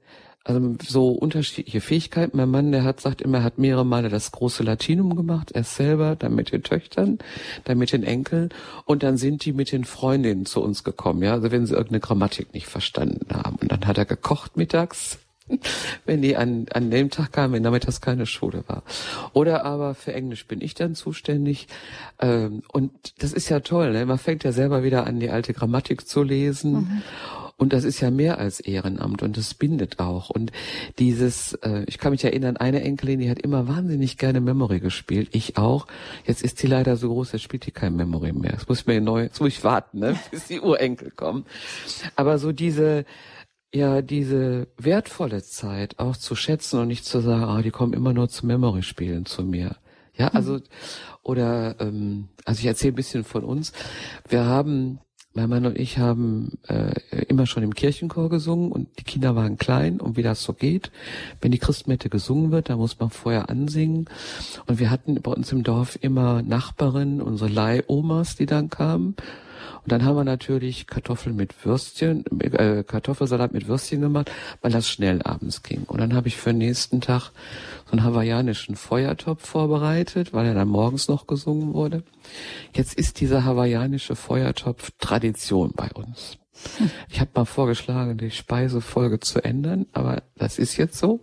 also 0.51 0.77
so 0.83 1.09
unterschiedliche 1.09 1.81
Fähigkeiten. 1.81 2.37
Mein 2.37 2.51
Mann, 2.51 2.73
der 2.73 2.85
hat 2.85 3.01
sagt 3.01 3.23
immer, 3.23 3.39
er 3.39 3.45
hat 3.45 3.59
mehrere 3.59 3.87
Male 3.87 4.09
das 4.09 4.33
große 4.33 4.63
Latinum 4.63 5.17
gemacht, 5.17 5.53
er 5.53 5.65
selber, 5.65 6.17
dann 6.17 6.35
mit 6.35 6.53
den 6.53 6.63
Töchtern, 6.63 7.19
dann 7.65 7.79
mit 7.79 7.93
den 7.93 8.03
Enkeln 8.03 8.51
und 8.85 9.03
dann 9.03 9.17
sind 9.17 9.45
die 9.45 9.53
mit 9.53 9.73
den 9.73 9.85
Freundinnen 9.85 10.47
zu 10.47 10.63
uns 10.63 10.85
gekommen, 10.85 11.23
ja, 11.23 11.33
also 11.33 11.51
wenn 11.51 11.67
sie 11.67 11.75
irgendeine 11.75 12.01
Grammatik 12.01 12.53
nicht 12.55 12.67
verstanden 12.67 13.27
haben. 13.33 13.57
Und 13.57 13.71
dann 13.71 13.87
hat 13.87 13.99
er 13.99 14.05
gekocht 14.05 14.57
mittags 14.57 15.19
wenn 16.07 16.23
die 16.23 16.37
an, 16.37 16.67
an 16.73 16.91
dem 16.91 17.11
Tag 17.11 17.33
kamen, 17.33 17.55
wenn 17.55 17.63
nachmittags 17.63 18.01
keine 18.01 18.27
Schule 18.27 18.65
war. 18.67 18.83
Oder 19.33 19.65
aber 19.65 19.95
für 19.95 20.13
Englisch 20.13 20.47
bin 20.47 20.61
ich 20.61 20.75
dann 20.75 20.95
zuständig. 20.95 21.69
Ähm, 22.21 22.63
und 22.73 22.93
das 23.19 23.33
ist 23.33 23.49
ja 23.49 23.61
toll, 23.61 23.93
ne? 23.93 24.07
man 24.07 24.19
fängt 24.19 24.45
ja 24.45 24.53
selber 24.53 24.83
wieder 24.83 25.07
an, 25.07 25.21
die 25.21 25.31
alte 25.31 25.53
Grammatik 25.53 26.07
zu 26.07 26.23
lesen. 26.23 26.73
Mhm. 26.73 27.03
Und 27.61 27.75
das 27.75 27.85
ist 27.85 28.01
ja 28.01 28.11
mehr 28.11 28.39
als 28.39 28.59
Ehrenamt 28.59 29.23
und 29.23 29.37
das 29.37 29.53
bindet 29.53 29.99
auch. 29.99 30.31
Und 30.31 30.51
dieses, 30.99 31.53
äh, 31.63 31.85
ich 31.87 31.99
kann 31.99 32.13
mich 32.13 32.25
erinnern, 32.25 32.57
eine 32.57 32.81
Enkelin, 32.81 33.21
die 33.21 33.29
hat 33.29 33.39
immer 33.39 33.69
wahnsinnig 33.69 34.17
gerne 34.17 34.41
Memory 34.41 34.81
gespielt. 34.81 35.29
Ich 35.33 35.59
auch. 35.59 35.87
Jetzt 36.25 36.43
ist 36.43 36.57
sie 36.57 36.69
leider 36.69 36.97
so 36.97 37.11
groß, 37.11 37.33
jetzt 37.33 37.43
spielt 37.43 37.67
die 37.67 37.71
kein 37.71 37.97
Memory 37.97 38.33
mehr. 38.33 38.53
Jetzt 38.53 38.67
muss 38.67 38.81
ich 38.81 38.87
mir 38.87 39.03
neu, 39.03 39.25
jetzt 39.25 39.43
muss 39.43 39.51
ich 39.51 39.63
warten, 39.63 39.99
ne, 39.99 40.19
bis 40.31 40.47
die 40.47 40.59
Urenkel 40.59 41.11
kommen. 41.11 41.45
Aber 42.17 42.39
so 42.39 42.51
diese, 42.51 43.05
ja 43.75 44.01
diese 44.01 44.69
wertvolle 44.79 45.43
Zeit 45.43 45.99
auch 45.99 46.17
zu 46.17 46.35
schätzen 46.37 46.81
und 46.81 46.89
nicht 46.89 47.05
zu 47.05 47.21
sagen, 47.21 47.45
ah, 47.45 47.61
die 47.61 47.71
kommen 47.71 47.93
immer 47.93 48.15
nur 48.15 48.31
zu 48.31 48.47
Memory-Spielen 48.47 49.27
zu 49.27 49.43
mir. 49.43 49.77
Ja, 50.17 50.31
mhm. 50.31 50.37
also 50.37 50.61
oder 51.23 51.77
ähm, 51.79 52.31
also 52.47 52.61
ich 52.61 52.67
erzähle 52.67 52.95
ein 52.95 52.97
bisschen 52.97 53.25
von 53.25 53.45
uns. 53.45 53.75
Wir 54.31 54.47
haben 54.47 55.01
mein 55.33 55.49
Mann 55.49 55.65
und 55.65 55.79
ich 55.79 55.99
haben 55.99 56.59
äh, 56.67 56.93
immer 57.29 57.47
schon 57.47 57.63
im 57.63 57.75
Kirchenchor 57.75 58.29
gesungen 58.29 58.73
und 58.73 58.89
die 58.99 59.05
Kinder 59.05 59.37
waren 59.37 59.59
klein 59.59 60.01
und 60.01 60.17
wie 60.17 60.23
das 60.23 60.43
so 60.43 60.53
geht. 60.53 60.91
Wenn 61.41 61.53
die 61.53 61.59
Christmette 61.59 62.09
gesungen 62.09 62.51
wird, 62.51 62.69
da 62.69 62.77
muss 62.77 62.99
man 62.99 63.11
vorher 63.11 63.49
ansingen. 63.49 64.07
Und 64.67 64.81
wir 64.81 64.91
hatten 64.91 65.21
bei 65.23 65.31
uns 65.31 65.53
im 65.53 65.63
Dorf 65.63 65.97
immer 66.01 66.43
Nachbarinnen, 66.43 67.23
unsere 67.23 67.49
Leihomas, 67.49 68.35
die 68.35 68.47
dann 68.47 68.71
kamen. 68.71 69.15
Und 69.83 69.93
dann 69.93 70.05
haben 70.05 70.17
wir 70.17 70.25
natürlich 70.25 70.87
Kartoffeln 70.87 71.37
mit 71.37 71.65
Würstchen, 71.65 72.25
äh, 72.41 72.85
Kartoffelsalat 72.85 73.53
mit 73.53 73.69
Würstchen 73.69 74.01
gemacht, 74.01 74.31
weil 74.61 74.73
das 74.73 74.89
schnell 74.89 75.23
abends 75.23 75.63
ging. 75.63 75.85
Und 75.85 76.01
dann 76.01 76.15
habe 76.15 76.29
ich 76.29 76.37
für 76.37 76.51
den 76.51 76.59
nächsten 76.59 77.01
Tag 77.01 77.31
so 77.87 77.93
einen 77.93 78.05
hawaiianischen 78.05 78.77
Feuertopf 78.77 79.47
vorbereitet, 79.47 80.33
weil 80.33 80.47
er 80.47 80.55
dann 80.55 80.69
morgens 80.69 81.09
noch 81.09 81.27
gesungen 81.27 81.75
wurde. 81.75 82.03
Jetzt 82.75 82.95
ist 82.95 83.21
dieser 83.21 83.45
hawaiianische 83.45 84.17
Feuertopf 84.17 84.91
Tradition 84.99 85.73
bei 85.75 85.89
uns. 85.95 86.39
Ich 87.09 87.21
habe 87.21 87.31
mal 87.35 87.45
vorgeschlagen, 87.47 88.19
die 88.19 88.31
Speisefolge 88.31 89.21
zu 89.21 89.43
ändern, 89.43 89.87
aber 89.93 90.23
das 90.37 90.59
ist 90.59 90.77
jetzt 90.77 90.99
so. 90.99 91.21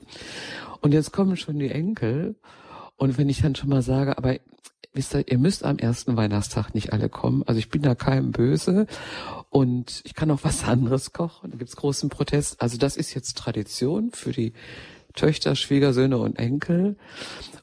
Und 0.81 0.93
jetzt 0.93 1.11
kommen 1.11 1.37
schon 1.37 1.59
die 1.59 1.69
Enkel. 1.69 2.35
Und 2.95 3.17
wenn 3.17 3.29
ich 3.29 3.41
dann 3.41 3.55
schon 3.55 3.69
mal 3.69 3.83
sage, 3.83 4.17
aber 4.17 4.37
wisst 4.93 5.13
ihr, 5.13 5.27
ihr 5.27 5.37
müsst 5.37 5.63
am 5.63 5.77
ersten 5.77 6.17
Weihnachtstag 6.17 6.73
nicht 6.73 6.93
alle 6.93 7.09
kommen. 7.09 7.43
Also 7.45 7.59
ich 7.59 7.69
bin 7.69 7.81
da 7.81 7.95
keinem 7.95 8.31
böse 8.31 8.87
und 9.49 10.01
ich 10.05 10.13
kann 10.13 10.31
auch 10.31 10.43
was 10.43 10.63
anderes 10.65 11.13
kochen. 11.13 11.51
Da 11.51 11.57
gibt's 11.57 11.75
großen 11.75 12.09
Protest. 12.09 12.61
Also 12.61 12.77
das 12.77 12.97
ist 12.97 13.13
jetzt 13.13 13.37
Tradition 13.37 14.11
für 14.11 14.31
die 14.31 14.53
Töchter, 15.17 15.55
Schwiegersöhne 15.55 16.17
und 16.17 16.39
Enkel. 16.39 16.95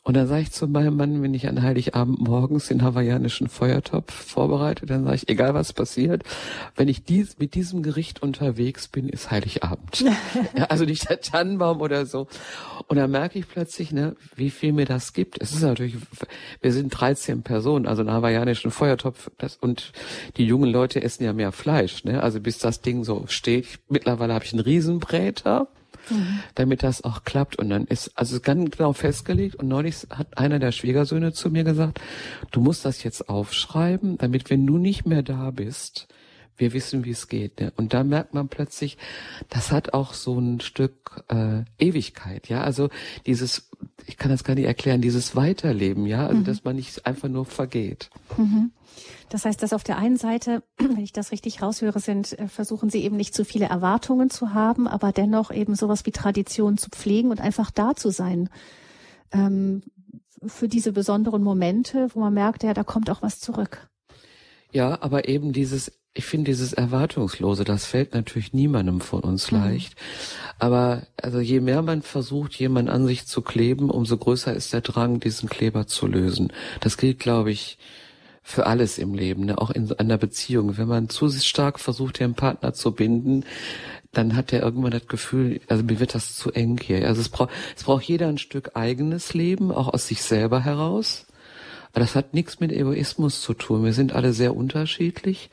Und 0.02 0.14
dann 0.18 0.26
sage 0.26 0.42
ich 0.42 0.52
zu 0.52 0.68
meinem 0.68 0.96
Mann, 0.96 1.22
wenn 1.22 1.32
ich 1.32 1.48
an 1.48 1.62
Heiligabend 1.62 2.20
morgens 2.20 2.68
den 2.68 2.82
hawaiianischen 2.82 3.48
Feuertopf 3.48 4.12
vorbereite, 4.12 4.84
dann 4.84 5.04
sage 5.04 5.16
ich, 5.16 5.28
egal 5.30 5.54
was 5.54 5.72
passiert, 5.72 6.24
wenn 6.76 6.88
ich 6.88 7.04
dies, 7.04 7.38
mit 7.38 7.54
diesem 7.54 7.82
Gericht 7.82 8.22
unterwegs 8.22 8.88
bin, 8.88 9.08
ist 9.08 9.30
Heiligabend. 9.30 10.04
ja, 10.58 10.64
also 10.64 10.84
nicht 10.84 11.08
der 11.08 11.22
Tannenbaum 11.22 11.80
oder 11.80 12.04
so. 12.04 12.28
Und 12.86 12.98
dann 12.98 13.10
merke 13.10 13.38
ich 13.38 13.48
plötzlich, 13.48 13.92
ne, 13.92 14.14
wie 14.36 14.50
viel 14.50 14.74
mir 14.74 14.84
das 14.84 15.14
gibt. 15.14 15.40
Es 15.40 15.52
ist 15.52 15.62
natürlich, 15.62 15.96
wir 16.60 16.72
sind 16.72 16.90
13 16.90 17.42
Personen, 17.42 17.86
also 17.86 18.02
einen 18.02 18.12
hawaiianischen 18.12 18.70
Feuertopf, 18.70 19.30
das, 19.38 19.56
und 19.56 19.92
die 20.36 20.44
jungen 20.44 20.70
Leute 20.70 21.02
essen 21.02 21.24
ja 21.24 21.32
mehr 21.32 21.50
Fleisch, 21.52 22.04
ne? 22.04 22.22
Also 22.22 22.40
bis 22.40 22.58
das 22.58 22.82
Ding 22.82 23.04
so 23.04 23.24
steht. 23.28 23.80
Mittlerweile 23.88 24.34
habe 24.34 24.44
ich 24.44 24.52
einen 24.52 24.60
Riesenbräter 24.60 25.68
mhm. 26.10 26.40
damit 26.54 26.82
das 26.82 27.04
auch 27.04 27.24
klappt. 27.24 27.56
Und 27.56 27.70
dann 27.70 27.84
ist 27.86 28.12
also 28.14 28.40
ganz 28.40 28.70
genau 28.70 28.92
festgelegt. 28.92 29.56
Und 29.56 29.68
neulich 29.68 30.06
hat 30.10 30.38
einer 30.38 30.58
der 30.58 30.72
Schwiegersöhne 30.72 31.32
zu 31.32 31.50
mir 31.50 31.64
gesagt, 31.64 32.00
du 32.50 32.60
musst 32.60 32.84
das 32.84 33.02
jetzt 33.02 33.28
aufschreiben, 33.28 34.18
damit 34.18 34.50
wenn 34.50 34.66
du 34.66 34.78
nicht 34.78 35.06
mehr 35.06 35.22
da 35.22 35.50
bist, 35.50 36.08
wir 36.56 36.72
wissen, 36.72 37.04
wie 37.04 37.10
es 37.10 37.28
geht. 37.28 37.60
Ne? 37.60 37.72
Und 37.76 37.94
da 37.94 38.04
merkt 38.04 38.34
man 38.34 38.48
plötzlich, 38.48 38.96
das 39.48 39.72
hat 39.72 39.94
auch 39.94 40.14
so 40.14 40.38
ein 40.38 40.60
Stück 40.60 41.24
äh, 41.28 41.62
Ewigkeit, 41.78 42.48
ja. 42.48 42.62
Also 42.62 42.88
dieses, 43.26 43.70
ich 44.06 44.16
kann 44.16 44.30
das 44.30 44.44
gar 44.44 44.54
nicht 44.54 44.66
erklären, 44.66 45.00
dieses 45.00 45.36
Weiterleben, 45.36 46.06
ja, 46.06 46.26
also 46.26 46.40
mhm. 46.40 46.44
dass 46.44 46.64
man 46.64 46.76
nicht 46.76 47.06
einfach 47.06 47.28
nur 47.28 47.44
vergeht. 47.44 48.10
Mhm. 48.36 48.72
Das 49.28 49.44
heißt, 49.44 49.62
dass 49.62 49.72
auf 49.72 49.84
der 49.84 49.98
einen 49.98 50.16
Seite, 50.16 50.62
wenn 50.78 51.02
ich 51.02 51.12
das 51.12 51.32
richtig 51.32 51.60
raushöre, 51.62 52.00
sind, 52.00 52.38
äh, 52.38 52.48
versuchen 52.48 52.90
Sie 52.90 53.02
eben 53.02 53.16
nicht 53.16 53.34
zu 53.34 53.44
viele 53.44 53.66
Erwartungen 53.66 54.30
zu 54.30 54.54
haben, 54.54 54.86
aber 54.86 55.12
dennoch 55.12 55.50
eben 55.50 55.74
sowas 55.74 56.06
wie 56.06 56.12
Tradition 56.12 56.78
zu 56.78 56.90
pflegen 56.90 57.30
und 57.30 57.40
einfach 57.40 57.70
da 57.70 57.94
zu 57.94 58.10
sein. 58.10 58.48
Ähm, 59.32 59.82
für 60.46 60.68
diese 60.68 60.92
besonderen 60.92 61.42
Momente, 61.42 62.08
wo 62.14 62.20
man 62.20 62.34
merkt, 62.34 62.62
ja, 62.64 62.74
da 62.74 62.84
kommt 62.84 63.10
auch 63.10 63.22
was 63.22 63.40
zurück. 63.40 63.88
Ja, 64.72 65.00
aber 65.02 65.28
eben 65.28 65.52
dieses, 65.52 65.92
ich 66.14 66.24
finde 66.24 66.52
dieses 66.52 66.72
Erwartungslose, 66.72 67.64
das 67.64 67.86
fällt 67.86 68.14
natürlich 68.14 68.52
niemandem 68.52 69.00
von 69.00 69.20
uns 69.20 69.50
mhm. 69.50 69.58
leicht. 69.58 69.96
Aber 70.60 71.02
also 71.20 71.40
je 71.40 71.60
mehr 71.60 71.82
man 71.82 72.02
versucht, 72.02 72.54
jemand 72.54 72.88
an 72.88 73.06
sich 73.06 73.26
zu 73.26 73.42
kleben, 73.42 73.90
umso 73.90 74.16
größer 74.16 74.54
ist 74.54 74.72
der 74.72 74.80
Drang, 74.80 75.18
diesen 75.18 75.48
Kleber 75.48 75.88
zu 75.88 76.06
lösen. 76.06 76.52
Das 76.80 76.96
gilt, 76.96 77.18
glaube 77.18 77.50
ich, 77.50 77.78
für 78.46 78.66
alles 78.66 78.98
im 78.98 79.14
Leben, 79.14 79.46
ne? 79.46 79.58
auch 79.58 79.70
in 79.70 79.90
einer 79.92 80.18
Beziehung. 80.18 80.76
Wenn 80.76 80.86
man 80.86 81.08
zu 81.08 81.30
stark 81.30 81.80
versucht, 81.80 82.20
den 82.20 82.34
Partner 82.34 82.74
zu 82.74 82.92
binden, 82.92 83.44
dann 84.12 84.36
hat 84.36 84.52
er 84.52 84.62
irgendwann 84.62 84.92
das 84.92 85.08
Gefühl, 85.08 85.60
also 85.66 85.82
mir 85.82 85.98
wird 85.98 86.14
das 86.14 86.36
zu 86.36 86.52
eng 86.52 86.78
hier. 86.80 87.08
Also 87.08 87.22
es 87.22 87.30
braucht, 87.30 87.50
es 87.74 87.84
braucht 87.84 88.04
jeder 88.04 88.28
ein 88.28 88.38
Stück 88.38 88.72
eigenes 88.74 89.34
Leben, 89.34 89.72
auch 89.72 89.88
aus 89.88 90.06
sich 90.06 90.22
selber 90.22 90.60
heraus. 90.60 91.26
Das 91.94 92.16
hat 92.16 92.34
nichts 92.34 92.58
mit 92.58 92.72
Egoismus 92.72 93.40
zu 93.40 93.54
tun. 93.54 93.84
Wir 93.84 93.92
sind 93.92 94.14
alle 94.14 94.32
sehr 94.32 94.56
unterschiedlich. 94.56 95.48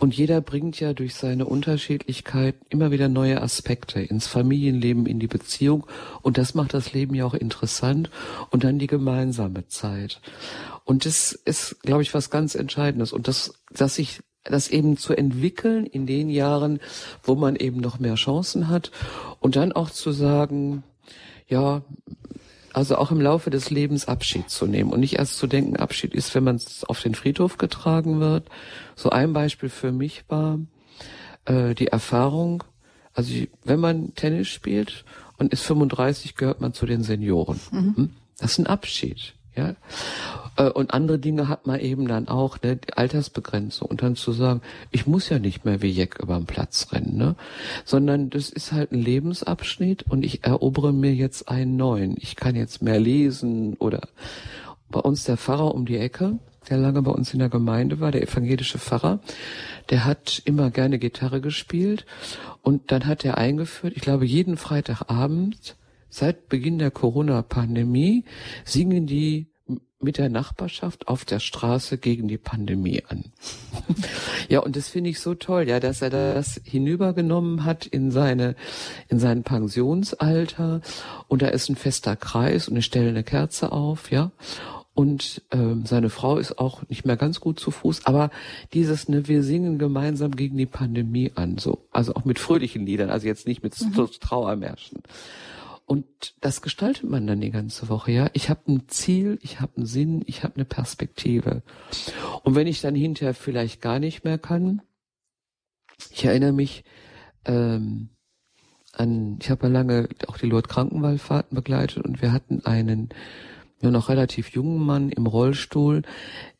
Und 0.00 0.16
jeder 0.16 0.40
bringt 0.40 0.80
ja 0.80 0.92
durch 0.92 1.14
seine 1.14 1.46
Unterschiedlichkeit 1.46 2.56
immer 2.68 2.90
wieder 2.90 3.08
neue 3.08 3.40
Aspekte 3.40 4.00
ins 4.00 4.26
Familienleben, 4.26 5.06
in 5.06 5.20
die 5.20 5.28
Beziehung. 5.28 5.86
Und 6.22 6.38
das 6.38 6.54
macht 6.54 6.74
das 6.74 6.92
Leben 6.92 7.14
ja 7.14 7.24
auch 7.24 7.34
interessant. 7.34 8.10
Und 8.50 8.64
dann 8.64 8.80
die 8.80 8.88
gemeinsame 8.88 9.68
Zeit. 9.68 10.20
Und 10.84 11.06
das 11.06 11.32
ist, 11.32 11.80
glaube 11.82 12.02
ich, 12.02 12.12
was 12.14 12.30
ganz 12.30 12.56
Entscheidendes. 12.56 13.12
Und 13.12 13.28
das, 13.28 13.54
dass 13.70 13.94
sich 13.94 14.22
das 14.42 14.68
eben 14.68 14.96
zu 14.96 15.14
entwickeln 15.14 15.86
in 15.86 16.04
den 16.04 16.30
Jahren, 16.30 16.80
wo 17.22 17.36
man 17.36 17.54
eben 17.54 17.80
noch 17.80 18.00
mehr 18.00 18.16
Chancen 18.16 18.68
hat. 18.68 18.90
Und 19.38 19.54
dann 19.54 19.70
auch 19.70 19.90
zu 19.90 20.10
sagen, 20.10 20.82
ja, 21.46 21.82
also 22.72 22.96
auch 22.96 23.10
im 23.10 23.20
Laufe 23.20 23.50
des 23.50 23.70
Lebens 23.70 24.06
Abschied 24.08 24.50
zu 24.50 24.66
nehmen 24.66 24.92
und 24.92 25.00
nicht 25.00 25.18
erst 25.18 25.38
zu 25.38 25.46
denken, 25.46 25.76
Abschied 25.76 26.14
ist, 26.14 26.34
wenn 26.34 26.44
man 26.44 26.60
auf 26.86 27.02
den 27.02 27.14
Friedhof 27.14 27.58
getragen 27.58 28.20
wird. 28.20 28.48
So 28.96 29.10
ein 29.10 29.32
Beispiel 29.32 29.68
für 29.68 29.92
mich 29.92 30.24
war 30.28 30.58
äh, 31.46 31.74
die 31.74 31.88
Erfahrung, 31.88 32.64
also 33.12 33.32
wenn 33.64 33.80
man 33.80 34.14
Tennis 34.14 34.48
spielt 34.48 35.04
und 35.38 35.52
ist 35.52 35.62
35, 35.62 36.36
gehört 36.36 36.60
man 36.60 36.72
zu 36.72 36.86
den 36.86 37.02
Senioren. 37.02 37.60
Mhm. 37.70 37.96
Hm? 37.96 38.10
Das 38.38 38.52
ist 38.52 38.58
ein 38.58 38.66
Abschied. 38.66 39.34
Ja? 39.56 39.74
Äh, 40.56 40.70
und 40.70 40.92
andere 40.92 41.18
Dinge 41.18 41.48
hat 41.48 41.66
man 41.66 41.80
eben 41.80 42.06
dann 42.06 42.28
auch, 42.28 42.60
ne, 42.62 42.76
die 42.76 42.94
Altersbegrenzung. 42.94 43.88
Und 43.88 44.02
dann 44.02 44.16
zu 44.16 44.32
sagen, 44.32 44.60
ich 44.90 45.06
muss 45.06 45.28
ja 45.28 45.38
nicht 45.38 45.64
mehr 45.64 45.82
wie 45.82 45.90
Jeck 45.90 46.18
über 46.20 46.36
den 46.36 46.46
Platz 46.46 46.88
rennen, 46.92 47.16
ne? 47.16 47.36
Sondern 47.84 48.30
das 48.30 48.50
ist 48.50 48.72
halt 48.72 48.92
ein 48.92 49.00
Lebensabschnitt 49.00 50.04
und 50.08 50.24
ich 50.24 50.44
erobere 50.44 50.92
mir 50.92 51.14
jetzt 51.14 51.48
einen 51.48 51.76
neuen. 51.76 52.16
Ich 52.18 52.36
kann 52.36 52.54
jetzt 52.56 52.82
mehr 52.82 53.00
lesen 53.00 53.74
oder 53.74 54.00
bei 54.90 55.00
uns 55.00 55.24
der 55.24 55.36
Pfarrer 55.36 55.74
um 55.74 55.86
die 55.86 55.98
Ecke, 55.98 56.38
der 56.68 56.78
lange 56.78 57.02
bei 57.02 57.10
uns 57.10 57.32
in 57.32 57.38
der 57.38 57.48
Gemeinde 57.48 58.00
war, 58.00 58.10
der 58.10 58.22
evangelische 58.22 58.78
Pfarrer, 58.78 59.20
der 59.88 60.04
hat 60.04 60.42
immer 60.44 60.70
gerne 60.70 60.98
Gitarre 60.98 61.40
gespielt 61.40 62.06
und 62.62 62.92
dann 62.92 63.06
hat 63.06 63.24
er 63.24 63.38
eingeführt, 63.38 63.94
ich 63.96 64.02
glaube 64.02 64.26
jeden 64.26 64.56
Freitagabend 64.56 65.76
seit 66.10 66.48
Beginn 66.48 66.78
der 66.78 66.90
Corona-Pandemie 66.90 68.24
singen 68.64 69.06
die 69.06 69.50
mit 70.02 70.16
der 70.16 70.30
Nachbarschaft 70.30 71.08
auf 71.08 71.24
der 71.24 71.40
Straße 71.40 71.98
gegen 71.98 72.26
die 72.26 72.38
Pandemie 72.38 73.02
an. 73.08 73.24
ja, 74.48 74.60
und 74.60 74.74
das 74.76 74.88
finde 74.88 75.10
ich 75.10 75.20
so 75.20 75.34
toll, 75.34 75.68
ja, 75.68 75.78
dass 75.78 76.00
er 76.00 76.10
das 76.10 76.60
hinübergenommen 76.64 77.64
hat 77.64 77.86
in 77.86 78.10
seine, 78.10 78.56
in 79.08 79.18
sein 79.18 79.42
Pensionsalter. 79.42 80.80
Und 81.28 81.42
da 81.42 81.48
ist 81.48 81.68
ein 81.68 81.76
fester 81.76 82.16
Kreis 82.16 82.68
und 82.68 82.76
ich 82.76 82.86
stelle 82.86 83.10
eine 83.10 83.24
Kerze 83.24 83.72
auf, 83.72 84.10
ja. 84.10 84.32
Und 84.94 85.42
ähm, 85.52 85.86
seine 85.86 86.10
Frau 86.10 86.38
ist 86.38 86.58
auch 86.58 86.82
nicht 86.88 87.06
mehr 87.06 87.16
ganz 87.16 87.40
gut 87.40 87.60
zu 87.60 87.70
Fuß, 87.70 88.06
aber 88.06 88.30
dieses, 88.74 89.08
ne, 89.08 89.28
wir 89.28 89.42
singen 89.42 89.78
gemeinsam 89.78 90.32
gegen 90.32 90.56
die 90.56 90.66
Pandemie 90.66 91.32
an, 91.36 91.58
so, 91.58 91.86
also 91.92 92.14
auch 92.14 92.24
mit 92.24 92.38
fröhlichen 92.38 92.84
Liedern, 92.84 93.08
also 93.08 93.26
jetzt 93.26 93.46
nicht 93.46 93.62
mit 93.62 93.80
mhm. 93.80 94.08
Trauermärschen. 94.20 94.98
Und 95.90 96.36
das 96.40 96.62
gestaltet 96.62 97.10
man 97.10 97.26
dann 97.26 97.40
die 97.40 97.50
ganze 97.50 97.88
Woche, 97.88 98.12
ja. 98.12 98.30
Ich 98.32 98.48
habe 98.48 98.60
ein 98.70 98.86
Ziel, 98.86 99.40
ich 99.42 99.60
habe 99.60 99.72
einen 99.76 99.86
Sinn, 99.86 100.22
ich 100.24 100.44
habe 100.44 100.54
eine 100.54 100.64
Perspektive. 100.64 101.64
Und 102.44 102.54
wenn 102.54 102.68
ich 102.68 102.80
dann 102.80 102.94
hinterher 102.94 103.34
vielleicht 103.34 103.80
gar 103.80 103.98
nicht 103.98 104.22
mehr 104.22 104.38
kann, 104.38 104.82
ich 106.12 106.24
erinnere 106.24 106.52
mich 106.52 106.84
ähm, 107.44 108.10
an, 108.92 109.38
ich 109.42 109.50
habe 109.50 109.66
ja 109.66 109.72
lange 109.72 110.08
auch 110.28 110.38
die 110.38 110.46
Lourdes 110.46 110.68
Krankenwallfahrten 110.68 111.56
begleitet 111.56 112.04
und 112.04 112.22
wir 112.22 112.32
hatten 112.32 112.64
einen 112.64 113.08
nur 113.80 113.90
noch 113.90 114.10
relativ 114.10 114.50
jungen 114.50 114.78
Mann 114.78 115.10
im 115.10 115.26
Rollstuhl, 115.26 116.02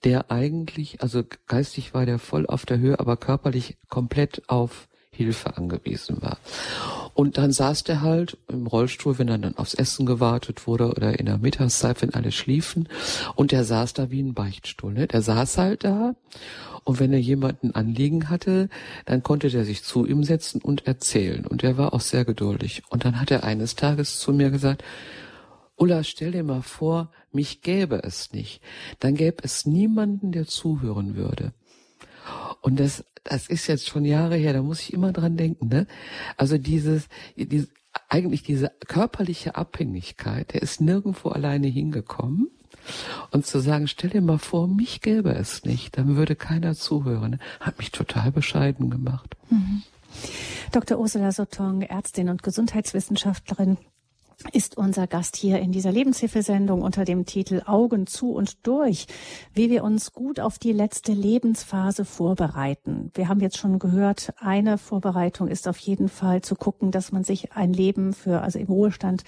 der 0.03 0.33
eigentlich, 0.33 1.03
also 1.03 1.23
geistig 1.47 1.95
war 1.95 2.05
der 2.05 2.19
voll 2.19 2.47
auf 2.47 2.67
der 2.67 2.81
Höhe, 2.81 2.99
aber 2.99 3.17
körperlich 3.17 3.79
komplett 3.89 4.49
auf 4.49 4.89
Hilfe 5.13 5.57
angewiesen 5.57 6.23
war. 6.23 6.39
Und 7.15 7.37
dann 7.37 7.53
saß 7.53 7.85
der 7.85 8.01
halt 8.01 8.39
im 8.49 8.67
Rollstuhl, 8.67 9.19
wenn 9.19 9.27
dann, 9.27 9.43
dann 9.43 9.57
aufs 9.57 9.75
Essen 9.75 10.07
gewartet 10.07 10.67
wurde 10.67 10.89
oder 10.91 11.19
in 11.19 11.27
der 11.27 11.39
Mittagszeit, 11.39 12.01
wenn 12.01 12.15
alle 12.15 12.33
schliefen. 12.33 12.89
Und 13.35 13.53
der 13.53 13.65
saß 13.65 13.93
da 13.93 14.11
wie 14.11 14.23
ein 14.23 14.35
Beichtstuhl. 14.35 14.93
Ne? 14.93 15.07
Der 15.07 15.23
saß 15.23 15.59
halt 15.59 15.85
da. 15.85 16.15
Und 16.85 17.01
wenn 17.01 17.13
er 17.13 17.21
jemanden 17.21 17.73
Anliegen 17.73 18.31
hatte, 18.31 18.69
dann 19.05 19.23
konnte 19.23 19.51
der 19.51 19.65
sich 19.65 19.83
zu 19.83 20.07
ihm 20.07 20.25
setzen 20.25 20.63
und 20.63 20.87
erzählen. 20.87 21.47
Und 21.47 21.63
er 21.63 21.77
war 21.77 21.93
auch 21.93 22.01
sehr 22.01 22.25
geduldig. 22.25 22.83
Und 22.89 23.05
dann 23.05 23.21
hat 23.21 23.31
er 23.31 23.45
eines 23.45 23.77
Tages 23.77 24.19
zu 24.19 24.33
mir 24.33 24.51
gesagt, 24.51 24.83
Ulla, 25.77 26.05
stell 26.05 26.33
dir 26.33 26.45
mal 26.45 26.63
vor, 26.63 27.11
mich 27.33 27.63
gäbe 27.63 28.03
es 28.05 28.33
nicht. 28.33 28.63
Dann 28.99 29.15
gäbe 29.15 29.43
es 29.43 29.65
niemanden, 29.65 30.31
der 30.31 30.47
zuhören 30.47 31.17
würde. 31.17 31.53
Und 32.61 32.79
das, 32.79 33.05
das 33.25 33.49
ist 33.49 33.67
jetzt 33.67 33.89
schon 33.89 34.05
Jahre 34.05 34.37
her, 34.37 34.53
da 34.53 34.63
muss 34.63 34.81
ich 34.81 34.93
immer 34.93 35.13
dran 35.13 35.37
denken, 35.37 35.69
ne? 35.69 35.87
Also 36.37 36.59
dieses, 36.59 37.09
dieses 37.37 37.69
eigentlich 38.09 38.43
diese 38.43 38.73
körperliche 38.87 39.57
Abhängigkeit, 39.57 40.53
der 40.53 40.63
ist 40.63 40.81
nirgendwo 40.81 41.31
alleine 41.31 41.67
hingekommen. 41.67 42.49
Und 43.31 43.47
zu 43.47 43.59
sagen, 43.61 43.89
stell 43.89 44.11
dir 44.11 44.23
mal 44.23 44.39
vor, 44.39 44.67
mich 44.67 45.01
gäbe 45.03 45.35
es 45.35 45.65
nicht, 45.65 45.99
dann 45.99 46.17
würde 46.17 46.35
keiner 46.35 46.75
zuhören, 46.75 47.41
hat 47.61 47.79
mich 47.79 47.91
total 47.91 48.33
bescheiden 48.33 48.91
gemacht. 48.91 49.37
Mhm. 49.51 49.83
Dr. 50.73 50.99
Ursula 50.99 51.31
Sotong, 51.31 51.83
Ärztin 51.83 52.29
und 52.29 52.43
Gesundheitswissenschaftlerin, 52.43 53.77
ist 54.53 54.77
unser 54.77 55.07
Gast 55.07 55.37
hier 55.37 55.59
in 55.59 55.71
dieser 55.71 55.93
Lebenshilfesendung 55.93 56.83
unter 56.83 57.05
dem 57.05 57.27
Titel 57.27 57.63
Augen 57.67 58.07
zu 58.07 58.33
und 58.33 58.67
durch, 58.67 59.07
wie 59.53 59.71
wir 59.71 59.85
uns 59.85 60.13
gut 60.13 60.41
auf 60.41 60.59
die 60.59 60.73
letzte 60.73 61.13
Lebensphase 61.13 62.05
vorbereiten. 62.05 63.11
Wir 63.15 63.29
haben 63.29 63.41
jetzt 63.41 63.59
schon 63.59 63.79
gehört, 63.79 64.33
eine 64.39 64.79
Vorbereitung 64.79 65.49
ist 65.49 65.69
auf 65.69 65.79
jeden 65.79 66.09
Fall 66.09 66.41
zu 66.43 66.55
gucken, 66.55 66.91
dass 66.91 67.13
man 67.13 67.23
sich 67.23 67.53
ein 67.53 67.73
Leben 67.73 68.13
für, 68.13 68.41
also 68.41 68.59
im 68.59 68.67
Ruhestand, 68.67 69.25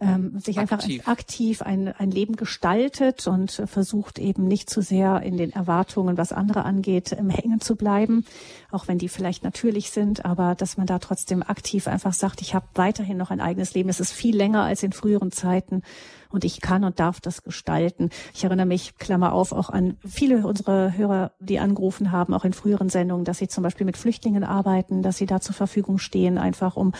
ähm, 0.00 0.38
sich 0.38 0.58
aktiv. 0.58 1.00
einfach 1.00 1.12
aktiv 1.12 1.62
ein, 1.62 1.88
ein 1.88 2.10
Leben 2.10 2.36
gestaltet 2.36 3.26
und 3.26 3.62
versucht 3.66 4.18
eben 4.18 4.46
nicht 4.46 4.70
zu 4.70 4.82
sehr 4.82 5.20
in 5.22 5.36
den 5.36 5.52
Erwartungen, 5.52 6.16
was 6.16 6.32
andere 6.32 6.64
angeht, 6.64 7.12
im 7.12 7.28
Hängen 7.28 7.60
zu 7.60 7.76
bleiben, 7.76 8.24
auch 8.70 8.88
wenn 8.88 8.98
die 8.98 9.08
vielleicht 9.08 9.42
natürlich 9.42 9.90
sind, 9.90 10.24
aber 10.24 10.54
dass 10.54 10.76
man 10.76 10.86
da 10.86 11.00
trotzdem 11.00 11.42
aktiv 11.42 11.88
einfach 11.88 12.12
sagt, 12.12 12.40
ich 12.40 12.54
habe 12.54 12.66
weiterhin 12.74 13.16
noch 13.16 13.30
ein 13.30 13.40
eigenes 13.40 13.74
Leben. 13.74 13.88
Es 13.88 14.00
ist 14.00 14.12
viel 14.12 14.43
länger 14.44 14.62
als 14.62 14.82
in 14.82 14.92
früheren 14.92 15.32
Zeiten 15.32 15.82
und 16.28 16.44
ich 16.44 16.60
kann 16.60 16.84
und 16.84 17.00
darf 17.00 17.20
das 17.20 17.42
gestalten. 17.42 18.10
Ich 18.34 18.44
erinnere 18.44 18.66
mich, 18.66 18.96
Klammer 18.98 19.32
auf, 19.32 19.52
auch 19.52 19.70
an 19.70 19.96
viele 20.06 20.46
unserer 20.46 20.92
Hörer, 20.94 21.32
die 21.40 21.58
angerufen 21.58 22.12
haben, 22.12 22.34
auch 22.34 22.44
in 22.44 22.52
früheren 22.52 22.90
Sendungen, 22.90 23.24
dass 23.24 23.38
sie 23.38 23.48
zum 23.48 23.62
Beispiel 23.62 23.86
mit 23.86 23.96
Flüchtlingen 23.96 24.44
arbeiten, 24.44 25.02
dass 25.02 25.16
sie 25.16 25.26
da 25.26 25.40
zur 25.40 25.54
Verfügung 25.54 25.98
stehen, 25.98 26.36
einfach 26.36 26.76
um 26.76 26.92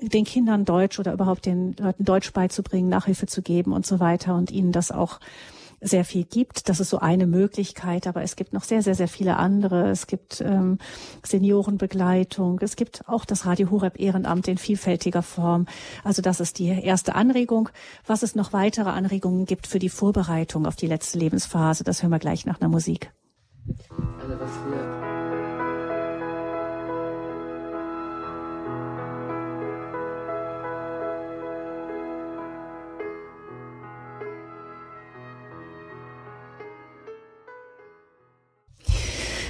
den 0.00 0.24
Kindern 0.24 0.64
Deutsch 0.64 1.00
oder 1.00 1.12
überhaupt 1.12 1.46
den 1.46 1.74
Leuten 1.80 2.04
Deutsch 2.04 2.32
beizubringen, 2.32 2.88
Nachhilfe 2.88 3.26
zu 3.26 3.42
geben 3.42 3.72
und 3.72 3.84
so 3.84 3.98
weiter 3.98 4.36
und 4.36 4.52
ihnen 4.52 4.70
das 4.70 4.92
auch 4.92 5.18
sehr 5.80 6.04
viel 6.04 6.24
gibt. 6.24 6.68
Das 6.68 6.80
ist 6.80 6.90
so 6.90 6.98
eine 6.98 7.26
Möglichkeit, 7.26 8.06
aber 8.06 8.22
es 8.22 8.36
gibt 8.36 8.52
noch 8.52 8.64
sehr, 8.64 8.82
sehr, 8.82 8.94
sehr 8.94 9.08
viele 9.08 9.36
andere. 9.36 9.90
Es 9.90 10.06
gibt 10.06 10.40
ähm, 10.40 10.78
Seniorenbegleitung, 11.24 12.58
es 12.60 12.76
gibt 12.76 13.08
auch 13.08 13.24
das 13.24 13.46
Radio 13.46 13.70
Horeb 13.70 13.98
Ehrenamt 13.98 14.48
in 14.48 14.58
vielfältiger 14.58 15.22
Form. 15.22 15.66
Also 16.04 16.22
das 16.22 16.40
ist 16.40 16.58
die 16.58 16.68
erste 16.68 17.14
Anregung. 17.14 17.68
Was 18.06 18.22
es 18.22 18.34
noch 18.34 18.52
weitere 18.52 18.90
Anregungen 18.90 19.44
gibt 19.44 19.66
für 19.66 19.78
die 19.78 19.88
Vorbereitung 19.88 20.66
auf 20.66 20.76
die 20.76 20.86
letzte 20.86 21.18
Lebensphase, 21.18 21.84
das 21.84 22.02
hören 22.02 22.12
wir 22.12 22.18
gleich 22.18 22.46
nach 22.46 22.60
einer 22.60 22.68
Musik. 22.68 23.12
Also 24.20 24.36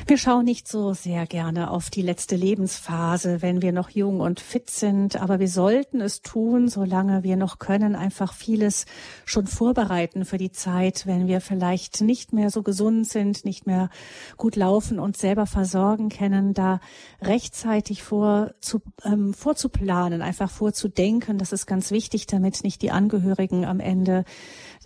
wir 0.08 0.16
schauen 0.16 0.46
nicht 0.46 0.66
so 0.66 0.94
sehr 0.94 1.26
gerne 1.26 1.70
auf 1.70 1.90
die 1.90 2.00
letzte 2.00 2.34
Lebensphase, 2.34 3.42
wenn 3.42 3.60
wir 3.60 3.72
noch 3.72 3.90
jung 3.90 4.20
und 4.20 4.40
fit 4.40 4.70
sind, 4.70 5.20
aber 5.20 5.38
wir 5.38 5.48
sollten 5.48 6.00
es 6.00 6.22
tun, 6.22 6.68
solange 6.68 7.24
wir 7.24 7.36
noch 7.36 7.58
können, 7.58 7.94
einfach 7.94 8.32
vieles 8.32 8.86
schon 9.26 9.46
vorbereiten 9.46 10.24
für 10.24 10.38
die 10.38 10.50
Zeit, 10.50 11.06
wenn 11.06 11.26
wir 11.26 11.42
vielleicht 11.42 12.00
nicht 12.00 12.32
mehr 12.32 12.48
so 12.50 12.62
gesund 12.62 13.06
sind, 13.06 13.44
nicht 13.44 13.66
mehr 13.66 13.90
gut 14.38 14.56
laufen 14.56 14.98
und 14.98 15.18
selber 15.18 15.44
versorgen 15.44 16.08
können, 16.08 16.54
da 16.54 16.80
rechtzeitig 17.20 18.02
vor, 18.02 18.54
zu, 18.60 18.80
ähm, 19.04 19.34
vorzuplanen, 19.34 20.22
einfach 20.22 20.50
vorzudenken. 20.50 21.36
Das 21.36 21.52
ist 21.52 21.66
ganz 21.66 21.90
wichtig, 21.90 22.26
damit 22.26 22.64
nicht 22.64 22.80
die 22.80 22.92
Angehörigen 22.92 23.66
am 23.66 23.78
Ende 23.78 24.24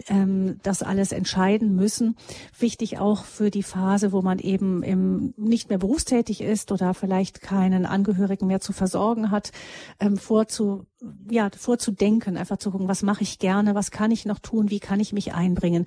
ähm, 0.09 0.59
das 0.65 0.83
alles 0.83 1.13
entscheiden 1.13 1.77
müssen. 1.77 2.17
Wichtig 2.59 2.99
auch 2.99 3.25
für 3.25 3.51
die 3.51 3.63
Phase, 3.63 4.11
wo 4.11 4.21
man 4.21 4.41
eben 4.41 4.83
im, 4.83 5.12
nicht 5.37 5.69
mehr 5.69 5.79
berufstätig 5.79 6.41
ist 6.41 6.73
oder 6.73 6.95
vielleicht 6.95 7.41
keinen 7.41 7.87
Angehörigen 7.87 8.47
mehr 8.47 8.61
zu 8.61 8.73
versorgen 8.73 9.31
hat, 9.31 9.53
ähm, 10.01 10.17
vorzu, 10.17 10.87
ja, 11.31 11.51
vorzudenken, 11.57 12.37
einfach 12.37 12.59
zu 12.59 12.71
gucken, 12.71 12.89
was 12.89 13.03
mache 13.03 13.23
ich 13.23 13.39
gerne, 13.39 13.75
was 13.75 13.91
kann 13.91 14.11
ich 14.11 14.25
noch 14.25 14.39
tun, 14.39 14.71
wie 14.71 14.81
kann 14.81 15.01
ich 15.01 15.13
mich 15.13 15.35
einbringen. 15.35 15.87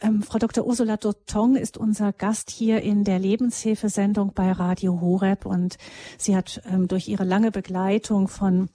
Ähm, 0.00 0.22
Frau 0.22 0.38
Dr. 0.38 0.66
Ursula 0.66 0.96
Dotong 0.96 1.56
ist 1.56 1.78
unser 1.78 2.12
Gast 2.12 2.50
hier 2.50 2.82
in 2.82 3.04
der 3.04 3.18
Lebenshilfesendung 3.18 4.32
bei 4.34 4.52
Radio 4.52 5.00
Horeb 5.00 5.46
und 5.46 5.78
sie 6.18 6.36
hat 6.36 6.62
ähm, 6.70 6.88
durch 6.88 7.08
ihre 7.08 7.24
lange 7.24 7.50
Begleitung 7.50 8.28
von 8.28 8.68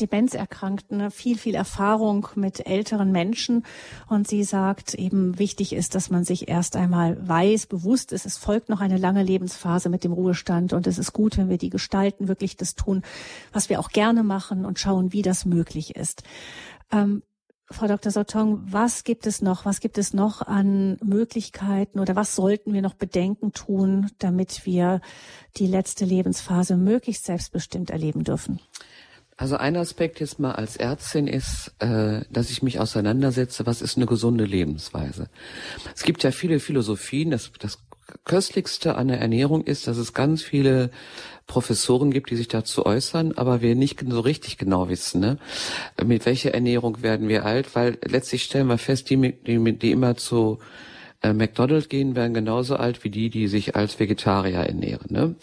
Demenzerkrankten 0.00 1.10
viel, 1.10 1.38
viel 1.38 1.54
Erfahrung 1.54 2.28
mit 2.34 2.66
älteren 2.66 3.12
Menschen. 3.12 3.64
Und 4.08 4.28
sie 4.28 4.44
sagt, 4.44 4.94
eben 4.94 5.38
wichtig 5.38 5.72
ist, 5.72 5.94
dass 5.94 6.10
man 6.10 6.24
sich 6.24 6.48
erst 6.48 6.76
einmal 6.76 7.16
weiß, 7.26 7.66
bewusst 7.66 8.12
ist, 8.12 8.26
es 8.26 8.36
folgt 8.36 8.68
noch 8.68 8.80
eine 8.80 8.98
lange 8.98 9.22
Lebensphase 9.22 9.88
mit 9.88 10.04
dem 10.04 10.12
Ruhestand. 10.12 10.72
Und 10.72 10.86
es 10.86 10.98
ist 10.98 11.12
gut, 11.12 11.36
wenn 11.36 11.48
wir 11.48 11.58
die 11.58 11.70
gestalten, 11.70 12.28
wirklich 12.28 12.56
das 12.56 12.74
tun, 12.74 13.02
was 13.52 13.68
wir 13.68 13.80
auch 13.80 13.90
gerne 13.90 14.22
machen 14.22 14.64
und 14.64 14.78
schauen, 14.78 15.12
wie 15.12 15.22
das 15.22 15.44
möglich 15.44 15.96
ist. 15.96 16.22
Ähm, 16.90 17.22
Frau 17.70 17.86
Dr. 17.86 18.12
Sotong, 18.12 18.60
was 18.70 19.04
gibt 19.04 19.26
es 19.26 19.40
noch? 19.40 19.64
Was 19.64 19.80
gibt 19.80 19.96
es 19.96 20.12
noch 20.12 20.42
an 20.42 20.98
Möglichkeiten 21.02 21.98
oder 21.98 22.14
was 22.14 22.36
sollten 22.36 22.74
wir 22.74 22.82
noch 22.82 22.94
Bedenken 22.94 23.52
tun, 23.52 24.10
damit 24.18 24.66
wir 24.66 25.00
die 25.56 25.66
letzte 25.66 26.04
Lebensphase 26.04 26.76
möglichst 26.76 27.24
selbstbestimmt 27.24 27.90
erleben 27.90 28.22
dürfen? 28.22 28.60
Also 29.36 29.56
ein 29.56 29.76
Aspekt 29.76 30.20
jetzt 30.20 30.38
mal 30.38 30.52
als 30.52 30.76
Ärztin 30.76 31.26
ist, 31.26 31.72
äh, 31.80 32.20
dass 32.30 32.50
ich 32.50 32.62
mich 32.62 32.78
auseinandersetze, 32.78 33.66
was 33.66 33.82
ist 33.82 33.96
eine 33.96 34.06
gesunde 34.06 34.44
Lebensweise. 34.44 35.28
Es 35.94 36.04
gibt 36.04 36.22
ja 36.22 36.30
viele 36.30 36.60
Philosophien, 36.60 37.32
das, 37.32 37.50
das 37.58 37.78
Köstlichste 38.24 38.94
an 38.94 39.08
der 39.08 39.20
Ernährung 39.20 39.64
ist, 39.64 39.86
dass 39.86 39.96
es 39.96 40.12
ganz 40.12 40.42
viele 40.42 40.90
Professoren 41.46 42.10
gibt, 42.10 42.30
die 42.30 42.36
sich 42.36 42.48
dazu 42.48 42.86
äußern, 42.86 43.32
aber 43.32 43.60
wir 43.60 43.74
nicht 43.74 44.04
so 44.08 44.20
richtig 44.20 44.56
genau 44.56 44.88
wissen, 44.88 45.20
ne? 45.20 45.38
mit 46.02 46.24
welcher 46.26 46.54
Ernährung 46.54 47.02
werden 47.02 47.28
wir 47.28 47.44
alt, 47.44 47.74
weil 47.74 47.98
letztlich 48.04 48.44
stellen 48.44 48.68
wir 48.68 48.78
fest, 48.78 49.10
die, 49.10 49.34
die, 49.46 49.78
die 49.78 49.90
immer 49.90 50.16
zu 50.16 50.58
McDonald's 51.32 51.88
gehen, 51.88 52.16
werden 52.16 52.34
genauso 52.34 52.76
alt 52.76 53.04
wie 53.04 53.10
die, 53.10 53.30
die 53.30 53.48
sich 53.48 53.76
als 53.76 53.98
Vegetarier 53.98 54.58
ernähren. 54.58 55.06
Ne? 55.08 55.34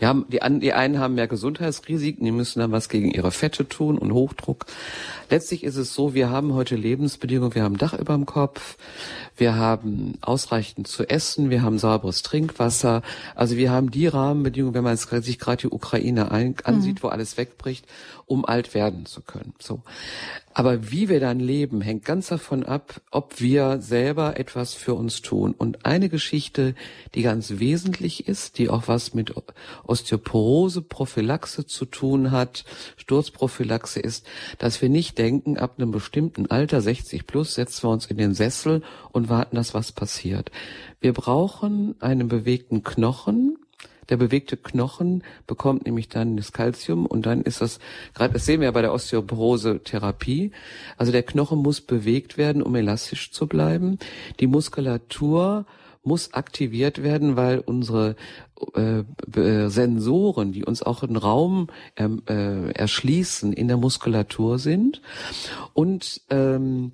Die, 0.00 0.06
haben, 0.06 0.26
die, 0.28 0.40
die 0.60 0.72
einen 0.72 0.98
haben 0.98 1.14
mehr 1.14 1.28
Gesundheitsrisiken, 1.28 2.24
die 2.24 2.32
müssen 2.32 2.60
dann 2.60 2.72
was 2.72 2.88
gegen 2.88 3.10
ihre 3.10 3.30
Fette 3.30 3.68
tun 3.68 3.96
und 3.96 4.12
Hochdruck. 4.12 4.66
Letztlich 5.30 5.64
ist 5.64 5.76
es 5.76 5.94
so, 5.94 6.12
wir 6.12 6.28
haben 6.28 6.52
heute 6.52 6.76
Lebensbedingungen, 6.76 7.54
wir 7.54 7.62
haben 7.62 7.78
Dach 7.78 7.98
über 7.98 8.14
dem 8.14 8.26
Kopf, 8.26 8.76
wir 9.36 9.56
haben 9.56 10.18
ausreichend 10.20 10.86
zu 10.86 11.08
essen, 11.08 11.48
wir 11.48 11.62
haben 11.62 11.78
sauberes 11.78 12.22
Trinkwasser. 12.22 13.00
Also 13.34 13.56
wir 13.56 13.70
haben 13.70 13.90
die 13.90 14.06
Rahmenbedingungen, 14.06 14.74
wenn 14.74 14.84
man 14.84 14.96
sich 14.96 15.38
gerade 15.38 15.62
die 15.62 15.74
Ukraine 15.74 16.30
ein, 16.30 16.56
ansieht, 16.64 16.96
mhm. 16.96 17.02
wo 17.04 17.08
alles 17.08 17.38
wegbricht, 17.38 17.86
um 18.32 18.46
alt 18.46 18.72
werden 18.72 19.04
zu 19.04 19.20
können. 19.20 19.52
So. 19.60 19.82
Aber 20.54 20.90
wie 20.90 21.08
wir 21.08 21.20
dann 21.20 21.38
leben, 21.38 21.80
hängt 21.80 22.04
ganz 22.04 22.28
davon 22.28 22.64
ab, 22.64 23.00
ob 23.10 23.40
wir 23.40 23.80
selber 23.80 24.38
etwas 24.38 24.74
für 24.74 24.94
uns 24.94 25.20
tun. 25.20 25.54
Und 25.56 25.84
eine 25.84 26.08
Geschichte, 26.08 26.74
die 27.14 27.22
ganz 27.22 27.58
wesentlich 27.58 28.28
ist, 28.28 28.58
die 28.58 28.68
auch 28.68 28.88
was 28.88 29.12
mit 29.12 29.34
Osteoporose, 29.84 30.82
Prophylaxe 30.82 31.66
zu 31.66 31.84
tun 31.84 32.30
hat, 32.30 32.64
Sturzprophylaxe 32.96 34.00
ist, 34.00 34.26
dass 34.58 34.80
wir 34.80 34.88
nicht 34.88 35.18
denken, 35.18 35.58
ab 35.58 35.74
einem 35.76 35.90
bestimmten 35.90 36.50
Alter, 36.50 36.80
60 36.80 37.26
plus, 37.26 37.54
setzen 37.54 37.84
wir 37.84 37.90
uns 37.90 38.06
in 38.06 38.16
den 38.16 38.34
Sessel 38.34 38.82
und 39.10 39.28
warten, 39.28 39.56
dass 39.56 39.74
was 39.74 39.92
passiert. 39.92 40.50
Wir 41.00 41.12
brauchen 41.12 41.96
einen 42.00 42.28
bewegten 42.28 42.82
Knochen, 42.82 43.56
der 44.08 44.16
bewegte 44.16 44.56
Knochen 44.56 45.22
bekommt 45.46 45.86
nämlich 45.86 46.08
dann 46.08 46.36
das 46.36 46.52
Kalzium 46.52 47.06
und 47.06 47.26
dann 47.26 47.42
ist 47.42 47.60
das, 47.60 47.78
gerade 48.14 48.34
das 48.34 48.44
sehen 48.44 48.60
wir 48.60 48.66
ja 48.66 48.72
bei 48.72 48.82
der 48.82 48.92
Osteoporose-Therapie, 48.92 50.52
also 50.96 51.12
der 51.12 51.22
Knochen 51.22 51.60
muss 51.60 51.80
bewegt 51.80 52.36
werden, 52.36 52.62
um 52.62 52.74
elastisch 52.74 53.32
zu 53.32 53.46
bleiben. 53.46 53.98
Die 54.40 54.46
Muskulatur 54.46 55.66
muss 56.04 56.34
aktiviert 56.34 57.02
werden, 57.02 57.36
weil 57.36 57.60
unsere 57.60 58.16
äh, 58.74 59.04
Sensoren, 59.68 60.52
die 60.52 60.64
uns 60.64 60.82
auch 60.82 61.02
einen 61.02 61.16
Raum 61.16 61.68
ähm, 61.96 62.22
äh, 62.28 62.72
erschließen, 62.72 63.52
in 63.52 63.68
der 63.68 63.76
Muskulatur 63.76 64.58
sind. 64.58 65.00
Und 65.74 66.22
ähm, 66.30 66.92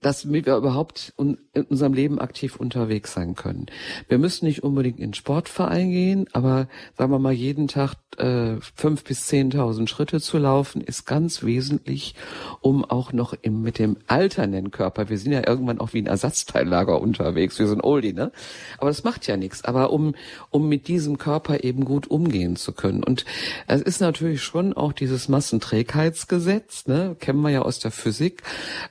dass 0.00 0.30
wir 0.30 0.40
überhaupt 0.56 1.14
in 1.18 1.38
unserem 1.68 1.94
Leben 1.94 2.20
aktiv 2.20 2.56
unterwegs 2.56 3.12
sein 3.12 3.34
können. 3.34 3.66
Wir 4.08 4.18
müssen 4.18 4.44
nicht 4.44 4.62
unbedingt 4.62 5.00
in 5.00 5.14
Sportverein 5.14 5.90
gehen, 5.90 6.26
aber 6.32 6.68
sagen 6.96 7.10
wir 7.10 7.18
mal 7.18 7.32
jeden 7.32 7.66
Tag 7.66 7.94
äh, 8.18 8.56
fünf 8.76 9.04
bis 9.04 9.26
zehntausend 9.26 9.90
Schritte 9.90 10.20
zu 10.20 10.38
laufen, 10.38 10.80
ist 10.80 11.06
ganz 11.06 11.42
wesentlich, 11.42 12.14
um 12.60 12.84
auch 12.84 13.12
noch 13.12 13.34
im, 13.42 13.62
mit 13.62 13.78
dem 13.78 13.96
alternden 14.06 14.70
Körper, 14.70 15.08
wir 15.08 15.18
sind 15.18 15.32
ja 15.32 15.46
irgendwann 15.46 15.80
auch 15.80 15.92
wie 15.92 16.02
ein 16.02 16.06
Ersatzteillager 16.06 17.00
unterwegs, 17.00 17.58
wir 17.58 17.66
sind 17.66 17.82
Oldie, 17.82 18.12
ne? 18.12 18.30
Aber 18.78 18.90
das 18.90 19.04
macht 19.04 19.26
ja 19.26 19.36
nichts. 19.36 19.64
Aber 19.64 19.90
um, 19.90 20.14
um 20.50 20.68
mit 20.68 20.86
diesem 20.88 21.18
Körper 21.18 21.64
eben 21.64 21.84
gut 21.84 22.06
umgehen 22.06 22.56
zu 22.56 22.72
können. 22.72 23.02
Und 23.02 23.24
es 23.66 23.82
ist 23.82 24.00
natürlich 24.00 24.42
schon 24.42 24.72
auch 24.72 24.92
dieses 24.92 25.28
Massenträgheitsgesetz, 25.28 26.86
ne? 26.86 27.16
Kennen 27.18 27.40
wir 27.40 27.50
ja 27.50 27.62
aus 27.62 27.80
der 27.80 27.90
Physik. 27.90 28.42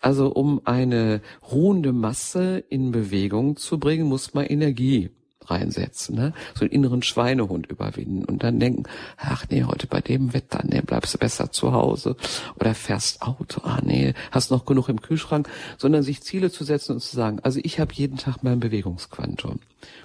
Also 0.01 0.27
um 0.27 0.61
eine 0.73 1.21
ruhende 1.51 1.93
Masse 1.93 2.63
in 2.69 2.91
Bewegung 2.91 3.57
zu 3.57 3.79
bringen, 3.79 4.07
muss 4.07 4.33
man 4.33 4.45
Energie 4.45 5.09
reinsetzen, 5.49 6.15
ne? 6.15 6.33
So 6.55 6.61
einen 6.61 6.71
inneren 6.71 7.01
Schweinehund 7.01 7.67
überwinden 7.67 8.25
und 8.25 8.43
dann 8.43 8.59
denken, 8.59 8.83
ach 9.17 9.45
nee, 9.49 9.63
heute 9.63 9.87
bei 9.87 10.01
dem 10.01 10.33
Wetter, 10.33 10.63
nee, 10.63 10.81
bleibst 10.81 11.13
du 11.13 11.17
besser 11.17 11.51
zu 11.51 11.73
Hause 11.73 12.15
oder 12.59 12.73
fährst 12.73 13.21
Auto, 13.21 13.61
ah 13.63 13.79
nee, 13.83 14.13
hast 14.31 14.51
noch 14.51 14.65
genug 14.65 14.89
im 14.89 15.01
Kühlschrank, 15.01 15.49
sondern 15.77 16.03
sich 16.03 16.21
Ziele 16.21 16.51
zu 16.51 16.63
setzen 16.63 16.93
und 16.93 17.01
zu 17.01 17.15
sagen, 17.15 17.39
also 17.43 17.59
ich 17.63 17.79
habe 17.79 17.93
jeden 17.93 18.17
Tag 18.17 18.43
mein 18.43 18.59
Bewegungsquantum. 18.59 19.59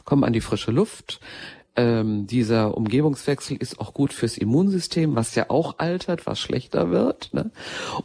Komm 0.04 0.24
an 0.24 0.32
die 0.32 0.40
frische 0.40 0.72
Luft, 0.72 1.20
ähm, 1.78 2.26
dieser 2.26 2.76
Umgebungswechsel 2.76 3.56
ist 3.56 3.78
auch 3.78 3.94
gut 3.94 4.12
fürs 4.12 4.36
Immunsystem, 4.36 5.14
was 5.14 5.36
ja 5.36 5.48
auch 5.48 5.78
altert, 5.78 6.26
was 6.26 6.40
schlechter 6.40 6.90
wird. 6.90 7.32
Ne? 7.32 7.52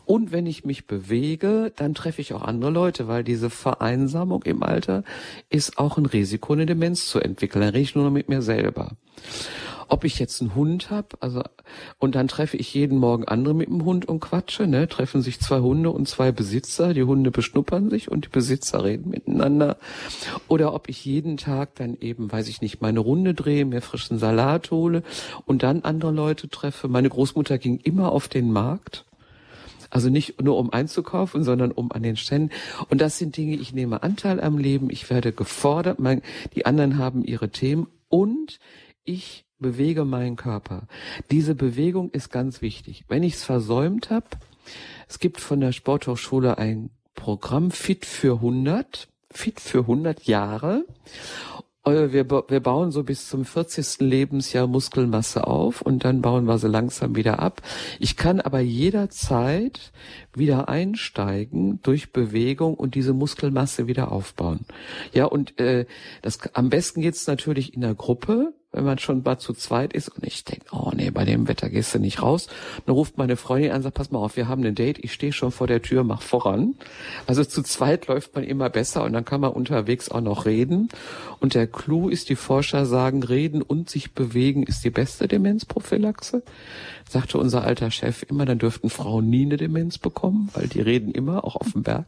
Und 0.05 0.31
wenn 0.31 0.45
ich 0.45 0.63
mich 0.63 0.85
bewege, 0.85 1.73
dann 1.75 1.95
treffe 1.95 2.21
ich 2.21 2.35
auch 2.35 2.43
andere 2.43 2.69
Leute, 2.69 3.07
weil 3.07 3.23
diese 3.23 3.49
Vereinsamung 3.49 4.43
im 4.43 4.61
Alter 4.61 5.03
ist 5.49 5.79
auch 5.79 5.97
ein 5.97 6.05
Risiko, 6.05 6.53
eine 6.53 6.67
Demenz 6.67 7.07
zu 7.07 7.19
entwickeln. 7.19 7.61
Dann 7.61 7.71
rede 7.71 7.81
ich 7.81 7.95
nur 7.95 8.05
noch 8.05 8.11
mit 8.11 8.29
mir 8.29 8.43
selber. 8.43 8.91
Ob 9.87 10.03
ich 10.03 10.19
jetzt 10.19 10.41
einen 10.41 10.55
Hund 10.55 10.89
habe, 10.89 11.09
also 11.19 11.43
und 11.99 12.15
dann 12.15 12.27
treffe 12.27 12.57
ich 12.57 12.73
jeden 12.73 12.97
Morgen 12.97 13.25
andere 13.25 13.53
mit 13.53 13.67
dem 13.67 13.85
Hund 13.85 14.07
und 14.07 14.19
quatsche, 14.19 14.67
ne? 14.67 14.87
Treffen 14.87 15.21
sich 15.21 15.39
zwei 15.39 15.59
Hunde 15.59 15.91
und 15.91 16.07
zwei 16.07 16.31
Besitzer, 16.31 16.93
die 16.93 17.03
Hunde 17.03 17.31
beschnuppern 17.31 17.89
sich 17.89 18.11
und 18.11 18.25
die 18.25 18.29
Besitzer 18.29 18.83
reden 18.83 19.09
miteinander. 19.09 19.77
Oder 20.47 20.73
ob 20.73 20.89
ich 20.89 21.05
jeden 21.05 21.37
Tag 21.37 21.75
dann 21.75 21.97
eben, 21.99 22.31
weiß 22.31 22.47
ich 22.47 22.61
nicht, 22.61 22.81
meine 22.81 22.99
Runde 22.99 23.33
drehe, 23.33 23.65
mir 23.65 23.81
frischen 23.81 24.19
Salat 24.19 24.71
hole 24.71 25.03
und 25.45 25.63
dann 25.63 25.83
andere 25.83 26.11
Leute 26.11 26.49
treffe. 26.49 26.87
Meine 26.87 27.09
Großmutter 27.09 27.57
ging 27.57 27.77
immer 27.77 28.11
auf 28.11 28.27
den 28.27 28.51
Markt. 28.51 29.05
Also 29.93 30.09
nicht 30.09 30.41
nur 30.41 30.57
um 30.57 30.73
einzukaufen, 30.73 31.43
sondern 31.43 31.71
um 31.71 31.91
an 31.91 32.01
den 32.01 32.17
Ständen. 32.17 32.49
Und 32.89 32.99
das 32.99 33.19
sind 33.19 33.37
Dinge, 33.37 33.55
ich 33.57 33.73
nehme 33.73 34.01
Anteil 34.01 34.41
am 34.41 34.57
Leben, 34.57 34.89
ich 34.89 35.11
werde 35.11 35.31
gefordert, 35.31 35.99
mein, 35.99 36.23
die 36.55 36.65
anderen 36.65 36.97
haben 36.97 37.23
ihre 37.23 37.49
Themen 37.49 37.85
und 38.09 38.59
ich 39.03 39.45
bewege 39.63 40.05
meinen 40.05 40.35
Körper. 40.35 40.83
Diese 41.31 41.55
Bewegung 41.55 42.11
ist 42.11 42.29
ganz 42.29 42.61
wichtig. 42.61 43.05
Wenn 43.07 43.23
ich 43.23 43.33
es 43.33 43.43
versäumt 43.43 44.11
habe, 44.11 44.27
es 45.09 45.17
gibt 45.17 45.41
von 45.41 45.59
der 45.59 45.71
Sporthochschule 45.71 46.59
ein 46.59 46.91
Programm 47.15 47.71
Fit 47.71 48.05
für 48.05 48.35
100, 48.35 49.07
Fit 49.31 49.59
für 49.59 49.79
100 49.79 50.25
Jahre. 50.25 50.85
Äh, 51.85 52.11
wir, 52.11 52.29
wir 52.29 52.59
bauen 52.59 52.91
so 52.91 53.03
bis 53.03 53.27
zum 53.27 53.45
40. 53.45 53.99
Lebensjahr 53.99 54.67
Muskelmasse 54.67 55.45
auf 55.47 55.81
und 55.81 56.05
dann 56.05 56.21
bauen 56.21 56.45
wir 56.45 56.57
sie 56.57 56.67
langsam 56.67 57.15
wieder 57.15 57.39
ab. 57.39 57.61
Ich 57.99 58.15
kann 58.17 58.41
aber 58.41 58.59
jederzeit 58.59 59.91
wieder 60.33 60.69
einsteigen 60.69 61.81
durch 61.83 62.11
Bewegung 62.11 62.75
und 62.75 62.95
diese 62.95 63.13
Muskelmasse 63.13 63.87
wieder 63.87 64.11
aufbauen. 64.11 64.65
Ja, 65.13 65.25
und 65.25 65.59
äh, 65.59 65.85
das 66.21 66.39
am 66.53 66.69
besten 66.69 67.01
geht's 67.01 67.27
natürlich 67.27 67.73
in 67.73 67.81
der 67.81 67.95
Gruppe, 67.95 68.53
wenn 68.73 68.83
man 68.83 68.97
schon 68.97 69.21
mal 69.23 69.37
zu 69.37 69.53
zweit 69.53 69.93
ist 69.93 70.09
und 70.09 70.25
ich 70.25 70.43
denke, 70.43 70.65
oh 70.71 70.91
nee, 70.93 71.11
bei 71.11 71.25
dem 71.25 71.47
Wetter 71.47 71.69
gehst 71.69 71.93
du 71.93 71.99
nicht 71.99 72.21
raus. 72.21 72.47
Dann 72.85 72.95
ruft 72.95 73.17
meine 73.17 73.37
Freundin 73.37 73.71
an 73.71 73.83
sagt, 73.83 73.95
pass 73.95 74.11
mal 74.11 74.19
auf, 74.19 74.35
wir 74.35 74.47
haben 74.47 74.65
ein 74.65 74.75
Date, 74.75 74.97
ich 74.99 75.13
stehe 75.13 75.31
schon 75.31 75.51
vor 75.51 75.67
der 75.67 75.83
Tür, 75.83 76.03
mach 76.03 76.23
voran. 76.23 76.75
Also 77.27 77.45
zu 77.45 77.61
zweit 77.61 78.07
läuft 78.07 78.33
man 78.35 78.43
immer 78.43 78.69
besser 78.69 79.03
und 79.03 79.13
dann 79.13 79.25
kann 79.25 79.41
man 79.41 79.51
unterwegs 79.51 80.09
auch 80.09 80.21
noch 80.21 80.45
reden. 80.45 80.89
Und 81.39 81.53
der 81.53 81.67
Clou 81.67 82.09
ist, 82.09 82.29
die 82.29 82.35
Forscher 82.35 82.85
sagen, 82.85 83.21
reden 83.21 83.61
und 83.61 83.89
sich 83.89 84.13
bewegen 84.13 84.63
ist 84.63 84.83
die 84.83 84.89
beste 84.89 85.27
Demenzprophylaxe. 85.27 86.41
Sagte 87.07 87.37
unser 87.37 87.63
alter 87.63 87.91
Chef 87.91 88.23
immer, 88.23 88.45
dann 88.45 88.57
dürften 88.57 88.89
Frauen 88.89 89.29
nie 89.29 89.45
eine 89.45 89.57
Demenz 89.57 89.97
bekommen, 89.97 90.49
weil 90.53 90.67
die 90.67 90.81
reden 90.81 91.11
immer, 91.11 91.43
auch 91.43 91.57
auf 91.57 91.73
dem 91.73 91.83
Berg. 91.83 92.07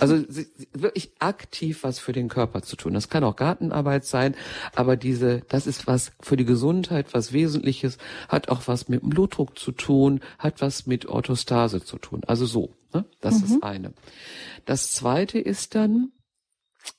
Also 0.00 0.24
wirklich 0.72 1.12
aktiv 1.20 1.84
was 1.84 1.98
für 1.98 2.12
den 2.12 2.28
Körper 2.28 2.62
zu 2.62 2.74
tun. 2.74 2.94
Das 2.94 3.08
kann 3.08 3.22
auch 3.22 3.36
Gartenarbeit 3.36 4.04
sein, 4.04 4.34
aber 4.74 4.96
diese, 4.96 5.42
das 5.48 5.66
ist 5.66 5.86
was 5.86 5.91
für 6.20 6.36
die 6.36 6.44
Gesundheit, 6.44 7.14
was 7.14 7.32
Wesentliches, 7.32 7.98
hat 8.28 8.48
auch 8.48 8.62
was 8.66 8.88
mit 8.88 9.08
Blutdruck 9.08 9.58
zu 9.58 9.72
tun, 9.72 10.20
hat 10.38 10.60
was 10.60 10.86
mit 10.86 11.06
Orthostase 11.06 11.82
zu 11.82 11.98
tun. 11.98 12.22
Also 12.26 12.46
so, 12.46 12.70
ne? 12.92 13.04
das 13.20 13.38
mhm. 13.38 13.44
ist 13.44 13.62
eine. 13.62 13.92
Das 14.64 14.92
zweite 14.92 15.38
ist 15.38 15.74
dann, 15.74 16.12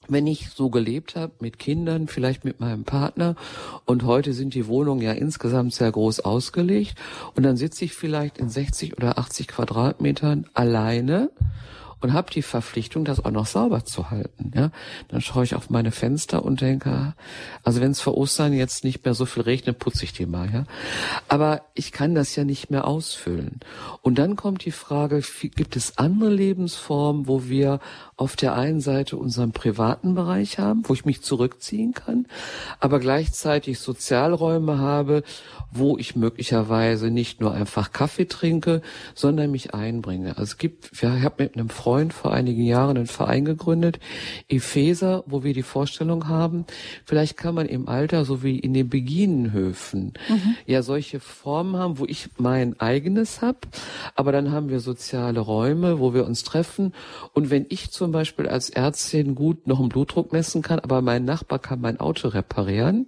wenn 0.08 0.28
ich 0.28 0.50
so 0.50 0.70
gelebt 0.70 1.16
habe 1.16 1.34
mit 1.40 1.60
Kindern, 1.60 2.08
vielleicht 2.08 2.46
mit 2.46 2.60
meinem 2.60 2.84
Partner 2.84 3.36
und 3.86 4.04
heute 4.04 4.34
sind 4.34 4.54
die 4.54 4.68
Wohnungen 4.68 5.02
ja 5.02 5.12
insgesamt 5.12 5.74
sehr 5.74 5.92
groß 5.92 6.22
ausgelegt 6.22 6.96
und 7.36 7.44
dann 7.44 7.58
sitze 7.58 7.86
ich 7.86 7.94
vielleicht 7.94 8.38
in 8.38 8.50
60 8.50 8.98
oder 8.98 9.18
80 9.18 9.48
Quadratmetern 9.48 10.48
alleine 10.54 11.32
und 12.04 12.12
habe 12.12 12.32
die 12.32 12.42
Verpflichtung, 12.42 13.06
das 13.06 13.24
auch 13.24 13.32
noch 13.32 13.46
sauber 13.46 13.86
zu 13.86 14.12
halten. 14.12 14.52
Ja, 14.54 14.72
dann 15.08 15.22
schaue 15.22 15.46
ich 15.46 15.56
auf 15.56 15.70
meine 15.70 15.92
Fenster 15.92 16.44
und 16.44 16.60
denke, 16.60 17.16
also 17.64 17.80
wenn 17.80 17.92
es 17.92 18.02
vor 18.02 18.18
Ostern 18.18 18.52
jetzt 18.52 18.84
nicht 18.84 19.06
mehr 19.06 19.14
so 19.14 19.26
viel 19.26 19.44
regnet, 19.44 19.80
putze 19.80 20.04
ich 20.04 20.12
die 20.12 20.26
mal. 20.26 20.52
Ja, 20.54 20.66
aber 21.30 21.62
ich 21.74 21.94
kann 21.94 22.14
das 22.14 22.36
ja 22.36 22.44
nicht 22.44 22.70
mehr 22.70 22.86
ausfüllen. 22.86 23.62
Und 24.02 24.20
dann 24.20 24.36
kommt 24.36 24.66
die 24.66 24.72
Frage: 24.72 25.24
Gibt 25.56 25.78
es 25.78 25.98
andere 25.98 26.30
Lebensformen, 26.30 27.28
wo 27.28 27.46
wir 27.46 27.80
auf 28.16 28.36
der 28.36 28.56
einen 28.56 28.82
Seite 28.82 29.18
unseren 29.18 29.52
privaten 29.52 30.14
Bereich 30.16 30.60
haben, 30.60 30.84
wo 30.88 30.94
ich 30.94 31.06
mich 31.06 31.22
zurückziehen 31.22 31.94
kann, 31.94 32.28
aber 32.80 33.00
gleichzeitig 33.00 33.80
Sozialräume 33.80 34.78
habe, 34.78 35.24
wo 35.72 35.98
ich 35.98 36.16
möglicherweise 36.16 37.10
nicht 37.10 37.42
nur 37.42 37.54
einfach 37.54 37.92
Kaffee 37.92 38.26
trinke, 38.26 38.82
sondern 39.16 39.52
mich 39.52 39.74
einbringe. 39.74 40.30
Also 40.32 40.44
es 40.44 40.58
gibt, 40.58 40.92
ich 40.94 41.04
habe 41.04 41.44
mit 41.44 41.56
einem 41.56 41.70
Freund 41.70 42.14
vor 42.14 42.34
einigen 42.34 42.64
Jahren 42.64 42.98
einen 42.98 43.08
Verein 43.08 43.46
gegründet, 43.46 44.00
Epheser, 44.48 45.24
wo 45.26 45.44
wir 45.44 45.54
die 45.54 45.64
Vorstellung 45.64 46.28
haben, 46.28 46.66
vielleicht 47.06 47.38
kann 47.38 47.56
man 47.56 47.68
im 47.68 47.88
Alter, 47.88 48.26
so 48.26 48.44
wie 48.44 48.60
in 48.60 48.74
den 48.74 48.90
Beginenhöfen, 48.90 50.14
mhm. 50.30 50.56
ja 50.66 50.84
solche 50.84 51.20
Formen 51.20 51.78
haben, 51.78 51.98
wo 51.98 52.06
ich 52.06 52.30
mein 52.38 52.80
eigenes 52.80 53.42
habe, 53.42 53.60
aber 54.16 54.32
dann 54.32 54.52
haben 54.52 54.70
wir 54.70 54.80
soziale 54.80 55.40
Räume, 55.40 56.00
wo 56.00 56.14
wir 56.14 56.26
uns 56.26 56.44
treffen. 56.44 56.94
Und 57.34 57.50
wenn 57.50 57.66
ich 57.70 57.92
zum 58.04 58.12
Beispiel 58.12 58.50
als 58.50 58.70
Ärztin 58.70 59.34
gut 59.34 59.66
noch 59.66 59.80
einen 59.80 59.88
Blutdruck 59.88 60.34
messen 60.34 60.62
kann, 60.62 60.80
aber 60.80 61.02
mein 61.02 61.24
Nachbar 61.24 61.60
kann 61.60 61.80
mein 61.80 62.02
Auto 62.02 62.28
reparieren, 62.28 63.08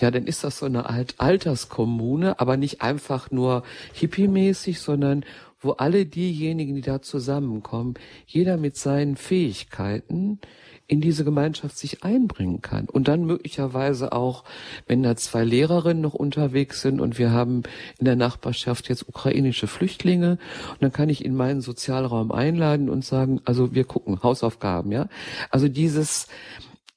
ja, 0.00 0.10
dann 0.10 0.26
ist 0.26 0.42
das 0.42 0.58
so 0.58 0.66
eine 0.66 0.90
Alt 0.90 1.14
Alterskommune 1.18 1.92
Kommune, 1.92 2.40
aber 2.40 2.56
nicht 2.56 2.82
einfach 2.82 3.30
nur 3.30 3.62
hippiemäßig, 3.92 4.80
sondern 4.80 5.24
wo 5.60 5.70
alle 5.74 6.06
diejenigen, 6.06 6.74
die 6.74 6.80
da 6.80 7.02
zusammenkommen, 7.02 7.94
jeder 8.26 8.56
mit 8.56 8.76
seinen 8.76 9.14
Fähigkeiten 9.14 10.40
in 10.86 11.00
diese 11.00 11.24
Gemeinschaft 11.24 11.78
sich 11.78 12.04
einbringen 12.04 12.60
kann. 12.60 12.86
Und 12.86 13.08
dann 13.08 13.24
möglicherweise 13.24 14.12
auch, 14.12 14.44
wenn 14.86 15.02
da 15.02 15.16
zwei 15.16 15.44
Lehrerinnen 15.44 16.02
noch 16.02 16.14
unterwegs 16.14 16.82
sind 16.82 17.00
und 17.00 17.18
wir 17.18 17.30
haben 17.30 17.62
in 17.98 18.04
der 18.04 18.16
Nachbarschaft 18.16 18.88
jetzt 18.88 19.08
ukrainische 19.08 19.66
Flüchtlinge, 19.66 20.38
und 20.72 20.82
dann 20.82 20.92
kann 20.92 21.08
ich 21.08 21.24
in 21.24 21.34
meinen 21.34 21.60
Sozialraum 21.60 22.32
einladen 22.32 22.90
und 22.90 23.04
sagen, 23.04 23.40
also 23.44 23.74
wir 23.74 23.84
gucken, 23.84 24.22
Hausaufgaben, 24.22 24.92
ja. 24.92 25.08
Also 25.50 25.68
dieses, 25.68 26.26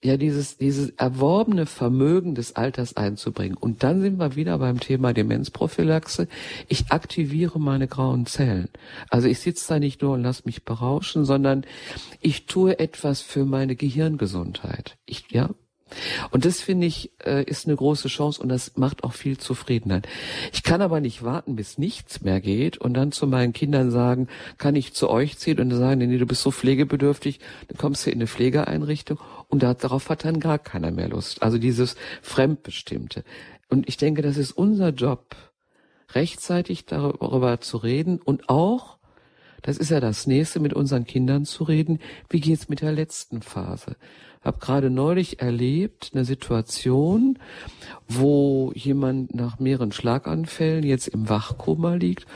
ja 0.05 0.17
dieses, 0.17 0.57
dieses 0.57 0.89
erworbene 0.91 1.65
Vermögen 1.65 2.35
des 2.35 2.55
Alters 2.55 2.95
einzubringen. 2.95 3.57
Und 3.57 3.83
dann 3.83 4.01
sind 4.01 4.17
wir 4.17 4.35
wieder 4.35 4.57
beim 4.59 4.79
Thema 4.79 5.13
Demenzprophylaxe. 5.13 6.27
Ich 6.67 6.91
aktiviere 6.91 7.59
meine 7.59 7.87
grauen 7.87 8.25
Zellen. 8.25 8.69
Also 9.09 9.27
ich 9.27 9.39
sitze 9.39 9.67
da 9.67 9.79
nicht 9.79 10.01
nur 10.01 10.13
und 10.13 10.23
lass 10.23 10.45
mich 10.45 10.63
berauschen, 10.63 11.25
sondern 11.25 11.65
ich 12.21 12.45
tue 12.45 12.79
etwas 12.79 13.21
für 13.21 13.45
meine 13.45 13.75
Gehirngesundheit. 13.75 14.97
Ich, 15.05 15.25
ja, 15.31 15.49
und 16.31 16.45
das 16.45 16.61
finde 16.61 16.87
ich 16.87 17.11
äh, 17.23 17.43
ist 17.43 17.67
eine 17.67 17.75
große 17.75 18.07
Chance 18.07 18.41
und 18.41 18.49
das 18.49 18.75
macht 18.75 19.03
auch 19.03 19.13
viel 19.13 19.37
Zufriedenheit. 19.37 20.07
Ich 20.51 20.63
kann 20.63 20.81
aber 20.81 20.99
nicht 20.99 21.23
warten, 21.23 21.55
bis 21.55 21.77
nichts 21.77 22.21
mehr 22.21 22.41
geht 22.41 22.77
und 22.79 22.95
dann 22.95 23.11
zu 23.11 23.27
meinen 23.27 23.53
Kindern 23.53 23.91
sagen, 23.91 24.27
kann 24.57 24.75
ich 24.75 24.93
zu 24.93 25.09
euch 25.09 25.37
ziehen 25.37 25.59
und 25.59 25.69
dann 25.69 25.79
sagen, 25.79 25.99
nee, 25.99 26.17
du 26.17 26.25
bist 26.25 26.41
so 26.41 26.51
pflegebedürftig, 26.51 27.39
dann 27.67 27.77
kommst 27.77 28.05
du 28.05 28.09
in 28.09 28.17
eine 28.17 28.27
Pflegeeinrichtung 28.27 29.19
und 29.47 29.63
darauf 29.63 30.09
hat 30.09 30.25
dann 30.25 30.39
gar 30.39 30.59
keiner 30.59 30.91
mehr 30.91 31.09
Lust. 31.09 31.43
Also 31.43 31.57
dieses 31.57 31.95
Fremdbestimmte. 32.21 33.23
Und 33.69 33.87
ich 33.87 33.97
denke, 33.97 34.21
das 34.21 34.37
ist 34.37 34.51
unser 34.51 34.89
Job, 34.89 35.35
rechtzeitig 36.13 36.85
darüber 36.85 37.59
zu 37.59 37.77
reden 37.77 38.19
und 38.19 38.49
auch 38.49 38.95
das 39.65 39.79
ist 39.79 39.89
ja 39.89 39.99
das 39.99 40.27
nächste, 40.27 40.59
mit 40.59 40.75
unseren 40.75 41.05
Kindern 41.05 41.43
zu 41.43 41.63
reden. 41.63 41.99
Wie 42.29 42.39
geht's 42.39 42.69
mit 42.69 42.81
der 42.81 42.91
letzten 42.91 43.41
Phase? 43.41 43.95
Habe 44.45 44.59
gerade 44.59 44.89
neulich 44.89 45.41
erlebt 45.41 46.11
eine 46.13 46.25
Situation, 46.25 47.39
wo 48.07 48.71
jemand 48.75 49.33
nach 49.33 49.59
mehreren 49.59 49.91
Schlaganfällen 49.91 50.83
jetzt 50.83 51.07
im 51.07 51.27
Wachkoma 51.27 51.95
liegt 51.95 52.27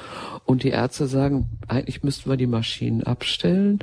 und 0.46 0.64
die 0.64 0.70
Ärzte 0.70 1.06
sagen, 1.06 1.48
eigentlich 1.68 2.04
müssten 2.04 2.30
wir 2.30 2.38
die 2.38 2.48
Maschinen 2.48 3.04
abstellen. 3.04 3.80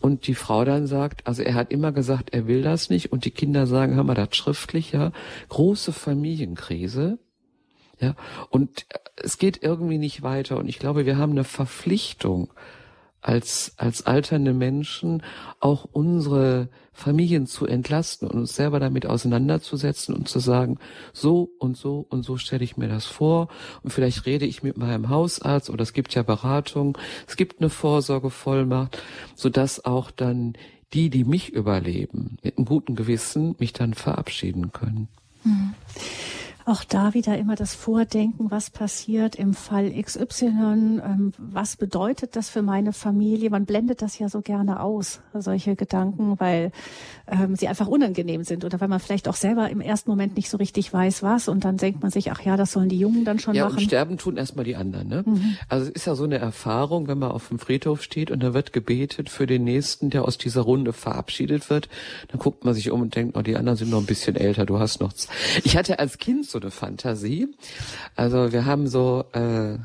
Und 0.00 0.26
die 0.26 0.34
Frau 0.34 0.64
dann 0.64 0.86
sagt, 0.86 1.26
also 1.26 1.42
er 1.42 1.54
hat 1.54 1.72
immer 1.72 1.90
gesagt, 1.90 2.32
er 2.32 2.46
will 2.46 2.62
das 2.62 2.90
nicht. 2.90 3.12
Und 3.12 3.24
die 3.24 3.32
Kinder 3.32 3.66
sagen, 3.66 3.96
haben 3.96 4.06
wir 4.06 4.14
das 4.14 4.36
schriftlich, 4.36 4.92
ja, 4.92 5.12
große 5.48 5.92
Familienkrise. 5.92 7.18
Ja, 8.00 8.14
und 8.50 8.86
es 9.16 9.38
geht 9.38 9.62
irgendwie 9.62 9.98
nicht 9.98 10.22
weiter. 10.22 10.58
Und 10.58 10.68
ich 10.68 10.78
glaube, 10.78 11.06
wir 11.06 11.16
haben 11.16 11.32
eine 11.32 11.44
Verpflichtung, 11.44 12.50
als, 13.24 13.72
als 13.78 14.04
alternde 14.04 14.52
Menschen 14.52 15.22
auch 15.58 15.88
unsere 15.90 16.68
Familien 16.92 17.46
zu 17.46 17.66
entlasten 17.66 18.28
und 18.28 18.38
uns 18.38 18.54
selber 18.54 18.80
damit 18.80 19.06
auseinanderzusetzen 19.06 20.14
und 20.14 20.28
zu 20.28 20.38
sagen, 20.40 20.78
so 21.14 21.50
und 21.58 21.76
so 21.76 22.06
und 22.10 22.22
so 22.22 22.36
stelle 22.36 22.62
ich 22.62 22.76
mir 22.76 22.86
das 22.86 23.06
vor 23.06 23.48
und 23.82 23.92
vielleicht 23.92 24.26
rede 24.26 24.44
ich 24.44 24.62
mit 24.62 24.76
meinem 24.76 25.08
Hausarzt 25.08 25.70
oder 25.70 25.82
es 25.82 25.94
gibt 25.94 26.14
ja 26.14 26.22
Beratung, 26.22 26.98
es 27.26 27.36
gibt 27.36 27.60
eine 27.60 27.70
Vorsorgevollmacht, 27.70 29.02
so 29.34 29.48
dass 29.48 29.84
auch 29.86 30.10
dann 30.10 30.52
die, 30.92 31.08
die 31.08 31.24
mich 31.24 31.48
überleben, 31.48 32.36
mit 32.42 32.58
einem 32.58 32.66
guten 32.66 32.94
Gewissen 32.94 33.56
mich 33.58 33.72
dann 33.72 33.94
verabschieden 33.94 34.70
können. 34.70 35.08
Mhm 35.44 35.74
auch 36.66 36.82
da 36.84 37.12
wieder 37.12 37.36
immer 37.36 37.56
das 37.56 37.74
Vordenken, 37.74 38.50
was 38.50 38.70
passiert 38.70 39.36
im 39.36 39.52
Fall 39.52 39.90
XY, 39.90 40.46
ähm, 41.04 41.32
was 41.36 41.76
bedeutet 41.76 42.36
das 42.36 42.48
für 42.48 42.62
meine 42.62 42.92
Familie? 42.92 43.50
Man 43.50 43.66
blendet 43.66 44.00
das 44.00 44.18
ja 44.18 44.28
so 44.28 44.40
gerne 44.40 44.80
aus, 44.80 45.20
solche 45.34 45.76
Gedanken, 45.76 46.40
weil 46.40 46.72
ähm, 47.26 47.54
sie 47.54 47.68
einfach 47.68 47.86
unangenehm 47.86 48.44
sind 48.44 48.64
oder 48.64 48.80
weil 48.80 48.88
man 48.88 49.00
vielleicht 49.00 49.28
auch 49.28 49.36
selber 49.36 49.68
im 49.68 49.82
ersten 49.82 50.10
Moment 50.10 50.36
nicht 50.36 50.48
so 50.48 50.56
richtig 50.56 50.90
weiß, 50.90 51.22
was 51.22 51.48
und 51.48 51.64
dann 51.64 51.76
denkt 51.76 52.02
man 52.02 52.10
sich, 52.10 52.32
ach 52.32 52.40
ja, 52.40 52.56
das 52.56 52.72
sollen 52.72 52.88
die 52.88 52.98
Jungen 52.98 53.24
dann 53.26 53.38
schon 53.38 53.54
ja, 53.54 53.66
machen. 53.66 53.80
Ja, 53.80 53.84
sterben 53.84 54.16
tun 54.16 54.38
erstmal 54.38 54.64
die 54.64 54.76
anderen. 54.76 55.08
Ne? 55.08 55.22
Mhm. 55.26 55.56
Also 55.68 55.86
es 55.86 55.92
ist 55.92 56.06
ja 56.06 56.14
so 56.14 56.24
eine 56.24 56.38
Erfahrung, 56.38 57.08
wenn 57.08 57.18
man 57.18 57.30
auf 57.30 57.48
dem 57.48 57.58
Friedhof 57.58 58.02
steht 58.02 58.30
und 58.30 58.42
da 58.42 58.54
wird 58.54 58.72
gebetet 58.72 59.28
für 59.28 59.46
den 59.46 59.64
Nächsten, 59.64 60.08
der 60.08 60.24
aus 60.24 60.38
dieser 60.38 60.62
Runde 60.62 60.94
verabschiedet 60.94 61.68
wird, 61.68 61.90
dann 62.28 62.38
guckt 62.38 62.64
man 62.64 62.72
sich 62.72 62.90
um 62.90 63.02
und 63.02 63.14
denkt, 63.14 63.36
oh, 63.36 63.42
die 63.42 63.56
anderen 63.56 63.76
sind 63.76 63.90
noch 63.90 64.00
ein 64.00 64.06
bisschen 64.06 64.36
älter, 64.36 64.64
du 64.64 64.78
hast 64.78 65.00
noch... 65.00 65.12
Ich 65.62 65.76
hatte 65.76 65.98
als 65.98 66.16
Kind 66.16 66.53
so 66.54 66.60
eine 66.60 66.70
Fantasie. 66.70 67.48
Also 68.16 68.52
wir 68.52 68.64
haben 68.64 68.86
so, 68.86 69.24
äh, 69.32 69.78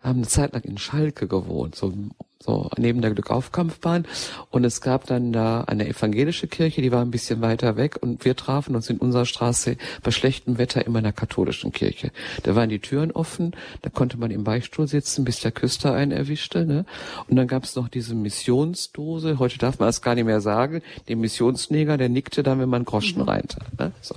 haben 0.00 0.18
eine 0.18 0.28
Zeit 0.28 0.52
lang 0.52 0.62
in 0.62 0.78
Schalke 0.78 1.26
gewohnt, 1.26 1.74
so 1.74 1.92
so 2.38 2.70
neben 2.76 3.00
der 3.00 3.10
Glückaufkampfbahn. 3.12 4.06
Und 4.50 4.64
es 4.64 4.80
gab 4.80 5.06
dann 5.06 5.32
da 5.32 5.62
eine 5.62 5.88
evangelische 5.88 6.46
Kirche, 6.46 6.82
die 6.82 6.92
war 6.92 7.02
ein 7.02 7.10
bisschen 7.10 7.40
weiter 7.40 7.76
weg 7.76 7.98
und 8.00 8.24
wir 8.24 8.36
trafen 8.36 8.76
uns 8.76 8.88
in 8.90 8.98
unserer 8.98 9.26
Straße 9.26 9.76
bei 10.02 10.10
schlechtem 10.10 10.58
Wetter 10.58 10.86
immer 10.86 10.98
in 10.98 11.06
einer 11.06 11.12
katholischen 11.12 11.72
Kirche. 11.72 12.10
Da 12.42 12.54
waren 12.54 12.68
die 12.68 12.78
Türen 12.78 13.10
offen, 13.10 13.52
da 13.82 13.90
konnte 13.90 14.16
man 14.18 14.30
im 14.30 14.44
Beichtstuhl 14.44 14.86
sitzen, 14.86 15.24
bis 15.24 15.40
der 15.40 15.50
Küster 15.50 15.94
einen 15.94 16.12
erwischte. 16.12 16.64
Ne? 16.64 16.84
Und 17.28 17.36
dann 17.36 17.48
gab 17.48 17.64
es 17.64 17.74
noch 17.76 17.88
diese 17.88 18.14
Missionsdose, 18.14 19.38
heute 19.38 19.58
darf 19.58 19.78
man 19.78 19.88
das 19.88 20.02
gar 20.02 20.14
nicht 20.14 20.24
mehr 20.24 20.40
sagen, 20.40 20.82
den 21.08 21.20
Missionsneger, 21.20 21.96
der 21.96 22.08
nickte 22.08 22.42
dann, 22.42 22.60
wenn 22.60 22.68
man 22.68 22.84
Groschen 22.84 23.22
mhm. 23.22 23.28
reintat. 23.28 23.78
Ne? 23.78 23.92
So. 24.00 24.16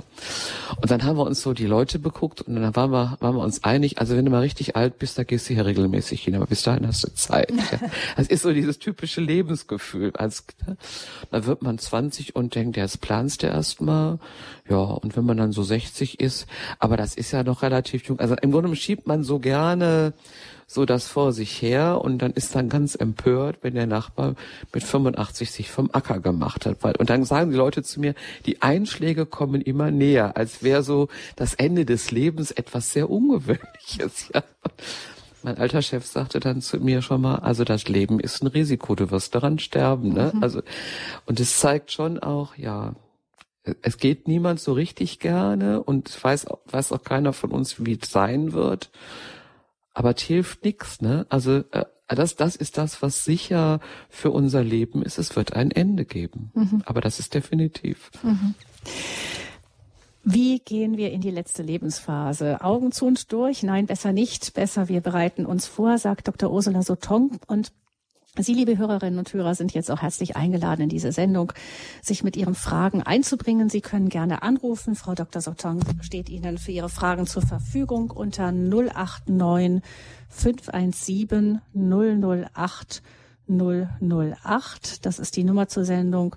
Und 0.82 0.92
dann 0.92 1.04
haben 1.04 1.18
wir 1.18 1.26
uns 1.26 1.42
so 1.42 1.54
die 1.54 1.66
Leute 1.66 2.00
beguckt 2.00 2.42
und 2.42 2.56
dann 2.56 2.76
waren 2.76 2.92
wir, 2.92 3.18
waren 3.20 3.36
wir 3.36 3.44
uns 3.44 3.64
einig, 3.64 4.00
also 4.00 4.16
wenn 4.16 4.26
du 4.26 4.32
mal 4.32 4.42
richtig 4.42 4.76
alt 4.76 5.00
bist, 5.00 5.18
da 5.18 5.24
gehst 5.24 5.50
du 5.50 5.54
hier 5.54 5.66
regelmäßig 5.66 6.24
hin, 6.24 6.36
aber 6.36 6.46
bis 6.46 6.64
dahin 6.64 6.86
hast 6.86 7.04
du 7.04 7.14
Zeit. 7.14 7.52
Ja. 7.52 7.80
Das 8.18 8.28
ist 8.28 8.42
so 8.42 8.54
dieses 8.54 8.80
typische 8.80 9.22
Lebensgefühl. 9.22 10.12
Als, 10.16 10.46
da 11.32 11.46
wird 11.46 11.62
man 11.62 11.78
20 11.78 12.36
und 12.36 12.56
denkt, 12.56 12.78
ja, 12.78 12.84
jetzt 12.84 13.02
planst 13.02 13.44
du 13.44 13.48
erst 13.48 13.82
mal. 13.82 14.20
Ja, 14.70 14.78
und 14.78 15.16
wenn 15.16 15.26
man 15.26 15.38
dann 15.38 15.52
so 15.52 15.64
60 15.64 16.20
ist, 16.20 16.48
aber 16.78 16.98
das 16.98 17.16
ist 17.16 17.32
ja 17.32 17.44
noch 17.44 17.62
relativ 17.62 18.08
jung. 18.08 18.20
Also 18.20 18.36
im 18.36 18.52
Grunde 18.52 18.76
schiebt 18.76 19.08
man 19.08 19.24
so 19.24 19.40
gerne 19.40 20.14
so 20.70 20.86
das 20.86 21.08
vor 21.08 21.34
sich 21.34 21.64
her 21.64 22.00
und 22.02 22.20
dann 22.20 22.32
ist 22.32 22.54
dann 22.54 22.70
ganz 22.70 22.94
empört, 22.94 23.58
wenn 23.64 23.74
der 23.74 23.88
Nachbar 23.88 24.36
mit 24.72 24.84
85 24.84 25.50
sich 25.50 25.72
vom 25.72 25.90
Acker 25.92 26.20
gemacht 26.20 26.68
hat. 26.68 27.00
Und 27.00 27.10
dann 27.10 27.26
sagen 27.26 27.50
die 27.50 27.58
Leute 27.58 27.82
zu 27.82 28.00
mir, 28.00 28.14
die 28.46 28.62
Einschläge 28.62 29.26
kommen 29.26 29.62
immer 29.62 29.90
näher, 29.90 30.38
als 30.38 30.62
wäre 30.62 30.84
so 30.84 31.08
das 31.36 31.56
Ende 31.56 31.86
des 31.86 32.12
Lebens 32.12 32.52
etwas 32.52 32.94
sehr 32.94 33.10
Ungewöhnliches. 33.10 34.30
Ja. 34.34 34.44
Mein 35.44 35.58
alter 35.58 35.82
Chef 35.82 36.06
sagte 36.06 36.40
dann 36.40 36.62
zu 36.62 36.80
mir 36.80 37.02
schon 37.02 37.22
mal, 37.22 37.38
also 37.38 37.64
das 37.64 37.88
Leben 37.88 38.20
ist 38.20 38.42
ein 38.42 38.48
Risiko, 38.48 38.96
du 38.96 39.12
wirst 39.12 39.36
daran 39.36 39.60
sterben. 39.60 40.14
Ne? 40.14 40.32
Mhm. 40.34 40.44
Also 40.44 40.62
und 41.26 41.40
es 41.40 41.60
zeigt 41.60 41.92
schon 41.92 42.20
auch, 42.20 42.56
ja, 42.56 42.96
es 43.82 43.98
geht 43.98 44.28
niemand 44.28 44.60
so 44.60 44.74
richtig 44.74 45.20
gerne 45.20 45.84
und 45.84 46.24
weiß, 46.24 46.48
weiß 46.66 46.92
auch 46.92 47.04
keiner 47.04 47.34
von 47.34 47.52
uns, 47.52 47.86
wie 47.86 48.00
es 48.02 48.12
sein 48.12 48.54
wird 48.54 48.90
aber 50.00 50.16
es 50.16 50.22
hilft 50.22 50.64
nichts, 50.64 51.02
ne? 51.02 51.26
Also 51.28 51.58
äh, 51.72 51.84
das, 52.08 52.38
das 52.38 52.56
ist 52.56 52.78
das, 52.78 53.02
was 53.02 53.26
sicher 53.26 53.82
für 54.10 54.32
unser 54.32 54.64
Leben 54.64 55.04
ist. 55.04 55.18
Es 55.18 55.36
wird 55.36 55.54
ein 55.54 55.72
Ende 55.72 56.06
geben. 56.06 56.52
Mhm. 56.56 56.84
Aber 56.86 57.02
das 57.02 57.20
ist 57.20 57.34
definitiv. 57.34 58.10
Mhm. 58.24 58.56
Wie 60.32 60.60
gehen 60.60 60.96
wir 60.96 61.12
in 61.12 61.22
die 61.22 61.32
letzte 61.32 61.64
Lebensphase? 61.64 62.62
Augen 62.62 62.92
zu 62.92 63.08
und 63.08 63.32
durch? 63.32 63.64
Nein, 63.64 63.88
besser 63.88 64.14
nicht. 64.14 64.54
Besser, 64.54 64.88
wir 64.88 65.02
bereiten 65.02 65.44
uns 65.44 65.66
vor, 65.66 65.98
sagt 65.98 66.28
Dr. 66.28 66.52
Ursula 66.52 66.84
Sotong. 66.84 67.40
Und 67.48 67.72
Sie, 68.38 68.54
liebe 68.54 68.78
Hörerinnen 68.78 69.18
und 69.18 69.34
Hörer, 69.34 69.56
sind 69.56 69.74
jetzt 69.74 69.90
auch 69.90 70.04
herzlich 70.04 70.36
eingeladen, 70.36 70.84
in 70.84 70.90
diese 70.90 71.12
Sendung 71.12 71.52
sich 72.04 72.24
mit 72.24 72.38
Ihren 72.38 72.54
Fragen 72.54 73.02
einzubringen. 73.02 73.70
Sie 73.70 73.82
können 73.82 74.10
gerne 74.10 74.44
anrufen. 74.44 74.94
Frau 74.94 75.16
Dr. 75.16 75.42
Sotong 75.42 75.80
steht 76.02 76.30
Ihnen 76.30 76.60
für 76.60 76.74
Ihre 76.74 76.90
Fragen 76.90 77.26
zur 77.26 77.42
Verfügung 77.42 78.12
unter 78.12 78.52
089 78.52 79.82
517 80.30 81.60
008 81.74 83.02
008. 83.48 85.06
Das 85.08 85.18
ist 85.18 85.36
die 85.38 85.44
Nummer 85.44 85.70
zur 85.70 85.86
Sendung 85.86 86.36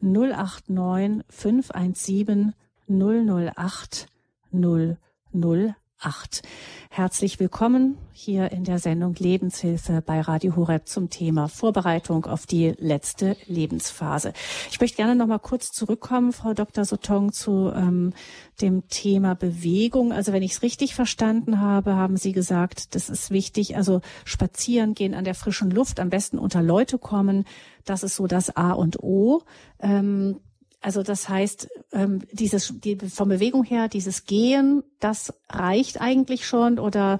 089 0.00 1.24
517 1.28 2.54
008 2.92 4.06
008. 4.52 5.76
8. 6.02 6.42
Herzlich 6.90 7.38
willkommen 7.38 7.96
hier 8.12 8.50
in 8.50 8.64
der 8.64 8.78
Sendung 8.78 9.14
Lebenshilfe 9.14 10.02
bei 10.04 10.20
Radio 10.20 10.56
Horeb 10.56 10.88
zum 10.88 11.10
Thema 11.10 11.48
Vorbereitung 11.48 12.26
auf 12.26 12.44
die 12.44 12.74
letzte 12.78 13.36
Lebensphase. 13.46 14.32
Ich 14.70 14.80
möchte 14.80 14.96
gerne 14.96 15.14
noch 15.14 15.28
mal 15.28 15.38
kurz 15.38 15.70
zurückkommen, 15.70 16.32
Frau 16.32 16.54
Dr. 16.54 16.84
Sotong, 16.84 17.32
zu 17.32 17.72
ähm, 17.74 18.12
dem 18.60 18.88
Thema 18.88 19.34
Bewegung. 19.34 20.12
Also 20.12 20.32
wenn 20.32 20.42
ich 20.42 20.52
es 20.52 20.62
richtig 20.62 20.94
verstanden 20.94 21.60
habe, 21.60 21.94
haben 21.94 22.16
Sie 22.16 22.32
gesagt, 22.32 22.96
das 22.96 23.08
ist 23.08 23.30
wichtig. 23.30 23.76
Also 23.76 24.00
spazieren 24.24 24.94
gehen 24.94 25.14
an 25.14 25.24
der 25.24 25.36
frischen 25.36 25.70
Luft, 25.70 26.00
am 26.00 26.10
besten 26.10 26.38
unter 26.38 26.62
Leute 26.62 26.98
kommen. 26.98 27.44
Das 27.84 28.02
ist 28.02 28.16
so 28.16 28.26
das 28.26 28.56
A 28.56 28.72
und 28.72 29.02
O. 29.02 29.42
Ähm, 29.78 30.40
also 30.82 31.02
das 31.02 31.28
heißt, 31.28 31.68
ähm, 31.92 32.22
dieses 32.32 32.74
die, 32.80 32.96
von 32.96 33.28
Bewegung 33.28 33.64
her, 33.64 33.88
dieses 33.88 34.26
Gehen, 34.26 34.82
das 35.00 35.32
reicht 35.48 36.00
eigentlich 36.00 36.46
schon 36.46 36.78
oder 36.78 37.18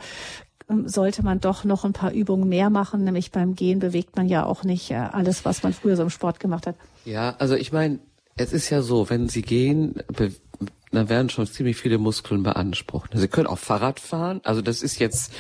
ähm, 0.69 0.89
sollte 0.89 1.23
man 1.23 1.41
doch 1.41 1.65
noch 1.65 1.85
ein 1.85 1.93
paar 1.93 2.13
Übungen 2.13 2.49
mehr 2.49 2.71
machen? 2.71 3.05
Nämlich 3.05 3.31
beim 3.31 3.55
Gehen 3.55 3.79
bewegt 3.79 4.17
man 4.17 4.29
ja 4.29 4.45
auch 4.45 4.65
nicht 4.65 4.91
äh, 4.91 4.97
alles, 4.97 5.45
was 5.45 5.63
man 5.63 5.73
früher 5.73 5.97
so 5.97 6.03
im 6.03 6.11
Sport 6.11 6.41
gemacht 6.41 6.67
hat. 6.67 6.77
Ja, 7.05 7.37
also 7.39 7.55
ich 7.55 7.73
meine, 7.73 8.01
es 8.37 8.53
ist 8.53 8.71
ja 8.71 8.83
so, 8.83 9.11
wenn 9.11 9.29
Sie 9.29 9.43
gehen, 9.43 9.95
dann 10.91 11.09
werden 11.09 11.31
schon 11.31 11.47
ziemlich 11.47 11.77
viele 11.77 11.99
Muskeln 11.99 12.43
beansprucht. 12.43 13.11
Sie 13.15 13.29
können 13.29 13.47
auch 13.47 13.59
Fahrrad 13.59 14.01
fahren. 14.01 14.41
Also 14.45 14.63
das 14.63 14.83
ist 14.83 14.99
jetzt, 14.99 15.33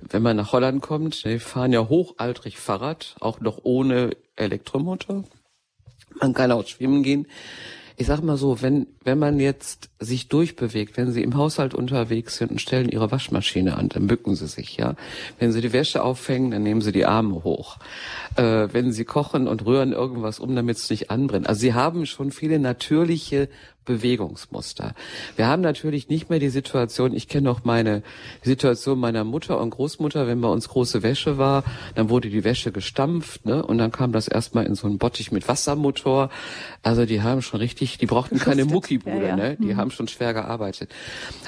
wenn 0.00 0.22
man 0.22 0.36
nach 0.36 0.52
Holland 0.52 0.82
kommt, 0.82 1.24
die 1.24 1.38
fahren 1.38 1.72
ja 1.72 1.88
hochaltrig 1.88 2.58
Fahrrad, 2.58 3.16
auch 3.20 3.40
noch 3.40 3.60
ohne 3.62 4.16
Elektromotor. 4.36 5.24
Man 6.20 6.34
kann 6.34 6.52
auch 6.52 6.66
schwimmen 6.66 7.02
gehen. 7.02 7.26
Ich 7.96 8.06
sag 8.06 8.22
mal 8.22 8.38
so, 8.38 8.62
wenn, 8.62 8.86
wenn 9.04 9.18
man 9.18 9.38
jetzt 9.40 9.90
sich 9.98 10.28
durchbewegt, 10.28 10.96
wenn 10.96 11.12
Sie 11.12 11.22
im 11.22 11.36
Haushalt 11.36 11.74
unterwegs 11.74 12.38
sind 12.38 12.50
und 12.50 12.58
stellen 12.58 12.88
Ihre 12.88 13.12
Waschmaschine 13.12 13.76
an, 13.76 13.90
dann 13.90 14.06
bücken 14.06 14.36
Sie 14.36 14.46
sich, 14.46 14.78
ja. 14.78 14.94
Wenn 15.38 15.52
Sie 15.52 15.60
die 15.60 15.74
Wäsche 15.74 16.02
aufhängen, 16.02 16.50
dann 16.50 16.62
nehmen 16.62 16.80
Sie 16.80 16.92
die 16.92 17.04
Arme 17.04 17.44
hoch. 17.44 17.76
Äh, 18.36 18.68
wenn 18.72 18.92
Sie 18.92 19.04
kochen 19.04 19.46
und 19.46 19.66
rühren 19.66 19.92
irgendwas 19.92 20.38
um, 20.38 20.56
damit 20.56 20.78
es 20.78 20.88
nicht 20.88 21.10
anbrennt. 21.10 21.46
Also 21.46 21.60
Sie 21.60 21.74
haben 21.74 22.06
schon 22.06 22.30
viele 22.30 22.58
natürliche 22.58 23.50
Bewegungsmuster. 23.84 24.94
Wir 25.36 25.46
haben 25.46 25.62
natürlich 25.62 26.08
nicht 26.08 26.30
mehr 26.30 26.38
die 26.38 26.50
Situation, 26.50 27.14
ich 27.14 27.28
kenne 27.28 27.44
noch 27.44 27.64
meine 27.64 28.02
Situation 28.42 28.98
meiner 28.98 29.24
Mutter 29.24 29.60
und 29.60 29.70
Großmutter, 29.70 30.26
wenn 30.26 30.40
bei 30.40 30.48
uns 30.48 30.68
große 30.68 31.02
Wäsche 31.02 31.38
war, 31.38 31.64
dann 31.94 32.10
wurde 32.10 32.30
die 32.30 32.44
Wäsche 32.44 32.72
gestampft, 32.72 33.46
ne? 33.46 33.64
Und 33.64 33.78
dann 33.78 33.90
kam 33.90 34.12
das 34.12 34.28
erstmal 34.28 34.66
in 34.66 34.74
so 34.74 34.86
einen 34.86 34.98
Bottich 34.98 35.32
mit 35.32 35.48
Wassermotor. 35.48 36.30
Also 36.82 37.06
die 37.06 37.22
haben 37.22 37.42
schon 37.42 37.60
richtig, 37.60 37.98
die 37.98 38.06
brauchten 38.06 38.38
keine 38.38 38.64
Muckibude, 38.64 39.22
ja, 39.22 39.28
ja. 39.28 39.36
ne? 39.36 39.56
Die 39.56 39.74
mhm. 39.74 39.76
haben 39.76 39.90
schon 39.90 40.08
schwer 40.08 40.34
gearbeitet. 40.34 40.92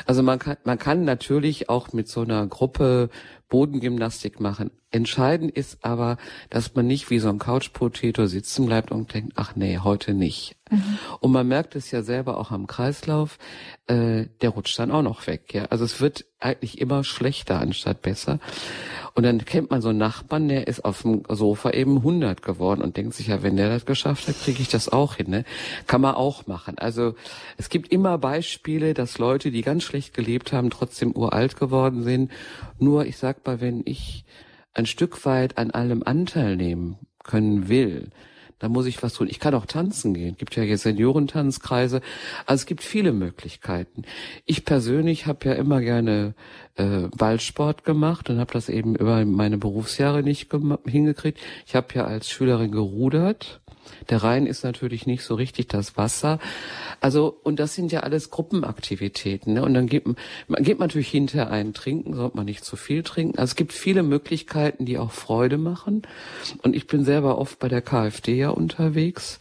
Also 0.07 0.22
man 0.22 0.39
kann, 0.39 0.57
man 0.64 0.78
kann 0.78 1.05
natürlich 1.05 1.68
auch 1.68 1.93
mit 1.93 2.09
so 2.09 2.22
einer 2.22 2.47
Gruppe 2.47 3.11
Bodengymnastik 3.49 4.41
machen. 4.41 4.70
Entscheidend 4.93 5.51
ist 5.51 5.84
aber, 5.84 6.18
dass 6.51 6.74
man 6.74 6.86
nicht 6.86 7.09
wie 7.11 7.18
so 7.18 7.30
ein 7.30 7.38
Couch-Potato 7.38 8.26
sitzen 8.26 8.66
bleibt 8.66 8.90
und 8.90 9.12
denkt, 9.14 9.32
ach 9.36 9.57
nee, 9.57 9.78
heute 9.78 10.12
nicht. 10.12 10.57
Mhm. 10.70 10.99
Und 11.20 11.32
man 11.32 11.49
merkt 11.49 11.76
es 11.76 11.90
ja 11.90 12.03
selber 12.03 12.36
auch 12.36 12.51
am 12.51 12.66
Kreislauf, 12.66 13.38
äh, 13.86 14.26
der 14.43 14.51
rutscht 14.51 14.78
dann 14.78 14.90
auch 14.90 15.03
noch 15.03 15.26
weg. 15.26 15.55
Ja, 15.55 15.64
Also 15.66 15.84
es 15.84 16.01
wird 16.01 16.26
eigentlich 16.40 16.80
immer 16.80 17.05
schlechter 17.05 17.59
anstatt 17.59 18.03
besser. 18.03 18.38
Und 19.14 19.24
dann 19.24 19.45
kennt 19.45 19.70
man 19.70 19.82
so 19.82 19.90
einen 19.90 19.99
Nachbarn, 19.99 20.49
der 20.49 20.66
ist 20.66 20.84
auf 20.84 21.03
dem 21.03 21.22
Sofa 21.28 21.70
eben 21.70 21.99
100 21.99 22.43
geworden 22.43 22.82
und 22.82 22.97
denkt 22.97 23.14
sich 23.14 23.28
ja, 23.28 23.43
wenn 23.43 23.57
der 23.57 23.68
das 23.68 23.86
geschafft 23.86 24.28
hat, 24.28 24.40
kriege 24.43 24.62
ich 24.62 24.68
das 24.68 24.88
auch 24.88 25.16
hin. 25.16 25.30
Ne? 25.30 25.45
Kann 25.86 26.01
man 26.01 26.14
auch 26.14 26.47
machen. 26.47 26.78
Also 26.78 27.14
es 27.59 27.68
gibt 27.68 27.93
immer 27.93 28.18
Beispiele, 28.18 28.95
dass 28.95 29.18
Leute, 29.18 29.51
die 29.51 29.62
ganz 29.62 29.84
schlecht 29.84 30.14
gelebt 30.14 30.53
haben, 30.53 30.70
trotzdem 30.70 31.12
uralt 31.12 31.57
geworden 31.57 32.03
sind. 32.03 32.30
Nur 32.78 33.07
ich 33.07 33.16
sag 33.18 33.47
mal, 33.47 33.61
wenn 33.61 33.82
ich 33.84 34.24
ein 34.75 34.87
Stück 34.87 35.25
weit 35.25 35.59
an 35.59 35.70
allem 35.70 36.03
Anteil 36.05 36.57
nehmen 36.57 36.99
können 37.23 37.68
will, 37.68 38.11
da 38.62 38.68
muss 38.68 38.87
ich 38.87 39.03
was 39.03 39.14
tun. 39.14 39.27
Ich 39.29 39.41
kann 39.41 39.57
auch 39.57 39.66
tanzen 39.66 40.14
gehen. 40.14 40.35
Es 40.35 40.39
gibt 40.39 40.55
ja 40.55 40.62
jetzt 40.62 40.83
Seniorentanzkreise. 40.83 42.01
Also 42.47 42.62
es 42.62 42.66
gibt 42.66 42.85
viele 42.85 43.12
Möglichkeiten. 43.12 44.03
Ich 44.45 44.64
persönlich 44.64 45.27
habe 45.27 45.49
ja 45.49 45.55
immer 45.55 45.81
gerne 45.81 46.37
äh, 46.77 47.09
Ballsport 47.09 47.83
gemacht 47.83 48.31
und 48.31 48.39
habe 48.39 48.53
das 48.53 48.68
eben 48.68 48.95
über 48.95 49.25
meine 49.25 49.59
Berufsjahre 49.59 50.23
nicht 50.23 50.49
hingekriegt. 50.87 51.41
Ich 51.66 51.75
habe 51.75 51.89
ja 51.95 52.05
als 52.05 52.31
Schülerin 52.31 52.70
gerudert 52.70 53.61
der 54.11 54.22
Rhein 54.22 54.47
ist 54.47 54.64
natürlich 54.64 55.07
nicht 55.07 55.24
so 55.24 55.35
richtig 55.35 55.68
das 55.68 55.97
Wasser. 55.97 56.39
Also, 57.01 57.39
und 57.43 57.59
das 57.59 57.74
sind 57.74 57.93
ja 57.93 58.01
alles 58.01 58.30
Gruppenaktivitäten. 58.30 59.55
Ne? 59.55 59.62
Und 59.62 59.74
dann 59.74 59.87
geht 59.87 60.07
man, 60.07 60.16
man 60.49 60.62
geht 60.62 60.78
natürlich 60.78 61.09
hinterher 61.09 61.51
einen 61.51 61.74
trinken, 61.74 62.14
sollte 62.14 62.37
man 62.37 62.47
nicht 62.47 62.64
zu 62.64 62.76
viel 62.76 63.03
trinken. 63.03 63.39
Also 63.39 63.53
es 63.53 63.57
gibt 63.57 63.72
viele 63.72 64.03
Möglichkeiten, 64.03 64.85
die 64.85 64.99
auch 64.99 65.12
Freude 65.12 65.59
machen. 65.59 66.03
Und 66.62 66.76
ich 66.76 66.87
bin 66.87 67.05
selber 67.05 67.39
oft 67.39 67.59
bei 67.59 67.68
der 67.68 67.83
KfD 67.83 68.35
ja 68.37 68.51
unterwegs. 68.51 69.39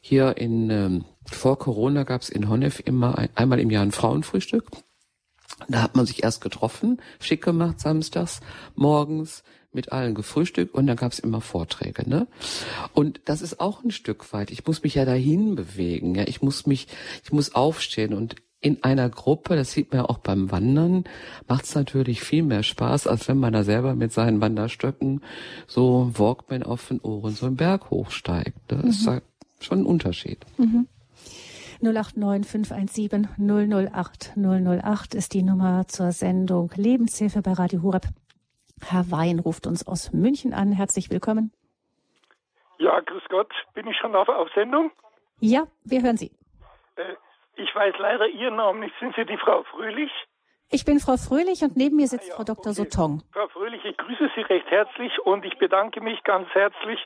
Hier 0.00 0.36
in, 0.36 0.70
ähm, 0.70 1.04
vor 1.24 1.58
Corona 1.58 2.04
gab 2.04 2.22
es 2.22 2.28
in 2.28 2.48
Honnef 2.48 2.80
immer 2.84 3.18
ein, 3.18 3.28
einmal 3.34 3.60
im 3.60 3.70
Jahr 3.70 3.82
ein 3.82 3.92
Frauenfrühstück. 3.92 4.64
Da 5.68 5.82
hat 5.82 5.96
man 5.96 6.06
sich 6.06 6.22
erst 6.22 6.40
getroffen, 6.42 7.00
schick 7.18 7.42
gemacht 7.42 7.80
samstags 7.80 8.40
morgens, 8.74 9.42
mit 9.76 9.92
allen 9.92 10.14
gefrühstückt 10.14 10.74
und 10.74 10.88
dann 10.88 10.96
gab's 10.96 11.20
immer 11.20 11.40
Vorträge, 11.40 12.08
ne? 12.08 12.26
Und 12.92 13.20
das 13.26 13.42
ist 13.42 13.60
auch 13.60 13.84
ein 13.84 13.92
Stück 13.92 14.32
weit. 14.32 14.50
Ich 14.50 14.66
muss 14.66 14.82
mich 14.82 14.96
ja 14.96 15.04
dahin 15.04 15.54
bewegen, 15.54 16.16
ja. 16.16 16.24
Ich 16.26 16.42
muss 16.42 16.66
mich, 16.66 16.88
ich 17.22 17.30
muss 17.30 17.54
aufstehen 17.54 18.12
und 18.12 18.34
in 18.60 18.82
einer 18.82 19.08
Gruppe, 19.08 19.54
das 19.54 19.70
sieht 19.70 19.92
man 19.92 20.02
ja 20.02 20.08
auch 20.08 20.18
beim 20.18 20.50
Wandern, 20.50 21.04
macht's 21.46 21.74
natürlich 21.74 22.20
viel 22.22 22.42
mehr 22.42 22.64
Spaß, 22.64 23.06
als 23.06 23.28
wenn 23.28 23.38
man 23.38 23.52
da 23.52 23.62
selber 23.62 23.94
mit 23.94 24.12
seinen 24.12 24.40
Wanderstöcken 24.40 25.20
so 25.68 26.10
Walkman 26.14 26.64
auf 26.64 26.88
den 26.88 27.00
Ohren 27.00 27.34
so 27.34 27.46
einen 27.46 27.56
Berg 27.56 27.90
hochsteigt. 27.90 28.58
Das 28.66 28.82
mhm. 28.82 28.90
ist 28.90 29.22
schon 29.60 29.80
ein 29.80 29.86
Unterschied. 29.86 30.38
Mhm. 30.56 30.88
089 31.80 32.50
517 32.50 33.28
008 33.38 34.32
008 34.36 35.14
ist 35.14 35.34
die 35.34 35.42
Nummer 35.42 35.86
zur 35.88 36.10
Sendung 36.12 36.70
Lebenshilfe 36.74 37.42
bei 37.42 37.52
Radio 37.52 37.82
Horeb. 37.82 38.08
Herr 38.82 39.10
Wein 39.10 39.38
ruft 39.38 39.66
uns 39.66 39.86
aus 39.86 40.12
München 40.12 40.52
an. 40.52 40.72
Herzlich 40.72 41.10
willkommen. 41.10 41.52
Ja, 42.78 43.00
grüß 43.00 43.22
Gott. 43.28 43.52
Bin 43.74 43.86
ich 43.86 43.96
schon 43.96 44.14
auf, 44.14 44.28
auf 44.28 44.48
Sendung? 44.54 44.90
Ja, 45.40 45.66
wir 45.84 46.02
hören 46.02 46.16
Sie. 46.16 46.32
Äh, 46.96 47.14
ich 47.56 47.74
weiß 47.74 47.94
leider 47.98 48.26
Ihren 48.26 48.56
Namen 48.56 48.80
nicht. 48.80 48.94
Sind 49.00 49.14
Sie 49.16 49.24
die 49.24 49.38
Frau 49.38 49.62
Fröhlich? 49.64 50.10
Ich 50.70 50.84
bin 50.84 50.98
Frau 50.98 51.16
Fröhlich 51.16 51.62
und 51.62 51.76
neben 51.76 51.96
mir 51.96 52.08
sitzt 52.08 52.26
ah, 52.26 52.28
ja, 52.30 52.36
Frau 52.36 52.44
Dr. 52.44 52.72
Okay. 52.72 52.90
Sotong. 52.90 53.22
Frau 53.32 53.48
Fröhlich, 53.48 53.84
ich 53.84 53.96
grüße 53.96 54.30
Sie 54.34 54.42
recht 54.42 54.66
herzlich 54.68 55.12
und 55.24 55.44
ich 55.44 55.56
bedanke 55.58 56.00
mich 56.00 56.22
ganz 56.24 56.48
herzlich 56.50 56.98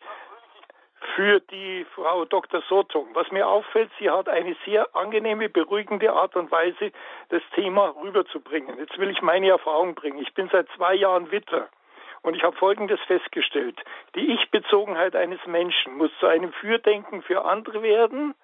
für 1.15 1.41
die 1.41 1.87
Frau 1.95 2.25
Dr. 2.25 2.63
Sotong. 2.69 3.09
Was 3.15 3.31
mir 3.31 3.49
auffällt, 3.49 3.91
sie 3.99 4.11
hat 4.11 4.29
eine 4.29 4.57
sehr 4.65 4.95
angenehme, 4.95 5.49
beruhigende 5.49 6.13
Art 6.13 6.37
und 6.37 6.51
Weise, 6.51 6.93
das 7.31 7.43
Thema 7.55 7.95
rüberzubringen. 8.03 8.79
Jetzt 8.79 8.99
will 8.99 9.11
ich 9.11 9.23
meine 9.23 9.49
Erfahrung 9.49 9.95
bringen. 9.95 10.19
Ich 10.19 10.35
bin 10.35 10.49
seit 10.51 10.69
zwei 10.77 10.95
Jahren 10.95 11.31
Witwer. 11.31 11.69
Und 12.23 12.37
ich 12.37 12.43
habe 12.43 12.57
Folgendes 12.57 13.01
festgestellt. 13.07 13.81
Die 14.15 14.33
Ich-Bezogenheit 14.33 15.17
eines 15.17 15.45
Menschen 15.47 15.97
muss 15.97 16.11
zu 16.21 16.27
einem 16.27 16.53
Fürdenken 16.53 17.23
für 17.23 17.45
andere 17.45 17.83
werden, 17.83 18.35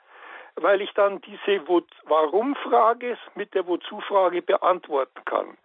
weil 0.55 0.81
ich 0.81 0.93
dann 0.95 1.21
diese 1.21 1.61
Warum-Frage 2.05 3.19
mit 3.35 3.55
der 3.55 3.67
Wozu-Frage 3.67 4.41
beantworten 4.41 5.21
kann. 5.27 5.59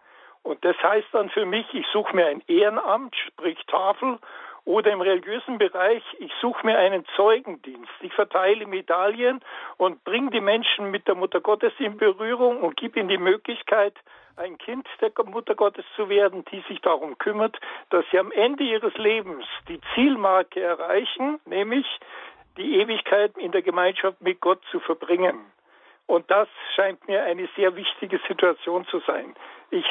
Und 0.43 0.65
das 0.65 0.75
heißt 0.81 1.07
dann 1.13 1.29
für 1.29 1.45
mich, 1.45 1.71
ich 1.73 1.85
suche 1.93 2.15
mir 2.15 2.25
ein 2.27 2.41
Ehrenamt, 2.47 3.15
sprich 3.15 3.63
Tafel, 3.67 4.17
oder 4.66 4.91
im 4.91 5.01
religiösen 5.01 5.57
Bereich, 5.57 6.03
ich 6.20 6.32
suche 6.39 6.66
mir 6.66 6.78
einen 6.78 7.05
Zeugendienst. 7.16 7.91
Ich 8.01 8.14
verteile 8.14 8.68
Medaillen 8.68 9.41
und 9.78 10.03
bringe 10.03 10.32
die 10.32 10.41
Menschen 10.41 10.91
mit 10.91 11.07
der 11.07 11.16
Mutter 11.16 11.41
Gottes 11.41 11.74
in 11.80 11.97
Berührung 11.97 12.62
und 12.62 12.78
gebe 12.78 12.99
ihnen 12.99 13.09
die 13.09 13.18
Möglichkeit, 13.18 13.95
ein 14.38 14.57
Kind 14.57 14.88
der 15.01 15.12
Mutter 15.26 15.55
Gottes 15.55 15.86
zu 15.95 16.09
werden, 16.09 16.45
die 16.51 16.64
sich 16.68 16.80
darum 16.82 17.18
kümmert, 17.18 17.59
dass 17.89 18.05
sie 18.12 18.20
am 18.20 18.32
Ende 18.32 18.64
ihres 18.64 18.95
Lebens 18.95 19.45
die 19.68 19.80
Zielmarke 19.93 20.62
erreichen, 20.62 21.39
nämlich 21.45 21.86
die 22.57 22.80
Ewigkeit 22.80 23.38
in 23.38 23.51
der 23.51 23.62
Gemeinschaft 23.62 24.22
mit 24.22 24.41
Gott 24.41 24.62
zu 24.72 24.80
verbringen. 24.80 25.39
Und 26.07 26.30
das 26.30 26.47
scheint 26.76 27.07
mir 27.07 27.24
eine 27.24 27.47
sehr 27.55 27.76
wichtige 27.76 28.20
Situation 28.28 28.86
zu 28.88 28.99
sein. 29.07 29.36
Ich 29.70 29.86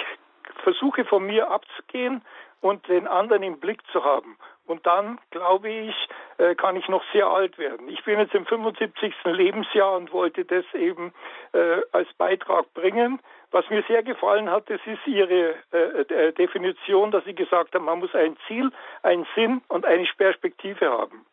versuche 0.62 1.05
von 1.05 1.27
mir 1.27 1.51
abzugehen 1.51 2.23
und 2.61 2.87
den 2.89 3.07
anderen 3.07 3.43
im 3.43 3.59
Blick 3.59 3.81
zu 3.93 4.05
haben. 4.05 4.37
Und 4.71 4.87
dann, 4.87 5.18
glaube 5.33 5.68
ich, 5.68 6.09
äh, 6.39 6.55
kann 6.55 6.77
ich 6.77 6.89
noch 6.89 7.03
sehr 7.12 7.27
alt 7.27 7.59
werden. 7.59 7.89
Ich 7.89 8.05
bin 8.05 8.21
jetzt 8.21 8.37
im 8.37 8.47
75. 8.47 9.12
Lebensjahr 9.25 9.97
und 9.97 10.12
wollte 10.12 10.45
das 10.45 10.64
eben 10.75 11.12
äh, 11.53 11.81
als 11.91 12.07
Beitrag 12.12 12.73
bringen. 12.73 13.18
Was 13.51 13.68
mir 13.68 13.83
sehr 13.89 14.05
gefallen 14.05 14.49
hat, 14.49 14.71
das 14.71 14.81
ist 14.87 15.05
Ihre 15.09 15.57
äh, 15.73 16.33
Definition, 16.35 17.11
dass 17.11 17.25
Sie 17.25 17.35
gesagt 17.35 17.75
haben, 17.75 17.87
man 17.87 17.99
muss 17.99 18.14
ein 18.14 18.37
Ziel, 18.47 18.71
einen 19.03 19.27
Sinn 19.35 19.61
und 19.66 19.85
eine 19.85 20.09
Perspektive 20.16 20.89
haben. 20.89 21.27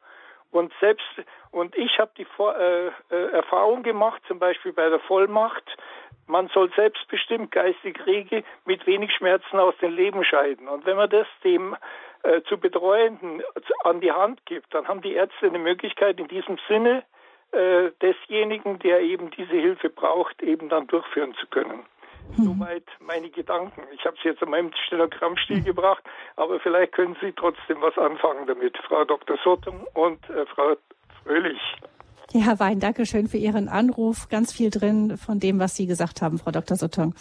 Und 0.49 0.73
selbst 0.79 1.05
und 1.51 1.77
ich 1.77 1.99
habe 1.99 2.11
die 2.17 2.25
Erfahrung 3.09 3.83
gemacht, 3.83 4.21
zum 4.27 4.39
Beispiel 4.39 4.73
bei 4.73 4.89
der 4.89 4.99
Vollmacht, 4.99 5.77
man 6.25 6.47
soll 6.49 6.71
selbstbestimmt 6.75 7.51
geistig 7.51 8.05
rege 8.05 8.43
mit 8.65 8.85
wenig 8.85 9.13
Schmerzen 9.13 9.59
aus 9.59 9.75
dem 9.81 9.95
Leben 9.95 10.23
scheiden. 10.23 10.67
Und 10.67 10.85
wenn 10.85 10.97
man 10.97 11.09
das 11.09 11.27
dem 11.43 11.75
äh, 12.23 12.41
zu 12.43 12.57
Betreuenden 12.57 13.41
an 13.83 14.01
die 14.01 14.11
Hand 14.11 14.45
gibt, 14.45 14.73
dann 14.73 14.87
haben 14.87 15.01
die 15.01 15.13
Ärzte 15.13 15.47
eine 15.47 15.59
Möglichkeit, 15.59 16.19
in 16.19 16.27
diesem 16.27 16.57
Sinne 16.67 17.03
äh, 17.51 17.91
desjenigen, 18.01 18.79
der 18.79 19.01
eben 19.01 19.31
diese 19.31 19.53
Hilfe 19.53 19.89
braucht, 19.89 20.41
eben 20.41 20.69
dann 20.69 20.87
durchführen 20.87 21.33
zu 21.35 21.47
können. 21.47 21.85
Hm. 22.35 22.43
Soweit 22.43 22.83
meine 22.99 23.29
Gedanken. 23.29 23.83
Ich 23.93 24.05
habe 24.05 24.17
sie 24.21 24.29
jetzt 24.29 24.41
in 24.41 24.49
meinem 24.49 24.71
Stenogrammstil 24.85 25.57
hm. 25.57 25.65
gebracht, 25.65 26.03
aber 26.35 26.59
vielleicht 26.59 26.91
können 26.93 27.15
Sie 27.21 27.31
trotzdem 27.31 27.81
was 27.81 27.97
anfangen 27.97 28.47
damit, 28.47 28.77
Frau 28.79 29.05
Dr. 29.05 29.37
Sottung 29.43 29.87
und 29.93 30.29
äh, 30.29 30.45
Frau 30.47 30.75
Fröhlich. 31.23 31.59
Ja, 32.33 32.41
Herr 32.41 32.59
Wein, 32.59 32.81
danke 32.81 33.05
schön 33.05 33.29
für 33.29 33.37
Ihren 33.37 33.69
Anruf. 33.69 34.27
Ganz 34.27 34.51
viel 34.51 34.69
drin 34.69 35.17
von 35.17 35.39
dem, 35.39 35.59
was 35.59 35.77
Sie 35.77 35.87
gesagt 35.87 36.21
haben, 36.21 36.37
Frau 36.37 36.51
Dr. 36.51 36.75
Sotong. 36.75 37.15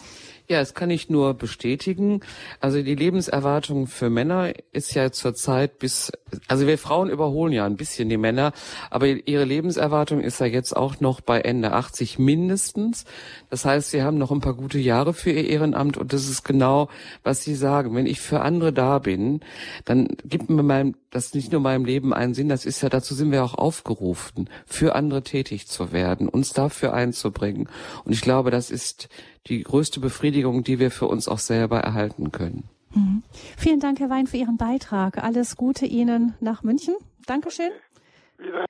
Ja, 0.48 0.60
das 0.60 0.74
kann 0.74 0.90
ich 0.90 1.10
nur 1.10 1.34
bestätigen. 1.34 2.20
Also 2.60 2.82
die 2.82 2.94
Lebenserwartung 2.94 3.86
für 3.86 4.10
Männer 4.10 4.52
ist 4.72 4.94
ja 4.94 5.12
zurzeit 5.12 5.78
bis, 5.78 6.12
also 6.48 6.66
wir 6.66 6.78
Frauen 6.78 7.08
überholen 7.08 7.52
ja 7.52 7.66
ein 7.66 7.76
bisschen 7.76 8.08
die 8.08 8.16
Männer, 8.16 8.52
aber 8.90 9.06
ihre 9.06 9.44
Lebenserwartung 9.44 10.20
ist 10.20 10.40
ja 10.40 10.46
jetzt 10.46 10.76
auch 10.76 11.00
noch 11.00 11.20
bei 11.20 11.40
Ende 11.40 11.72
80 11.72 12.18
mindestens. 12.18 13.04
Das 13.48 13.64
heißt, 13.64 13.90
sie 13.90 14.02
haben 14.02 14.18
noch 14.18 14.32
ein 14.32 14.40
paar 14.40 14.54
gute 14.54 14.78
Jahre 14.78 15.14
für 15.14 15.30
ihr 15.30 15.48
Ehrenamt 15.48 15.96
und 15.96 16.12
das 16.12 16.28
ist 16.28 16.44
genau, 16.44 16.88
was 17.22 17.42
Sie 17.42 17.54
sagen. 17.54 17.94
Wenn 17.94 18.06
ich 18.06 18.20
für 18.20 18.40
andere 18.40 18.72
da 18.72 18.98
bin, 18.98 19.40
dann 19.84 20.08
gibt 20.24 20.50
mir 20.50 20.62
mein, 20.62 20.96
das 21.10 21.34
nicht 21.34 21.52
nur 21.52 21.60
meinem 21.60 21.84
Leben 21.84 22.12
einen 22.12 22.34
Sinn, 22.34 22.48
das 22.48 22.66
ist 22.66 22.82
ja, 22.82 22.88
dazu 22.88 23.14
sind 23.14 23.30
wir 23.30 23.44
auch 23.44 23.54
aufgerufen, 23.54 24.48
für 24.64 24.95
andere 24.96 25.22
tätig 25.22 25.68
zu 25.68 25.92
werden, 25.92 26.28
uns 26.28 26.52
dafür 26.52 26.92
einzubringen. 26.94 27.68
Und 28.04 28.12
ich 28.12 28.20
glaube, 28.20 28.50
das 28.50 28.70
ist 28.70 29.08
die 29.46 29.62
größte 29.62 30.00
Befriedigung, 30.00 30.64
die 30.64 30.78
wir 30.78 30.90
für 30.90 31.06
uns 31.06 31.28
auch 31.28 31.38
selber 31.38 31.78
erhalten 31.80 32.32
können. 32.32 32.64
Mhm. 32.94 33.22
Vielen 33.56 33.80
Dank, 33.80 34.00
Herr 34.00 34.10
Wein, 34.10 34.26
für 34.26 34.36
Ihren 34.36 34.56
Beitrag. 34.56 35.22
Alles 35.22 35.56
Gute 35.56 35.86
Ihnen 35.86 36.34
nach 36.40 36.62
München. 36.62 36.94
Dankeschön. 37.26 37.70
Wieder. 38.38 38.66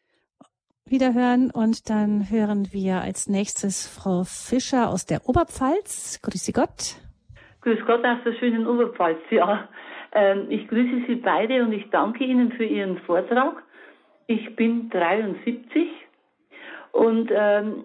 Wiederhören 0.89 1.51
und 1.51 1.91
dann 1.91 2.31
hören 2.31 2.68
wir 2.70 3.01
als 3.01 3.29
nächstes 3.29 3.89
Frau 3.89 4.22
Fischer 4.22 4.89
aus 4.89 5.05
der 5.05 5.29
Oberpfalz. 5.29 6.20
Grüße 6.22 6.53
Gott. 6.53 6.97
Grüß 7.62 7.81
Gott 7.87 8.05
aus 8.05 8.18
der 8.24 8.35
schönen 8.35 8.68
Oberpfalz, 8.68 9.18
ja. 9.31 9.68
Ähm, 10.12 10.47
ich 10.49 10.68
grüße 10.68 11.07
Sie 11.09 11.16
beide 11.16 11.64
und 11.64 11.72
ich 11.72 11.91
danke 11.91 12.22
Ihnen 12.24 12.53
für 12.53 12.64
Ihren 12.64 12.99
Vortrag. 12.99 13.64
Ich 14.29 14.55
bin 14.55 14.89
73 14.91 15.89
und 16.97 17.31
ähm, 17.31 17.85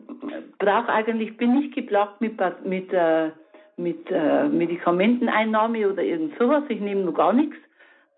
brauche 0.57 0.89
eigentlich, 0.89 1.36
bin 1.36 1.55
nicht 1.55 1.76
geplagt 1.76 2.22
mit, 2.22 2.39
mit, 2.64 2.93
äh, 2.93 3.32
mit 3.76 4.09
äh, 4.09 4.47
Medikamenteneinnahme 4.47 5.91
oder 5.91 6.01
irgend 6.01 6.38
sowas. 6.39 6.64
Ich 6.70 6.80
nehme 6.80 7.01
nur 7.01 7.14
gar 7.14 7.34
nichts, 7.34 7.57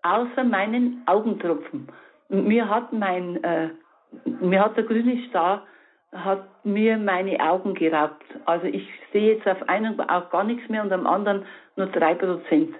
außer 0.02 0.44
meinen 0.44 1.02
Augentropfen. 1.06 1.88
Und 2.28 2.46
mir 2.46 2.68
hat 2.68 2.92
mein, 2.92 3.42
äh, 3.42 3.70
mir 4.40 4.64
hat 4.64 4.76
der 4.76 4.84
grüne 4.84 5.20
Star 5.28 5.66
hat 6.12 6.46
mir 6.64 6.96
meine 6.96 7.40
Augen 7.40 7.74
geraubt. 7.74 8.24
Also 8.44 8.66
ich 8.66 8.88
sehe 9.12 9.34
jetzt 9.34 9.48
auf 9.48 9.68
einem 9.68 9.98
auch 9.98 10.30
gar 10.30 10.44
nichts 10.44 10.68
mehr 10.68 10.82
und 10.82 10.92
am 10.92 11.08
anderen 11.08 11.44
nur 11.74 11.86
drei 11.86 12.14
Prozent. 12.14 12.72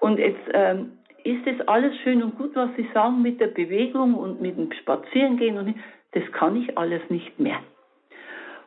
Und 0.00 0.18
jetzt 0.18 0.40
ähm, 0.54 0.92
ist 1.22 1.46
es 1.46 1.68
alles 1.68 1.94
schön 1.98 2.22
und 2.22 2.38
gut, 2.38 2.54
was 2.54 2.70
Sie 2.76 2.88
sagen 2.94 3.20
mit 3.20 3.40
der 3.40 3.48
Bewegung 3.48 4.14
und 4.14 4.40
mit 4.40 4.56
dem 4.56 4.72
Spazierengehen 4.72 5.58
und 5.58 5.74
das 6.12 6.24
kann 6.32 6.56
ich 6.56 6.76
alles 6.78 7.02
nicht 7.10 7.38
mehr. 7.38 7.60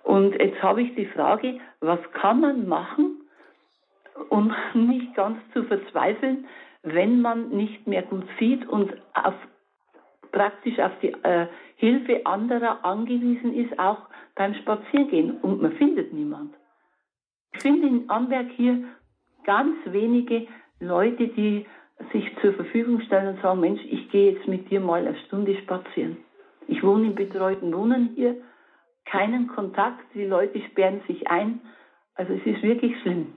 Und 0.04 0.34
jetzt 0.40 0.62
habe 0.64 0.82
ich 0.82 0.96
die 0.96 1.06
Frage, 1.08 1.60
was 1.82 2.00
kann 2.14 2.42
man 2.42 2.68
machen, 2.68 3.22
um 4.30 4.54
nicht 4.74 5.14
ganz 5.16 5.38
zu 5.54 5.64
verzweifeln, 5.64 6.48
wenn 6.84 7.22
man 7.22 7.50
nicht 7.50 7.88
mehr 7.88 8.04
gut 8.04 8.26
sieht 8.40 8.68
und 8.68 8.94
auf, 9.14 9.36
praktisch 10.32 10.80
auf 10.80 10.92
die 11.02 11.14
äh, 11.24 11.48
Hilfe 11.76 12.26
anderer 12.26 12.84
angewiesen 12.84 13.54
ist, 13.54 13.78
auch 13.80 14.00
beim 14.36 14.54
Spaziergehen 14.56 15.38
und 15.42 15.62
man 15.62 15.74
findet 15.74 16.14
niemand. 16.14 16.54
Ich 17.54 17.62
finde 17.62 17.88
in 17.88 18.10
Amberg 18.10 18.48
hier 18.56 18.84
ganz 19.44 19.76
wenige 19.86 20.48
Leute, 20.80 21.28
die 21.28 21.66
sich 22.14 22.32
zur 22.42 22.54
Verfügung 22.54 23.02
stellen 23.02 23.36
und 23.36 23.42
sagen, 23.42 23.60
Mensch, 23.60 23.82
ich 23.90 24.10
gehe 24.10 24.32
jetzt 24.32 24.48
mit 24.48 24.70
dir 24.70 24.80
mal 24.80 25.06
eine 25.06 25.18
Stunde 25.26 25.58
spazieren. 25.58 26.18
Ich 26.80 26.86
wohne 26.86 27.08
im 27.08 27.16
betreuten 27.16 27.74
Wohnen 27.74 28.14
hier, 28.16 28.38
keinen 29.04 29.48
Kontakt, 29.50 30.06
die 30.14 30.24
Leute 30.24 30.62
sperren 30.72 31.02
sich 31.08 31.28
ein. 31.28 31.60
Also 32.16 32.32
es 32.34 32.46
ist 32.46 32.64
wirklich 32.64 32.94
schlimm. 33.02 33.34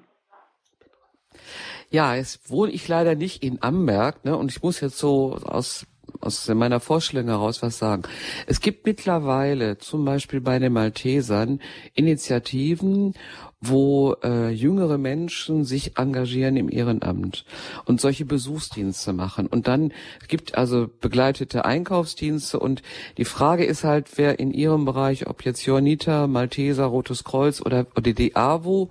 Ja, 1.90 2.14
jetzt 2.14 2.50
wohne 2.50 2.70
ich 2.70 2.86
leider 2.86 3.16
nicht 3.16 3.42
in 3.42 3.60
Amberg, 3.60 4.24
ne? 4.24 4.36
Und 4.36 4.52
ich 4.52 4.62
muss 4.62 4.80
jetzt 4.80 4.98
so 4.98 5.34
aus 5.42 5.86
aus 6.20 6.46
meiner 6.48 6.78
Vorstellung 6.78 7.28
heraus 7.28 7.62
was 7.62 7.78
sagen. 7.78 8.02
Es 8.46 8.60
gibt 8.60 8.86
mittlerweile 8.86 9.78
zum 9.78 10.04
Beispiel 10.04 10.40
bei 10.40 10.58
den 10.58 10.72
Maltesern 10.72 11.60
Initiativen 11.94 13.14
wo 13.62 14.16
äh, 14.24 14.50
jüngere 14.50 14.98
Menschen 14.98 15.64
sich 15.64 15.96
engagieren 15.96 16.56
im 16.56 16.68
Ehrenamt 16.68 17.44
und 17.84 18.00
solche 18.00 18.24
Besuchsdienste 18.24 19.12
machen. 19.12 19.46
Und 19.46 19.68
dann 19.68 19.92
gibt 20.28 20.58
also 20.58 20.90
begleitete 21.00 21.64
Einkaufsdienste 21.64 22.58
und 22.58 22.82
die 23.18 23.24
Frage 23.24 23.64
ist 23.64 23.84
halt, 23.84 24.08
wer 24.16 24.40
in 24.40 24.50
ihrem 24.50 24.84
Bereich, 24.84 25.28
ob 25.28 25.44
jetzt 25.44 25.64
Johanniter, 25.64 26.26
Malteser, 26.26 26.86
Rotes 26.86 27.22
Kreuz 27.22 27.60
oder, 27.60 27.86
oder 27.94 28.12
die 28.12 28.34
AWO, 28.34 28.90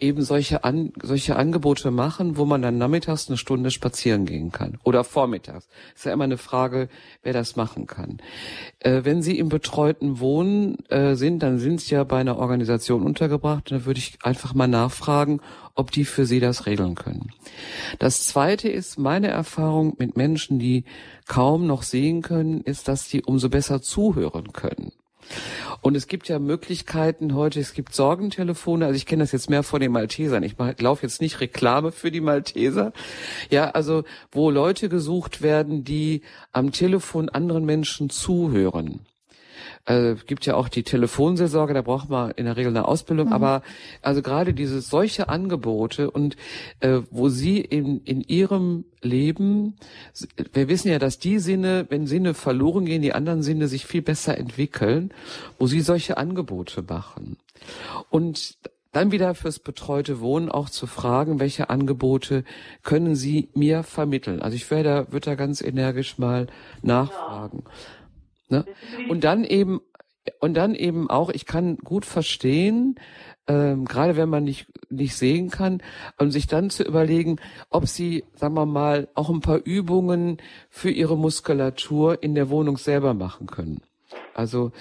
eben 0.00 0.22
solche, 0.22 0.64
An 0.64 0.92
solche 1.02 1.36
Angebote 1.36 1.90
machen, 1.90 2.36
wo 2.36 2.44
man 2.44 2.62
dann 2.62 2.78
nachmittags 2.78 3.28
eine 3.28 3.36
Stunde 3.36 3.70
spazieren 3.70 4.26
gehen 4.26 4.52
kann 4.52 4.78
oder 4.84 5.04
vormittags. 5.04 5.68
Ist 5.94 6.04
ja 6.04 6.12
immer 6.12 6.24
eine 6.24 6.38
Frage, 6.38 6.88
wer 7.22 7.32
das 7.32 7.56
machen 7.56 7.86
kann. 7.86 8.18
Äh, 8.80 9.04
wenn 9.04 9.22
Sie 9.22 9.38
im 9.38 9.48
betreuten 9.48 10.20
Wohnen 10.20 10.76
äh, 10.88 11.14
sind, 11.14 11.42
dann 11.42 11.58
sind 11.58 11.80
Sie 11.80 11.94
ja 11.94 12.04
bei 12.04 12.18
einer 12.18 12.38
Organisation 12.38 13.02
untergebracht. 13.02 13.70
Da 13.70 13.84
würde 13.84 13.98
ich 13.98 14.05
einfach 14.22 14.54
mal 14.54 14.66
nachfragen, 14.66 15.40
ob 15.74 15.90
die 15.90 16.04
für 16.04 16.26
Sie 16.26 16.40
das 16.40 16.66
regeln 16.66 16.94
können. 16.94 17.30
Das 17.98 18.26
Zweite 18.26 18.68
ist 18.68 18.98
meine 18.98 19.28
Erfahrung 19.28 19.94
mit 19.98 20.16
Menschen, 20.16 20.58
die 20.58 20.84
kaum 21.26 21.66
noch 21.66 21.82
sehen 21.82 22.22
können, 22.22 22.60
ist, 22.62 22.88
dass 22.88 23.08
sie 23.08 23.22
umso 23.22 23.48
besser 23.48 23.82
zuhören 23.82 24.52
können. 24.52 24.92
Und 25.80 25.96
es 25.96 26.06
gibt 26.06 26.28
ja 26.28 26.38
Möglichkeiten 26.38 27.34
heute, 27.34 27.60
es 27.60 27.74
gibt 27.74 27.94
Sorgentelefone, 27.94 28.86
also 28.86 28.96
ich 28.96 29.06
kenne 29.06 29.22
das 29.22 29.32
jetzt 29.32 29.50
mehr 29.50 29.62
von 29.62 29.80
den 29.80 29.92
Maltesern. 29.92 30.42
Ich 30.42 30.56
laufe 30.78 31.02
jetzt 31.02 31.20
nicht 31.20 31.40
Reklame 31.40 31.92
für 31.92 32.10
die 32.10 32.20
Malteser. 32.20 32.92
Ja, 33.50 33.70
also 33.70 34.04
wo 34.30 34.50
Leute 34.50 34.88
gesucht 34.88 35.42
werden, 35.42 35.84
die 35.84 36.22
am 36.52 36.72
Telefon 36.72 37.28
anderen 37.28 37.64
Menschen 37.64 38.08
zuhören 38.08 39.06
äh, 39.86 40.16
gibt 40.26 40.44
ja 40.46 40.54
auch 40.54 40.68
die 40.68 40.82
Telefonseelsorge, 40.82 41.74
da 41.74 41.82
braucht 41.82 42.10
man 42.10 42.32
in 42.32 42.44
der 42.44 42.56
Regel 42.56 42.70
eine 42.70 42.86
Ausbildung, 42.86 43.28
mhm. 43.28 43.32
aber 43.32 43.62
also 44.02 44.20
gerade 44.20 44.52
diese 44.52 44.80
solche 44.80 45.28
Angebote 45.28 46.10
und 46.10 46.36
äh, 46.80 47.00
wo 47.10 47.28
sie 47.28 47.60
in, 47.60 48.02
in 48.04 48.20
ihrem 48.20 48.84
Leben, 49.00 49.76
wir 50.52 50.68
wissen 50.68 50.88
ja, 50.88 50.98
dass 50.98 51.18
die 51.18 51.38
Sinne, 51.38 51.86
wenn 51.88 52.06
Sinne 52.06 52.34
verloren 52.34 52.84
gehen, 52.84 53.02
die 53.02 53.12
anderen 53.12 53.42
Sinne 53.42 53.68
sich 53.68 53.86
viel 53.86 54.02
besser 54.02 54.36
entwickeln, 54.36 55.12
wo 55.58 55.66
sie 55.66 55.80
solche 55.80 56.16
Angebote 56.16 56.82
machen. 56.82 57.36
Und 58.10 58.56
dann 58.96 59.12
wieder 59.12 59.34
fürs 59.34 59.58
betreute 59.58 60.20
Wohnen 60.20 60.48
auch 60.48 60.70
zu 60.70 60.86
fragen, 60.86 61.38
welche 61.38 61.68
Angebote 61.68 62.44
können 62.82 63.14
Sie 63.14 63.50
mir 63.52 63.82
vermitteln? 63.82 64.40
Also 64.40 64.56
ich 64.56 64.70
werde, 64.70 65.08
würde 65.10 65.26
da 65.26 65.34
ganz 65.34 65.60
energisch 65.60 66.16
mal 66.16 66.46
nachfragen. 66.80 67.64
Ja. 67.66 67.70
Ne? 68.48 68.64
Und 69.08 69.24
dann 69.24 69.44
eben 69.44 69.80
und 70.40 70.54
dann 70.54 70.74
eben 70.74 71.08
auch, 71.08 71.30
ich 71.30 71.46
kann 71.46 71.76
gut 71.76 72.04
verstehen, 72.04 72.96
ähm, 73.46 73.84
gerade 73.84 74.16
wenn 74.16 74.28
man 74.28 74.44
nicht 74.44 74.66
nicht 74.90 75.16
sehen 75.16 75.50
kann, 75.50 75.82
und 76.18 76.30
sich 76.30 76.46
dann 76.46 76.70
zu 76.70 76.82
überlegen, 76.82 77.36
ob 77.70 77.86
sie, 77.86 78.24
sagen 78.34 78.54
wir 78.54 78.66
mal, 78.66 79.08
auch 79.14 79.30
ein 79.30 79.40
paar 79.40 79.60
Übungen 79.64 80.38
für 80.68 80.90
ihre 80.90 81.16
Muskulatur 81.16 82.22
in 82.22 82.34
der 82.34 82.50
Wohnung 82.50 82.76
selber 82.76 83.14
machen 83.14 83.46
können. 83.46 83.80
Also 84.36 84.72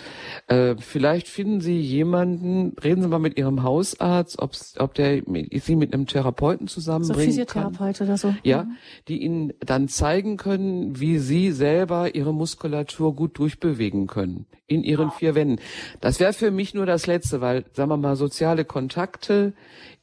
äh, 0.47 0.75
vielleicht 0.77 1.27
finden 1.27 1.61
Sie 1.61 1.79
jemanden, 1.79 2.75
reden 2.83 3.01
Sie 3.01 3.07
mal 3.07 3.19
mit 3.19 3.37
Ihrem 3.37 3.63
Hausarzt, 3.63 4.41
ob's, 4.41 4.75
ob 4.79 4.93
der 4.93 5.21
Sie 5.25 5.75
mit 5.75 5.93
einem 5.93 6.07
Therapeuten 6.07 6.67
zusammenbringen 6.67 7.19
so 7.19 7.25
Physiotherapeut 7.25 7.97
kann. 7.97 8.07
oder 8.07 8.17
so. 8.17 8.35
Ja, 8.43 8.63
mhm. 8.63 8.77
die 9.07 9.21
Ihnen 9.21 9.53
dann 9.59 9.87
zeigen 9.87 10.37
können, 10.37 10.99
wie 10.99 11.17
Sie 11.19 11.51
selber 11.51 12.15
Ihre 12.15 12.33
Muskulatur 12.33 13.15
gut 13.15 13.39
durchbewegen 13.39 14.07
können 14.07 14.45
in 14.67 14.83
Ihren 14.83 15.11
vier 15.11 15.35
Wänden. 15.35 15.61
Das 16.01 16.19
wäre 16.19 16.33
für 16.33 16.51
mich 16.51 16.73
nur 16.73 16.85
das 16.85 17.07
Letzte, 17.07 17.39
weil, 17.39 17.65
sagen 17.73 17.89
wir 17.89 17.97
mal, 17.97 18.15
soziale 18.15 18.65
Kontakte 18.65 19.53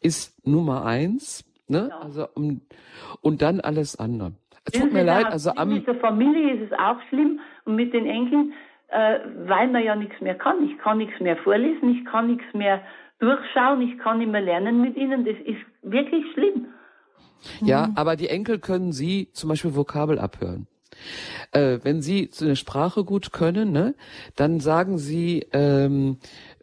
ist 0.01 0.47
Nummer 0.47 0.85
eins. 0.85 1.45
Ne? 1.69 1.89
Ja. 1.91 1.99
Also 2.01 2.27
um, 2.35 2.63
und 3.21 3.43
dann 3.43 3.61
alles 3.61 3.97
andere. 3.97 4.33
Es 4.65 4.79
tut 4.79 4.93
mir 4.93 5.03
leid, 5.03 5.27
also 5.27 5.51
am 5.57 5.71
mit 5.71 5.87
der 5.87 5.97
Familie 5.97 6.55
ist 6.55 6.71
es 6.71 6.79
auch 6.79 6.97
schlimm 7.09 7.41
und 7.65 7.75
mit 7.75 7.93
den 7.93 8.07
Enkeln 8.07 8.53
äh, 8.93 9.20
weil 9.47 9.68
man 9.68 9.82
ja 9.82 9.97
nichts 9.97 10.20
mehr 10.20 10.34
kann. 10.34 10.68
Ich 10.68 10.78
kann 10.78 10.99
nichts 10.99 11.18
mehr 11.20 11.36
vorlesen, 11.38 11.97
ich 11.97 12.05
kann 12.05 12.26
nichts 12.26 12.45
mehr 12.53 12.82
durchschauen, 13.18 13.80
ich 13.80 13.99
kann 13.99 14.18
nicht 14.18 14.30
mehr 14.30 14.40
lernen 14.43 14.82
mit 14.82 14.97
ihnen. 14.97 15.24
Das 15.24 15.36
ist 15.45 15.61
wirklich 15.82 16.24
schlimm. 16.34 16.66
Ja, 17.61 17.88
mhm. 17.88 17.97
aber 17.97 18.16
die 18.16 18.28
Enkel 18.28 18.59
können 18.59 18.93
Sie 18.93 19.30
zum 19.32 19.49
Beispiel 19.49 19.74
Vokabel 19.74 20.18
abhören. 20.18 20.66
Äh, 21.53 21.78
wenn 21.82 22.03
Sie 22.03 22.30
eine 22.40 22.55
Sprache 22.55 23.05
gut 23.05 23.32
können, 23.32 23.72
ne, 23.72 23.95
dann 24.36 24.61
sagen 24.61 24.99
Sie, 24.99 25.47
ähm, 25.53 26.18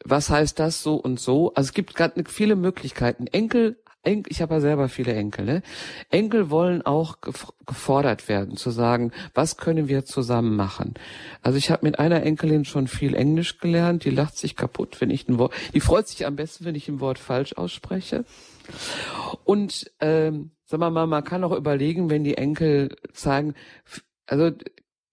was 0.05 0.29
heißt 0.29 0.59
das 0.59 0.83
so 0.83 0.95
und 0.95 1.19
so. 1.19 1.53
Also 1.55 1.69
es 1.69 1.73
gibt 1.73 1.95
gerade 1.95 2.23
viele 2.27 2.55
Möglichkeiten. 2.55 3.27
Enkel 3.27 3.77
Enkel, 4.03 4.31
ich 4.31 4.41
habe 4.41 4.55
ja 4.55 4.59
selber 4.61 4.87
viele 4.87 5.13
Enkel, 5.13 5.45
ne? 5.45 5.61
Enkel 6.09 6.49
wollen 6.49 6.81
auch 6.81 7.17
gefordert 7.65 8.29
werden, 8.29 8.55
zu 8.55 8.71
sagen, 8.71 9.11
was 9.33 9.57
können 9.57 9.89
wir 9.89 10.05
zusammen 10.05 10.55
machen? 10.55 10.93
Also 11.41 11.57
ich 11.57 11.69
habe 11.69 11.85
mit 11.85 11.99
einer 11.99 12.23
Enkelin 12.23 12.63
schon 12.63 12.87
viel 12.87 13.13
Englisch 13.13 13.59
gelernt, 13.59 14.05
die 14.05 14.09
lacht 14.09 14.37
sich 14.37 14.55
kaputt, 14.55 15.01
wenn 15.01 15.09
ich 15.09 15.27
ein 15.27 15.37
Wort, 15.37 15.53
die 15.73 15.81
freut 15.81 16.07
sich 16.07 16.25
am 16.25 16.37
besten, 16.37 16.65
wenn 16.65 16.75
ich 16.75 16.87
ein 16.87 17.01
Wort 17.01 17.19
falsch 17.19 17.53
ausspreche. 17.53 18.23
Und 19.43 19.91
ähm, 19.99 20.51
wir 20.69 20.77
mal, 20.77 21.07
man 21.07 21.23
kann 21.23 21.43
auch 21.43 21.55
überlegen, 21.55 22.09
wenn 22.09 22.23
die 22.23 22.37
Enkel 22.37 22.95
sagen, 23.11 23.55
also 24.27 24.51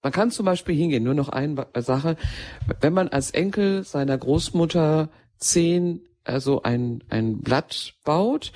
man 0.02 0.12
kann 0.12 0.30
zum 0.30 0.46
Beispiel 0.46 0.76
hingehen, 0.76 1.02
nur 1.02 1.14
noch 1.14 1.30
eine 1.30 1.66
Sache, 1.78 2.16
wenn 2.80 2.92
man 2.92 3.08
als 3.08 3.32
Enkel 3.32 3.82
seiner 3.82 4.16
Großmutter 4.16 5.08
zehn 5.38 6.02
also 6.26 6.62
ein, 6.62 7.02
ein 7.08 7.40
Blatt 7.40 7.94
baut, 8.04 8.52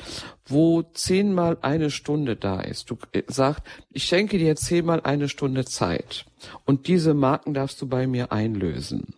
wo 0.47 0.83
zehnmal 0.83 1.59
eine 1.62 1.91
Stunde 1.91 2.37
da 2.37 2.61
ist. 2.61 2.91
Du 2.91 2.99
äh, 3.12 3.23
sagst, 3.27 3.62
ich 3.91 4.05
schenke 4.05 4.39
dir 4.39 4.57
zehnmal 4.57 5.01
eine 5.03 5.29
Stunde 5.29 5.64
Zeit 5.64 6.27
und 6.64 6.89
diese 6.89 7.14
Marken 7.14 7.55
darfst 7.55 7.81
du 7.81 7.89
bei 7.89 8.07
mir 8.07 8.33
einlösen. 8.33 9.14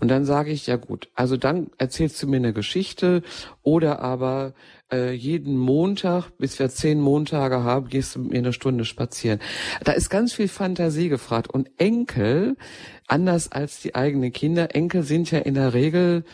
Und 0.00 0.08
dann 0.08 0.24
sage 0.24 0.50
ich, 0.50 0.66
ja 0.66 0.76
gut, 0.76 1.08
also 1.14 1.36
dann 1.36 1.70
erzählst 1.78 2.22
du 2.22 2.26
mir 2.26 2.36
eine 2.36 2.52
Geschichte 2.52 3.22
oder 3.62 4.00
aber 4.00 4.54
äh, 4.92 5.12
jeden 5.12 5.56
Montag, 5.56 6.30
bis 6.38 6.58
wir 6.58 6.68
zehn 6.68 7.00
Montage 7.00 7.62
haben, 7.62 7.88
gehst 7.88 8.14
du 8.14 8.20
mit 8.20 8.32
mir 8.32 8.38
eine 8.38 8.52
Stunde 8.52 8.84
spazieren. 8.84 9.40
Da 9.84 9.92
ist 9.92 10.10
ganz 10.10 10.32
viel 10.32 10.48
Fantasie 10.48 11.08
gefragt. 11.08 11.48
Und 11.48 11.70
Enkel, 11.78 12.56
anders 13.06 13.50
als 13.50 13.80
die 13.80 13.94
eigenen 13.94 14.32
Kinder, 14.32 14.74
Enkel 14.74 15.02
sind 15.02 15.30
ja 15.30 15.38
in 15.38 15.54
der 15.54 15.74
Regel 15.74 16.24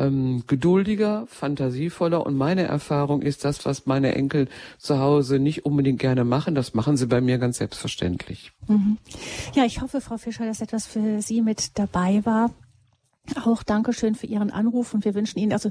ähm, 0.00 0.44
geduldiger, 0.46 1.26
fantasievoller 1.28 2.24
und 2.24 2.36
meine 2.36 2.62
Erfahrung 2.62 3.22
ist 3.22 3.44
das, 3.44 3.64
was 3.66 3.86
meine 3.86 4.14
Enkel 4.14 4.48
zu 4.78 4.98
Hause 4.98 5.38
nicht 5.38 5.64
unbedingt 5.66 6.00
gerne 6.00 6.24
machen, 6.24 6.54
das 6.54 6.74
machen 6.74 6.96
sie 6.96 7.06
bei 7.06 7.20
mir 7.20 7.38
ganz 7.38 7.58
selbstverständlich. 7.58 8.52
Mhm. 8.66 8.98
Ja, 9.54 9.64
ich 9.64 9.80
hoffe, 9.80 10.00
Frau 10.00 10.16
Fischer, 10.16 10.46
dass 10.46 10.60
etwas 10.60 10.86
für 10.86 11.20
Sie 11.20 11.42
mit 11.42 11.78
dabei 11.78 12.24
war. 12.24 12.50
Auch 13.44 13.62
Dankeschön 13.62 14.14
für 14.14 14.26
Ihren 14.26 14.50
Anruf 14.50 14.94
und 14.94 15.04
wir 15.04 15.14
wünschen 15.14 15.38
Ihnen, 15.38 15.52
also 15.52 15.70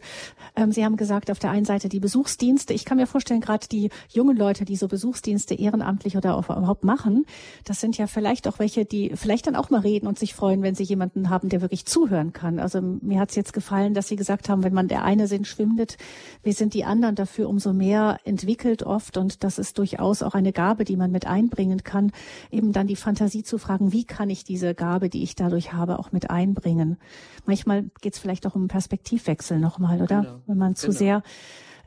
ähm, 0.56 0.72
Sie 0.72 0.86
haben 0.86 0.98
gesagt, 0.98 1.30
auf 1.30 1.40
der 1.40 1.52
einen 1.52 1.66
Seite 1.66 1.90
die 1.90 2.00
Besuchsdienste. 2.00 2.74
Ich 2.74 2.86
kann 2.86 2.98
mir 2.98 3.08
vorstellen, 3.08 3.42
gerade 3.42 3.68
die 3.68 3.90
jungen 4.10 4.38
Leute, 4.38 4.66
die 4.66 4.76
so 4.76 4.88
Besuchsdienste 4.88 5.56
ehrenamtlich 5.56 6.16
oder 6.16 6.36
auch 6.36 6.46
überhaupt 6.46 6.84
machen, 6.84 7.26
das 7.66 7.82
sind 7.82 7.98
ja 7.98 8.08
vielleicht 8.08 8.48
auch 8.48 8.60
welche, 8.60 8.86
die 8.86 9.12
vielleicht 9.16 9.48
dann 9.48 9.56
auch 9.56 9.70
mal 9.70 9.82
reden 9.82 10.08
und 10.08 10.18
sich 10.18 10.34
freuen, 10.34 10.62
wenn 10.62 10.76
sie 10.76 10.84
jemanden 10.84 11.30
haben, 11.30 11.50
der 11.50 11.62
wirklich 11.62 11.86
zuhören 11.86 12.34
kann. 12.34 12.60
Also 12.60 12.82
mir 12.82 13.20
hat 13.20 13.30
es 13.30 13.36
jetzt 13.36 13.54
gefallen, 13.54 13.94
dass 13.94 14.08
Sie 14.08 14.16
gesagt 14.16 14.50
haben, 14.50 14.64
wenn 14.64 14.74
man 14.74 14.88
der 14.88 15.04
eine 15.04 15.28
Sinn 15.28 15.46
schwindet, 15.46 15.98
wir 16.44 16.54
sind 16.54 16.74
die 16.74 16.86
anderen 16.86 17.16
dafür 17.16 17.50
umso 17.50 17.74
mehr 17.74 18.20
entwickelt 18.24 18.84
oft 18.84 19.18
und 19.18 19.44
das 19.44 19.60
ist 19.60 19.78
durchaus 19.78 20.24
auch 20.24 20.34
eine 20.34 20.54
Gabe, 20.54 20.86
die 20.86 20.98
man 20.98 21.12
mit 21.12 21.28
einbringen 21.28 21.84
kann, 21.84 22.12
eben 22.52 22.72
dann 22.72 22.88
die 22.88 22.96
Fantasie 22.96 23.44
zu 23.44 23.58
fragen, 23.58 23.92
wie 23.92 24.06
kann 24.06 24.30
ich 24.30 24.44
diese 24.44 24.74
Gabe, 24.74 25.10
die 25.10 25.24
ich 25.24 25.36
dadurch 25.36 25.74
habe, 25.74 26.00
auch 26.00 26.12
mit 26.12 26.30
einbringen 26.30 26.98
manchmal 27.50 27.90
geht 28.02 28.14
es 28.14 28.20
vielleicht 28.20 28.48
auch 28.48 28.56
um 28.56 28.68
Perspektivwechsel 28.68 29.60
nochmal, 29.60 30.02
oder? 30.02 30.22
Genau. 30.22 30.42
Wenn 30.46 30.58
man 30.58 30.76
zu 30.76 30.88
genau. 30.88 30.98
sehr, 30.98 31.24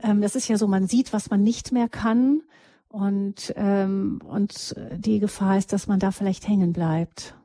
ähm, 0.03 0.21
das 0.21 0.35
ist 0.35 0.47
ja 0.47 0.57
so, 0.57 0.67
man 0.67 0.87
sieht, 0.87 1.13
was 1.13 1.29
man 1.29 1.41
nicht 1.41 1.71
mehr 1.71 1.89
kann 1.89 2.41
und, 2.89 3.53
ähm, 3.55 4.19
und 4.23 4.75
die 4.97 5.19
Gefahr 5.19 5.57
ist, 5.57 5.73
dass 5.73 5.87
man 5.87 5.99
da 5.99 6.11
vielleicht 6.11 6.47
hängen 6.47 6.73
bleibt. 6.73 7.35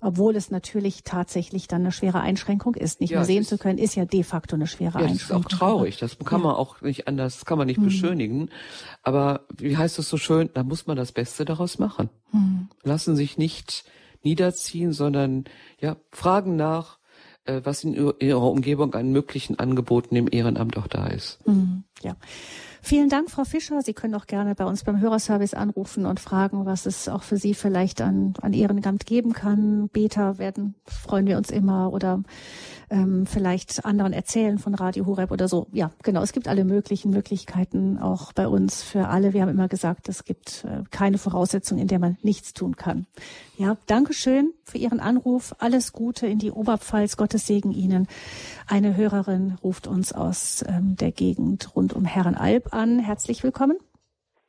Obwohl 0.00 0.36
es 0.36 0.50
natürlich 0.50 1.02
tatsächlich 1.02 1.68
dann 1.68 1.80
eine 1.80 1.90
schwere 1.90 2.20
Einschränkung 2.20 2.74
ist. 2.74 3.00
Nicht 3.00 3.10
ja, 3.10 3.18
mehr 3.18 3.24
sehen 3.24 3.44
zu 3.44 3.58
können, 3.58 3.78
ist 3.78 3.96
ja 3.96 4.04
de 4.04 4.22
facto 4.22 4.54
eine 4.54 4.66
schwere 4.66 5.00
ja, 5.00 5.06
Einschränkung. 5.06 5.42
Das 5.42 5.52
ist 5.52 5.54
auch 5.54 5.58
traurig. 5.58 5.96
Das 5.98 6.18
kann 6.18 6.42
man 6.42 6.54
auch 6.54 6.80
nicht 6.80 7.08
anders, 7.08 7.36
das 7.36 7.44
kann 7.44 7.58
man 7.58 7.66
nicht 7.66 7.80
mhm. 7.80 7.86
beschönigen. 7.86 8.50
Aber 9.02 9.46
wie 9.56 9.76
heißt 9.76 9.98
es 9.98 10.08
so 10.08 10.16
schön? 10.16 10.50
Da 10.54 10.62
muss 10.62 10.86
man 10.86 10.96
das 10.96 11.12
Beste 11.12 11.44
daraus 11.44 11.78
machen. 11.78 12.10
Mhm. 12.30 12.68
Lassen 12.84 13.16
sich 13.16 13.36
nicht 13.36 13.84
niederziehen, 14.22 14.92
sondern 14.92 15.44
ja, 15.80 15.96
fragen 16.10 16.56
nach, 16.56 16.95
was 17.64 17.84
in 17.84 17.94
ihrer 17.94 18.50
Umgebung 18.50 18.94
an 18.94 19.12
möglichen 19.12 19.58
Angeboten 19.58 20.16
im 20.16 20.28
Ehrenamt 20.30 20.76
auch 20.76 20.86
da 20.86 21.06
ist. 21.06 21.38
Mhm, 21.46 21.84
ja. 22.02 22.16
Vielen 22.82 23.08
Dank, 23.08 23.30
Frau 23.30 23.44
Fischer. 23.44 23.82
Sie 23.82 23.94
können 23.94 24.14
auch 24.14 24.28
gerne 24.28 24.54
bei 24.54 24.64
uns 24.64 24.84
beim 24.84 25.00
Hörerservice 25.00 25.54
anrufen 25.54 26.06
und 26.06 26.20
fragen, 26.20 26.66
was 26.66 26.86
es 26.86 27.08
auch 27.08 27.24
für 27.24 27.36
Sie 27.36 27.52
vielleicht 27.52 28.00
an, 28.00 28.34
an 28.42 28.52
Ehrenamt 28.52 29.06
geben 29.06 29.32
kann. 29.32 29.88
Beta 29.88 30.38
werden, 30.38 30.76
freuen 30.84 31.26
wir 31.26 31.36
uns 31.36 31.50
immer 31.50 31.92
oder 31.92 32.22
ähm, 32.90 33.26
vielleicht 33.26 33.84
anderen 33.84 34.12
erzählen 34.12 34.58
von 34.58 34.74
Radio 34.74 35.06
Horeb 35.06 35.30
oder 35.30 35.48
so. 35.48 35.66
Ja, 35.72 35.90
genau. 36.02 36.22
Es 36.22 36.32
gibt 36.32 36.48
alle 36.48 36.64
möglichen 36.64 37.10
Möglichkeiten 37.10 37.98
auch 37.98 38.32
bei 38.32 38.46
uns 38.48 38.82
für 38.82 39.08
alle. 39.08 39.32
Wir 39.32 39.42
haben 39.42 39.48
immer 39.48 39.68
gesagt, 39.68 40.08
es 40.08 40.24
gibt 40.24 40.64
äh, 40.64 40.82
keine 40.90 41.18
Voraussetzung, 41.18 41.78
in 41.78 41.88
der 41.88 41.98
man 41.98 42.16
nichts 42.22 42.52
tun 42.52 42.76
kann. 42.76 43.06
Ja, 43.58 43.76
Dankeschön 43.86 44.52
für 44.64 44.78
Ihren 44.78 45.00
Anruf. 45.00 45.54
Alles 45.58 45.92
Gute 45.92 46.26
in 46.26 46.38
die 46.38 46.50
Oberpfalz. 46.50 47.16
Gottes 47.16 47.46
Segen 47.46 47.72
Ihnen. 47.72 48.06
Eine 48.66 48.96
Hörerin 48.96 49.56
ruft 49.62 49.86
uns 49.86 50.12
aus 50.12 50.64
ähm, 50.68 50.96
der 50.96 51.12
Gegend 51.12 51.74
rund 51.74 51.92
um 51.92 52.04
Herrenalb 52.04 52.72
an. 52.74 52.98
Herzlich 52.98 53.42
willkommen. 53.42 53.76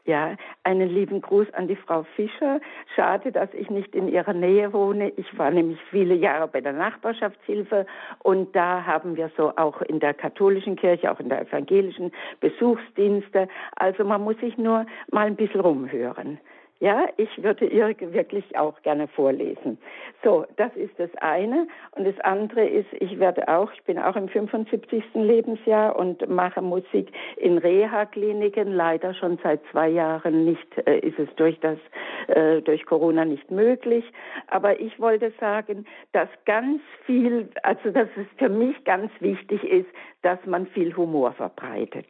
Ja, 0.08 0.38
einen 0.64 0.88
lieben 0.88 1.20
Gruß 1.20 1.53
an 1.53 1.68
die 1.68 1.76
Frau 1.76 2.03
Fischer. 2.16 2.62
Schade, 2.95 3.30
dass 3.34 3.53
ich 3.53 3.70
nicht 3.70 3.93
in 3.93 4.08
ihrer 4.08 4.32
Nähe 4.32 4.72
wohne. 4.72 5.10
Ich 5.18 5.38
war 5.38 5.51
nämlich 5.51 5.80
viele 5.89 6.16
Jahre 6.16 6.47
bei 6.47 6.62
der 6.62 6.72
Nachbarschaftshilfe 6.72 7.86
und 8.24 8.55
da 8.55 8.86
haben 8.86 9.18
wir 9.18 9.30
so 9.36 9.51
auch 9.58 9.82
in 9.82 9.99
der 9.99 10.14
katholischen 10.14 10.78
Kirche, 10.78 11.12
auch 11.12 11.20
in 11.20 11.28
der 11.28 11.41
evangelischen 11.41 12.14
Besuchsdienste. 12.39 13.49
Also 13.76 14.05
man 14.05 14.24
muss 14.24 14.38
sich 14.38 14.58
nur 14.58 14.86
mal 15.12 15.28
ein 15.28 15.36
bisschen 15.36 15.60
rumhören. 15.60 16.39
Ja, 16.80 17.07
ich 17.17 17.41
würde 17.41 17.65
ihr 17.65 17.95
wirklich 18.13 18.55
auch 18.55 18.80
gerne 18.84 19.07
vorlesen. 19.07 19.80
So, 20.23 20.45
das 20.57 20.75
ist 20.75 20.93
das 20.99 21.09
eine. 21.15 21.67
Und 21.93 22.05
das 22.05 22.19
andere 22.19 22.67
ist, 22.67 22.88
ich 22.99 23.17
werde 23.19 23.47
auch, 23.47 23.71
ich 23.73 23.84
bin 23.84 23.97
auch 23.97 24.15
im 24.15 24.30
75. 24.30 25.03
Lebensjahr 25.15 25.95
und 25.95 26.30
mache 26.30 26.61
Musik 26.61 27.11
in 27.38 27.57
Reha-Kliniken. 27.57 28.73
Leider 28.73 29.15
schon 29.15 29.39
seit 29.41 29.61
zwei 29.71 29.89
Jahren 29.89 30.45
nicht, 30.45 30.67
äh, 30.86 30.99
ist 30.99 31.17
es 31.17 31.30
durch 31.36 31.59
das, 31.61 31.80
äh, 32.28 32.61
durch 32.61 32.86
Corona 32.86 33.25
nicht 33.25 33.49
möglich. 33.49 34.05
Aber 34.45 34.80
ich 34.80 34.99
wollte 34.99 35.32
sagen, 35.39 35.88
dass 36.11 36.30
ganz 36.45 36.80
viel, 37.07 37.49
also 37.63 37.89
dass 37.89 38.09
es 38.17 38.28
für 38.38 38.49
mich 38.49 38.84
ganz 38.84 39.11
wichtig 39.19 39.63
ist, 39.63 39.89
dass 40.21 40.38
man 40.45 40.67
viel 40.67 40.95
Humor 40.95 41.32
verbreitet. 41.32 42.05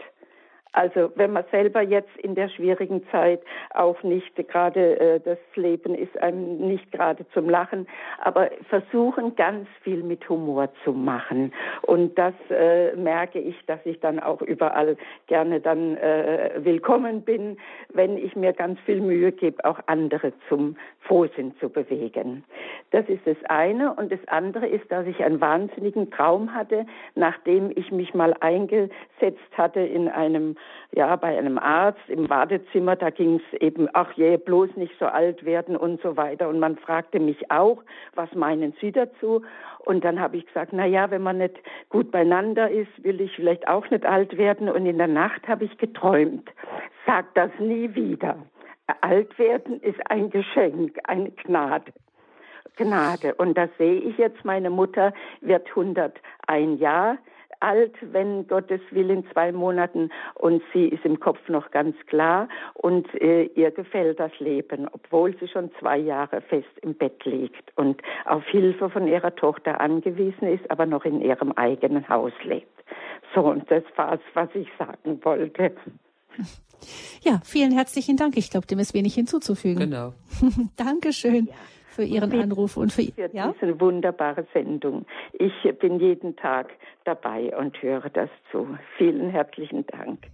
Also 0.73 1.11
wenn 1.15 1.31
man 1.31 1.45
selber 1.51 1.81
jetzt 1.81 2.15
in 2.17 2.35
der 2.35 2.49
schwierigen 2.49 3.07
Zeit 3.09 3.41
auch 3.73 4.01
nicht 4.03 4.35
gerade 4.47 4.99
äh, 4.99 5.19
das 5.19 5.37
Leben 5.55 5.95
ist 5.95 6.17
einem 6.21 6.57
nicht 6.67 6.91
gerade 6.91 7.25
zum 7.33 7.49
Lachen, 7.49 7.87
aber 8.19 8.49
versuchen 8.69 9.35
ganz 9.35 9.67
viel 9.81 10.03
mit 10.03 10.27
Humor 10.29 10.69
zu 10.83 10.91
machen 10.91 11.53
und 11.83 12.17
das 12.17 12.33
äh, 12.49 12.95
merke 12.95 13.39
ich, 13.39 13.55
dass 13.65 13.79
ich 13.85 13.99
dann 14.01 14.19
auch 14.19 14.41
überall 14.41 14.97
gerne 15.27 15.59
dann 15.61 15.97
äh, 15.97 16.51
willkommen 16.57 17.21
bin, 17.21 17.57
wenn 17.93 18.17
ich 18.17 18.35
mir 18.35 18.53
ganz 18.53 18.79
viel 18.81 19.01
Mühe 19.01 19.31
gebe, 19.31 19.63
auch 19.65 19.79
andere 19.87 20.33
zum 20.49 20.75
Frohsinn 20.99 21.55
zu 21.59 21.69
bewegen. 21.69 22.43
Das 22.91 23.07
ist 23.07 23.25
das 23.25 23.37
eine 23.47 23.93
und 23.93 24.11
das 24.11 24.19
andere 24.27 24.67
ist, 24.67 24.91
dass 24.91 25.07
ich 25.07 25.23
einen 25.23 25.41
wahnsinnigen 25.41 26.11
Traum 26.11 26.53
hatte, 26.53 26.85
nachdem 27.15 27.71
ich 27.75 27.91
mich 27.91 28.13
mal 28.13 28.33
eingesetzt 28.41 28.91
hatte 29.57 29.79
in 29.79 30.09
einem 30.09 30.56
ja, 30.91 31.15
bei 31.15 31.37
einem 31.37 31.57
Arzt 31.57 32.07
im 32.07 32.29
Wartezimmer, 32.29 32.95
da 32.95 33.09
ging 33.09 33.41
es 33.51 33.61
eben, 33.61 33.89
ach 33.93 34.11
je, 34.13 34.37
bloß 34.37 34.75
nicht 34.75 34.93
so 34.99 35.05
alt 35.05 35.45
werden 35.45 35.75
und 35.75 36.01
so 36.01 36.15
weiter. 36.17 36.47
Und 36.49 36.59
man 36.59 36.77
fragte 36.77 37.19
mich 37.19 37.51
auch, 37.51 37.83
was 38.15 38.33
meinen 38.33 38.73
Sie 38.79 38.91
dazu? 38.91 39.43
Und 39.79 40.03
dann 40.03 40.19
habe 40.19 40.37
ich 40.37 40.45
gesagt, 40.45 40.73
na 40.73 40.85
ja, 40.85 41.11
wenn 41.11 41.23
man 41.23 41.39
nicht 41.39 41.55
gut 41.89 42.11
beieinander 42.11 42.69
ist, 42.69 42.91
will 43.03 43.21
ich 43.21 43.35
vielleicht 43.35 43.67
auch 43.67 43.89
nicht 43.89 44.05
alt 44.05 44.37
werden. 44.37 44.69
Und 44.69 44.85
in 44.85 44.97
der 44.97 45.07
Nacht 45.07 45.47
habe 45.47 45.65
ich 45.65 45.77
geträumt, 45.77 46.49
sag 47.05 47.33
das 47.35 47.51
nie 47.59 47.93
wieder. 47.95 48.37
Alt 49.01 49.37
werden 49.37 49.81
ist 49.81 49.99
ein 50.09 50.29
Geschenk, 50.29 50.97
eine 51.03 51.31
Gnade. 51.31 51.91
Gnade. 52.77 53.35
Und 53.35 53.57
das 53.57 53.69
sehe 53.77 53.99
ich 53.99 54.17
jetzt. 54.17 54.45
Meine 54.45 54.69
Mutter 54.69 55.13
wird 55.41 55.67
101 55.69 56.79
Jahre 56.79 57.17
alt, 57.59 57.93
wenn 58.01 58.47
Gottes 58.47 58.81
Will 58.91 59.09
in 59.09 59.25
zwei 59.31 59.51
Monaten 59.51 60.09
und 60.35 60.61
sie 60.73 60.87
ist 60.87 61.05
im 61.05 61.19
Kopf 61.19 61.39
noch 61.47 61.71
ganz 61.71 61.95
klar 62.07 62.47
und 62.73 63.07
äh, 63.21 63.45
ihr 63.55 63.71
gefällt 63.71 64.19
das 64.19 64.31
Leben, 64.39 64.87
obwohl 64.91 65.37
sie 65.39 65.47
schon 65.47 65.71
zwei 65.79 65.97
Jahre 65.97 66.41
fest 66.41 66.69
im 66.81 66.93
Bett 66.93 67.23
liegt 67.25 67.75
und 67.77 68.01
auf 68.25 68.45
Hilfe 68.45 68.89
von 68.89 69.07
ihrer 69.07 69.35
Tochter 69.35 69.79
angewiesen 69.81 70.47
ist, 70.47 70.69
aber 70.69 70.85
noch 70.85 71.05
in 71.05 71.21
ihrem 71.21 71.51
eigenen 71.53 72.07
Haus 72.09 72.33
lebt. 72.43 72.67
So, 73.33 73.41
und 73.41 73.69
das 73.69 73.83
war 73.95 74.13
es, 74.13 74.21
was 74.33 74.49
ich 74.53 74.67
sagen 74.77 75.19
wollte. 75.23 75.73
Ja, 77.21 77.41
vielen 77.43 77.71
herzlichen 77.71 78.17
Dank. 78.17 78.37
Ich 78.37 78.51
glaube, 78.51 78.67
dem 78.67 78.79
ist 78.79 78.93
wenig 78.93 79.15
hinzuzufügen. 79.15 79.79
Genau. 79.79 80.13
Dankeschön. 80.77 81.47
Ja 81.47 81.53
für 81.97 82.03
Ihren 82.03 82.31
Anruf 82.39 82.77
und 82.77 82.93
für, 82.93 83.01
für 83.01 83.29
ja? 83.33 83.51
diese 83.59 83.81
wunderbare 83.81 84.45
Sendung. 84.53 85.07
Ich 85.33 85.51
bin 85.79 85.99
jeden 85.99 86.35
Tag 86.35 86.69
dabei 87.05 87.57
und 87.57 87.81
höre 87.81 88.07
das 88.11 88.29
zu. 88.51 88.67
Vielen 88.99 89.31
herzlichen 89.31 89.83
Dank. 89.87 90.27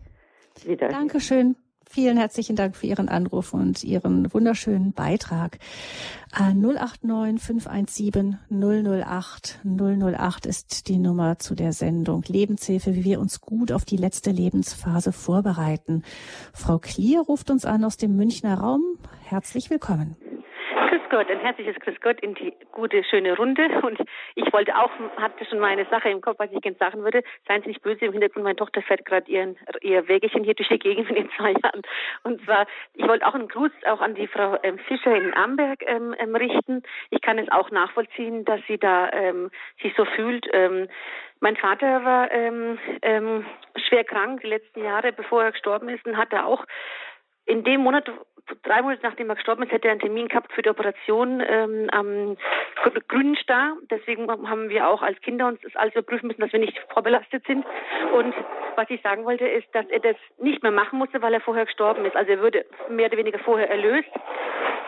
Wieder 0.65 0.89
Dankeschön. 0.89 1.55
Vielen 1.89 2.17
herzlichen 2.17 2.57
Dank 2.57 2.75
für 2.75 2.87
Ihren 2.87 3.07
Anruf 3.07 3.53
und 3.53 3.83
Ihren 3.83 4.33
wunderschönen 4.33 4.91
Beitrag. 4.91 5.57
089 6.35 7.41
517 7.41 8.39
008 8.49 9.59
008 9.63 10.45
ist 10.45 10.89
die 10.89 10.97
Nummer 10.97 11.39
zu 11.39 11.55
der 11.55 11.71
Sendung 11.71 12.23
Lebenshilfe, 12.27 12.93
wie 12.95 13.05
wir 13.05 13.19
uns 13.21 13.39
gut 13.39 13.71
auf 13.71 13.85
die 13.85 13.97
letzte 13.97 14.31
Lebensphase 14.31 15.13
vorbereiten. 15.13 16.03
Frau 16.53 16.77
Klier 16.77 17.21
ruft 17.21 17.49
uns 17.49 17.63
an 17.63 17.85
aus 17.85 17.95
dem 17.95 18.17
Münchner 18.17 18.55
Raum. 18.55 18.81
Herzlich 19.23 19.69
willkommen. 19.69 20.17
Gott, 21.13 21.29
ein 21.29 21.41
herzliches 21.41 21.75
Grüß 21.75 22.01
Gott 22.01 22.19
in 22.21 22.33
die 22.33 22.55
gute, 22.71 23.03
schöne 23.03 23.37
Runde. 23.37 23.67
Und 23.83 23.99
ich 24.33 24.51
wollte 24.51 24.75
auch, 24.75 24.89
hatte 25.17 25.45
schon 25.45 25.59
meine 25.59 25.85
Sache 25.85 26.09
im 26.09 26.21
Kopf, 26.21 26.39
was 26.39 26.51
ich 26.51 26.59
gerne 26.59 26.75
sagen 26.79 27.03
würde. 27.03 27.21
Seien 27.47 27.61
Sie 27.61 27.67
nicht 27.67 27.83
böse 27.83 28.05
im 28.05 28.13
Hintergrund, 28.13 28.45
meine 28.45 28.55
Tochter 28.55 28.81
fährt 28.81 29.05
gerade 29.05 29.29
ihren, 29.29 29.55
ihr 29.81 30.07
Wägelchen 30.07 30.43
hier 30.43 30.55
durch 30.55 30.69
die 30.69 30.79
Gegend 30.79 31.07
in 31.09 31.15
den 31.15 31.29
zwei 31.37 31.51
Jahren. 31.51 31.83
Und 32.23 32.43
zwar, 32.45 32.65
ich 32.95 33.07
wollte 33.07 33.27
auch 33.27 33.35
einen 33.35 33.47
Gruß 33.47 33.69
auch 33.85 34.01
an 34.01 34.15
die 34.15 34.25
Frau 34.25 34.57
ähm, 34.63 34.79
Fischer 34.79 35.15
in 35.15 35.35
Amberg 35.35 35.83
ähm, 35.85 36.15
ähm, 36.17 36.35
richten. 36.35 36.81
Ich 37.11 37.21
kann 37.21 37.37
es 37.37 37.51
auch 37.51 37.69
nachvollziehen, 37.69 38.43
dass 38.43 38.61
sie 38.67 38.79
da 38.79 39.11
ähm, 39.13 39.51
sich 39.83 39.93
so 39.95 40.05
fühlt. 40.05 40.47
Ähm, 40.51 40.87
mein 41.41 41.57
Vater 41.57 42.03
war 42.03 42.31
ähm, 42.31 42.79
ähm, 43.03 43.45
schwer 43.87 44.03
krank 44.03 44.41
die 44.41 44.47
letzten 44.47 44.83
Jahre, 44.83 45.13
bevor 45.13 45.43
er 45.43 45.51
gestorben 45.51 45.89
ist, 45.89 46.07
und 46.07 46.17
hatte 46.17 46.43
auch 46.43 46.65
in 47.45 47.63
dem 47.63 47.81
Monat, 47.81 48.09
drei 48.63 48.81
Monate 48.81 49.01
nachdem 49.03 49.29
er 49.29 49.35
gestorben 49.35 49.63
ist, 49.63 49.71
hätte 49.71 49.87
er 49.87 49.91
einen 49.91 50.01
Termin 50.01 50.27
gehabt 50.27 50.51
für 50.53 50.61
die 50.61 50.69
Operation 50.69 51.41
ähm, 51.45 51.89
am 51.91 52.37
grünen 53.07 53.35
Star. 53.35 53.75
Deswegen 53.89 54.29
haben 54.29 54.69
wir 54.69 54.87
auch 54.87 55.01
als 55.01 55.19
Kinder 55.21 55.47
uns 55.47 55.59
das 55.61 55.75
alles 55.75 55.93
überprüfen 55.93 56.27
müssen, 56.27 56.41
dass 56.41 56.51
wir 56.51 56.59
nicht 56.59 56.77
vorbelastet 56.93 57.45
sind. 57.45 57.65
Und 58.13 58.33
was 58.75 58.89
ich 58.89 59.01
sagen 59.01 59.25
wollte, 59.25 59.47
ist, 59.47 59.67
dass 59.73 59.85
er 59.87 59.99
das 59.99 60.15
nicht 60.39 60.63
mehr 60.63 60.71
machen 60.71 60.99
musste, 60.99 61.21
weil 61.21 61.33
er 61.33 61.41
vorher 61.41 61.65
gestorben 61.65 62.05
ist. 62.05 62.15
Also 62.15 62.31
er 62.31 62.39
würde 62.39 62.65
mehr 62.89 63.07
oder 63.07 63.17
weniger 63.17 63.39
vorher 63.39 63.69
erlöst. 63.69 64.09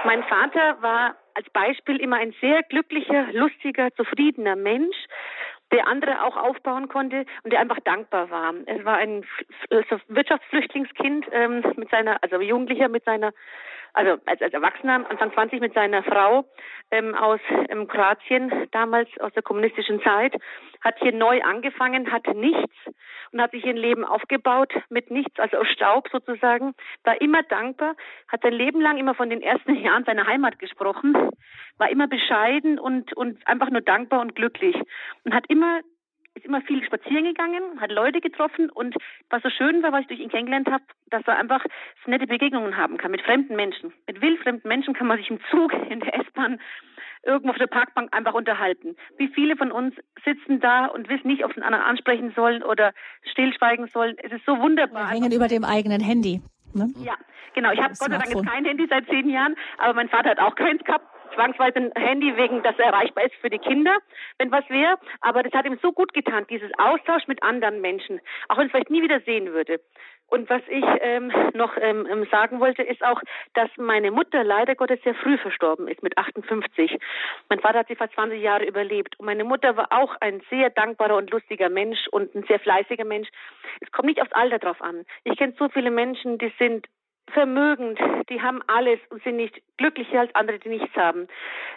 Mein 0.05 0.23
Vater 0.23 0.81
war 0.81 1.15
als 1.33 1.49
Beispiel 1.49 1.97
immer 1.97 2.17
ein 2.17 2.33
sehr 2.39 2.63
glücklicher, 2.63 3.27
lustiger, 3.33 3.93
zufriedener 3.95 4.55
Mensch 4.55 4.95
der 5.75 5.87
andere 5.87 6.23
auch 6.23 6.37
aufbauen 6.37 6.87
konnte 6.87 7.25
und 7.43 7.51
der 7.51 7.59
einfach 7.59 7.79
dankbar 7.81 8.29
war. 8.29 8.53
Er 8.65 8.85
war 8.85 8.95
ein 8.95 9.25
also 9.69 9.99
Wirtschaftsflüchtlingskind 10.07 11.25
ähm, 11.33 11.63
mit 11.75 11.89
seiner, 11.89 12.23
also 12.23 12.39
Jugendlicher 12.39 12.87
mit 12.87 13.03
seiner, 13.03 13.33
also 13.95 14.17
als, 14.25 14.41
als 14.41 14.53
Erwachsener, 14.53 15.09
Anfang 15.09 15.33
20 15.33 15.61
mit 15.61 15.73
seiner 15.73 16.03
Frau 16.03 16.45
ähm, 16.91 17.15
aus 17.15 17.39
ähm, 17.69 17.87
Kroatien, 17.87 18.67
damals 18.71 19.09
aus 19.19 19.33
der 19.33 19.41
kommunistischen 19.41 20.01
Zeit, 20.01 20.35
hat 20.81 20.95
hier 20.99 21.13
neu 21.13 21.41
angefangen, 21.41 22.11
hatte 22.11 22.35
nichts 22.35 22.75
und 23.31 23.41
hat 23.41 23.51
sich 23.51 23.65
ein 23.65 23.77
Leben 23.77 24.03
aufgebaut 24.03 24.73
mit 24.89 25.11
nichts, 25.11 25.39
also 25.39 25.57
aus 25.57 25.67
Staub 25.69 26.09
sozusagen, 26.11 26.73
war 27.03 27.19
immer 27.21 27.43
dankbar, 27.43 27.95
hat 28.27 28.41
sein 28.43 28.53
Leben 28.53 28.81
lang 28.81 28.97
immer 28.97 29.15
von 29.15 29.29
den 29.29 29.41
ersten 29.41 29.75
Jahren 29.83 30.03
seiner 30.03 30.27
Heimat 30.27 30.59
gesprochen, 30.59 31.31
war 31.77 31.89
immer 31.89 32.07
bescheiden 32.07 32.77
und, 32.77 33.13
und 33.13 33.47
einfach 33.47 33.69
nur 33.69 33.81
dankbar 33.81 34.21
und 34.21 34.35
glücklich 34.35 34.75
und 35.23 35.33
hat 35.33 35.45
immer 35.49 35.79
ist 36.35 36.45
immer 36.45 36.61
viel 36.61 36.83
spazieren 36.83 37.23
gegangen, 37.23 37.79
hat 37.79 37.91
Leute 37.91 38.21
getroffen 38.21 38.69
und 38.69 38.95
was 39.29 39.41
so 39.41 39.49
schön 39.49 39.81
war, 39.81 39.91
was 39.91 40.01
ich 40.01 40.07
durch 40.07 40.19
ihn 40.19 40.29
kennengelernt 40.29 40.69
habe, 40.69 40.83
dass 41.09 41.23
er 41.25 41.37
einfach 41.37 41.65
nette 42.05 42.27
Begegnungen 42.27 42.77
haben 42.77 42.97
kann 42.97 43.11
mit 43.11 43.21
fremden 43.21 43.55
Menschen. 43.55 43.93
Mit 44.05 44.21
wildfremden 44.21 44.67
Menschen 44.67 44.93
kann 44.93 45.07
man 45.07 45.17
sich 45.17 45.29
im 45.29 45.39
Zug, 45.49 45.73
in 45.89 46.01
der 46.01 46.19
S-Bahn, 46.19 46.59
irgendwo 47.23 47.51
auf 47.51 47.57
der 47.57 47.67
Parkbank 47.67 48.15
einfach 48.15 48.33
unterhalten. 48.33 48.95
Wie 49.17 49.29
viele 49.29 49.55
von 49.55 49.71
uns 49.71 49.95
sitzen 50.23 50.59
da 50.59 50.85
und 50.85 51.09
wissen 51.09 51.27
nicht, 51.27 51.43
ob 51.43 51.53
sie 51.53 51.61
einen 51.61 51.73
anderen 51.73 51.85
ansprechen 51.85 52.33
sollen 52.35 52.61
oder 52.61 52.93
stillschweigen 53.31 53.87
sollen. 53.87 54.15
Es 54.21 54.31
ist 54.31 54.45
so 54.45 54.59
wunderbar. 54.59 55.05
Wir 55.05 55.09
hängen 55.09 55.31
über 55.31 55.47
dem 55.47 55.63
eigenen 55.63 56.01
Handy. 56.01 56.41
Ne? 56.73 56.93
Ja, 57.03 57.15
genau. 57.53 57.71
Ich 57.71 57.79
habe 57.79 57.95
Gott 57.97 58.11
sei 58.11 58.17
Dank 58.17 58.47
kein 58.47 58.65
Handy 58.65 58.85
seit 58.87 59.07
zehn 59.07 59.29
Jahren, 59.29 59.55
aber 59.77 59.93
mein 59.93 60.09
Vater 60.09 60.31
hat 60.31 60.39
auch 60.39 60.55
keins 60.55 60.83
gehabt 60.83 61.14
zwangsweise 61.35 61.77
ein 61.77 61.91
Handy 61.95 62.35
wegen, 62.35 62.63
dass 62.63 62.77
er 62.79 62.85
erreichbar 62.85 63.25
ist 63.25 63.35
für 63.35 63.49
die 63.49 63.59
Kinder, 63.59 63.97
wenn 64.37 64.51
was 64.51 64.67
wäre. 64.69 64.97
Aber 65.21 65.43
das 65.43 65.53
hat 65.53 65.65
ihm 65.65 65.77
so 65.81 65.91
gut 65.91 66.13
getan, 66.13 66.45
dieses 66.49 66.71
Austausch 66.77 67.27
mit 67.27 67.43
anderen 67.43 67.81
Menschen, 67.81 68.19
auch 68.49 68.57
wenn 68.57 68.65
es 68.65 68.71
vielleicht 68.71 68.89
nie 68.89 69.01
wieder 69.01 69.19
sehen 69.21 69.53
würde. 69.53 69.79
Und 70.27 70.49
was 70.49 70.61
ich 70.67 70.83
ähm, 71.01 71.31
noch 71.53 71.77
ähm, 71.79 72.07
ähm, 72.09 72.27
sagen 72.31 72.59
wollte, 72.59 72.81
ist 72.81 73.03
auch, 73.03 73.21
dass 73.53 73.69
meine 73.77 74.09
Mutter 74.09 74.43
leider 74.43 74.75
Gottes 74.75 74.99
sehr 75.03 75.13
früh 75.13 75.37
verstorben 75.37 75.87
ist, 75.87 76.01
mit 76.01 76.17
58. 76.17 76.97
Mein 77.49 77.59
Vater 77.59 77.79
hat 77.79 77.87
sie 77.87 77.95
fast 77.95 78.13
20 78.13 78.41
Jahre 78.41 78.65
überlebt. 78.65 79.19
Und 79.19 79.27
meine 79.27 79.43
Mutter 79.43 79.77
war 79.77 79.87
auch 79.91 80.15
ein 80.21 80.41
sehr 80.49 80.71
dankbarer 80.71 81.15
und 81.15 81.29
lustiger 81.29 81.69
Mensch 81.69 82.07
und 82.07 82.33
ein 82.33 82.43
sehr 82.47 82.59
fleißiger 82.59 83.05
Mensch. 83.05 83.29
Es 83.81 83.91
kommt 83.91 84.07
nicht 84.07 84.21
aufs 84.21 84.33
Alter 84.33 84.57
drauf 84.57 84.81
an. 84.81 85.05
Ich 85.25 85.37
kenne 85.37 85.53
so 85.59 85.69
viele 85.69 85.91
Menschen, 85.91 86.39
die 86.39 86.51
sind 86.57 86.87
vermögend, 87.31 87.99
die 88.29 88.41
haben 88.41 88.61
alles 88.67 88.99
und 89.09 89.23
sind 89.23 89.37
nicht 89.37 89.61
glücklicher 89.77 90.21
als 90.21 90.35
andere, 90.35 90.59
die 90.59 90.69
nichts 90.69 90.95
haben. 90.95 91.27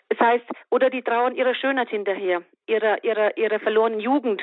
Das 0.09 0.19
heißt, 0.21 0.45
oder 0.71 0.91
die 0.91 1.03
trauern 1.03 1.35
ihrer 1.35 1.55
Schönheit 1.55 1.91
hinterher. 1.91 2.43
ihrer, 2.69 3.03
ihrer, 3.03 3.37
ihrer 3.37 3.59
verlorenen 3.61 4.01
Jugend. 4.01 4.43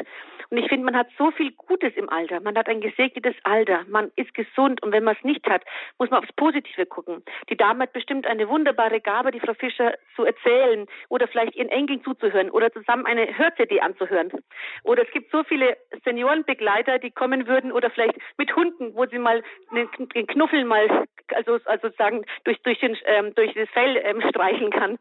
Und 0.50 0.58
ich 0.58 0.68
finde, 0.68 0.86
man 0.86 0.96
hat 0.96 1.08
so 1.18 1.32
viel 1.32 1.52
Gutes 1.52 1.94
im 1.96 2.10
Alter. 2.10 2.40
Man 2.40 2.58
hat 2.58 2.68
ein 2.68 2.82
gesegnetes 2.82 3.36
Alter. 3.44 3.84
Man 3.88 4.12
ist 4.16 4.34
gesund. 4.34 4.82
Und 4.84 4.92
wenn 4.92 5.04
man 5.04 5.16
es 5.16 5.24
nicht 5.24 5.48
hat, 5.48 5.64
muss 5.98 6.10
man 6.10 6.24
aufs 6.24 6.34
Positive 6.34 6.86
gucken. 6.86 7.24
Die 7.50 7.58
Dame 7.58 7.84
hat 7.84 7.94
bestimmt 7.94 8.28
eine 8.28 8.48
wunderbare 8.50 9.00
Gabe, 9.00 9.32
die 9.32 9.40
Frau 9.40 9.54
Fischer 9.54 9.94
zu 10.16 10.26
erzählen 10.26 10.88
oder 11.10 11.28
vielleicht 11.28 11.56
ihren 11.56 11.70
Enkeln 11.70 12.04
zuzuhören 12.04 12.50
oder 12.52 12.72
zusammen 12.72 13.06
eine 13.06 13.38
Hör-CD 13.38 13.82
anzuhören. 13.82 14.32
Oder 14.84 15.04
es 15.04 15.12
gibt 15.12 15.32
so 15.32 15.44
viele 15.44 15.78
Seniorenbegleiter, 16.04 17.00
die 17.00 17.12
kommen 17.12 17.48
würden 17.48 17.72
oder 17.72 17.90
vielleicht 17.90 18.18
mit 18.38 18.56
Hunden, 18.56 18.96
wo 18.96 19.06
sie 19.06 19.20
mal 19.20 19.44
den 19.74 20.28
Knuffel 20.28 20.66
mal, 20.66 20.88
also, 21.34 21.60
also 21.66 21.90
sagen, 21.98 22.26
durch, 22.44 22.62
durch, 22.62 22.80
den, 22.80 22.98
ähm, 23.06 23.34
durch 23.36 23.54
das 23.54 23.70
Fell 23.70 23.98
ähm, 24.04 24.22
streicheln 24.30 24.72
kann. 24.72 24.98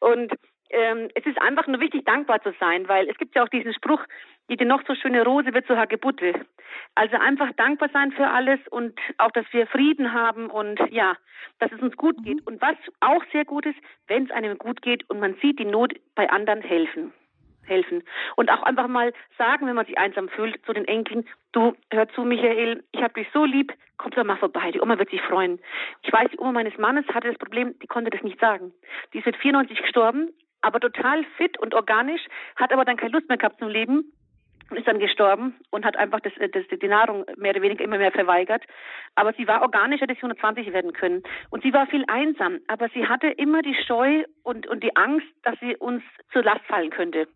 Und 0.00 0.32
ähm, 0.70 1.08
es 1.14 1.24
ist 1.24 1.40
einfach 1.40 1.66
nur 1.66 1.80
wichtig, 1.80 2.04
dankbar 2.04 2.42
zu 2.42 2.52
sein, 2.60 2.88
weil 2.88 3.08
es 3.08 3.16
gibt 3.16 3.34
ja 3.34 3.42
auch 3.42 3.48
diesen 3.48 3.72
Spruch, 3.72 4.02
die 4.50 4.64
noch 4.64 4.82
so 4.86 4.94
schöne 4.94 5.24
Rose 5.24 5.52
wird 5.52 5.66
zur 5.66 5.78
Hagebutte. 5.78 6.34
Also 6.94 7.16
einfach 7.16 7.52
dankbar 7.56 7.88
sein 7.92 8.12
für 8.12 8.28
alles 8.28 8.60
und 8.70 8.98
auch, 9.18 9.30
dass 9.30 9.46
wir 9.52 9.66
Frieden 9.66 10.12
haben 10.12 10.50
und 10.50 10.78
ja, 10.90 11.14
dass 11.58 11.72
es 11.72 11.80
uns 11.80 11.96
gut 11.96 12.16
geht. 12.24 12.46
Und 12.46 12.60
was 12.60 12.76
auch 13.00 13.22
sehr 13.32 13.44
gut 13.44 13.66
ist, 13.66 13.78
wenn 14.08 14.24
es 14.24 14.30
einem 14.30 14.58
gut 14.58 14.82
geht 14.82 15.08
und 15.08 15.20
man 15.20 15.34
sieht 15.40 15.58
die 15.58 15.64
Not 15.64 15.94
bei 16.14 16.28
anderen 16.28 16.62
helfen 16.62 17.12
helfen. 17.68 18.02
Und 18.36 18.50
auch 18.50 18.62
einfach 18.62 18.88
mal 18.88 19.12
sagen, 19.36 19.66
wenn 19.66 19.74
man 19.74 19.86
sich 19.86 19.98
einsam 19.98 20.28
fühlt, 20.28 20.64
zu 20.64 20.72
den 20.72 20.86
Enkeln, 20.86 21.26
du, 21.52 21.74
hör 21.90 22.08
zu, 22.10 22.22
Michael, 22.22 22.82
ich 22.92 23.02
habe 23.02 23.14
dich 23.14 23.28
so 23.32 23.44
lieb, 23.44 23.72
komm 23.96 24.10
doch 24.12 24.24
mal 24.24 24.36
vorbei, 24.36 24.70
die 24.70 24.80
Oma 24.80 24.98
wird 24.98 25.10
sich 25.10 25.20
freuen. 25.22 25.60
Ich 26.02 26.12
weiß, 26.12 26.30
die 26.32 26.38
Oma 26.38 26.52
meines 26.52 26.78
Mannes 26.78 27.06
hatte 27.08 27.28
das 27.28 27.38
Problem, 27.38 27.78
die 27.80 27.86
konnte 27.86 28.10
das 28.10 28.22
nicht 28.22 28.40
sagen. 28.40 28.72
Die 29.12 29.18
ist 29.18 29.26
mit 29.26 29.36
94 29.36 29.78
gestorben, 29.78 30.30
aber 30.60 30.80
total 30.80 31.24
fit 31.36 31.58
und 31.58 31.74
organisch, 31.74 32.22
hat 32.56 32.72
aber 32.72 32.84
dann 32.84 32.96
keine 32.96 33.12
Lust 33.12 33.28
mehr 33.28 33.38
gehabt 33.38 33.58
zum 33.58 33.68
Leben 33.68 34.12
ist 34.76 34.86
dann 34.86 34.98
gestorben 34.98 35.54
und 35.70 35.84
hat 35.84 35.96
einfach 35.96 36.20
das, 36.20 36.32
das, 36.52 36.64
die 36.70 36.88
Nahrung 36.88 37.24
mehr 37.36 37.52
oder 37.52 37.62
weniger 37.62 37.84
immer 37.84 37.98
mehr 37.98 38.12
verweigert. 38.12 38.62
Aber 39.14 39.32
sie 39.32 39.48
war 39.48 39.62
organisch, 39.62 40.00
hätte 40.00 40.14
sie 40.14 40.22
120 40.22 40.72
werden 40.72 40.92
können. 40.92 41.22
Und 41.50 41.62
sie 41.62 41.72
war 41.72 41.86
viel 41.86 42.04
einsam, 42.08 42.58
aber 42.66 42.88
sie 42.90 43.06
hatte 43.06 43.28
immer 43.28 43.62
die 43.62 43.76
Scheu 43.86 44.24
und, 44.42 44.66
und 44.66 44.82
die 44.82 44.94
Angst, 44.96 45.26
dass 45.42 45.58
sie 45.60 45.76
uns 45.76 46.02
zur 46.32 46.42
Last 46.42 46.64
fallen 46.66 46.90
könnte. 46.90 47.28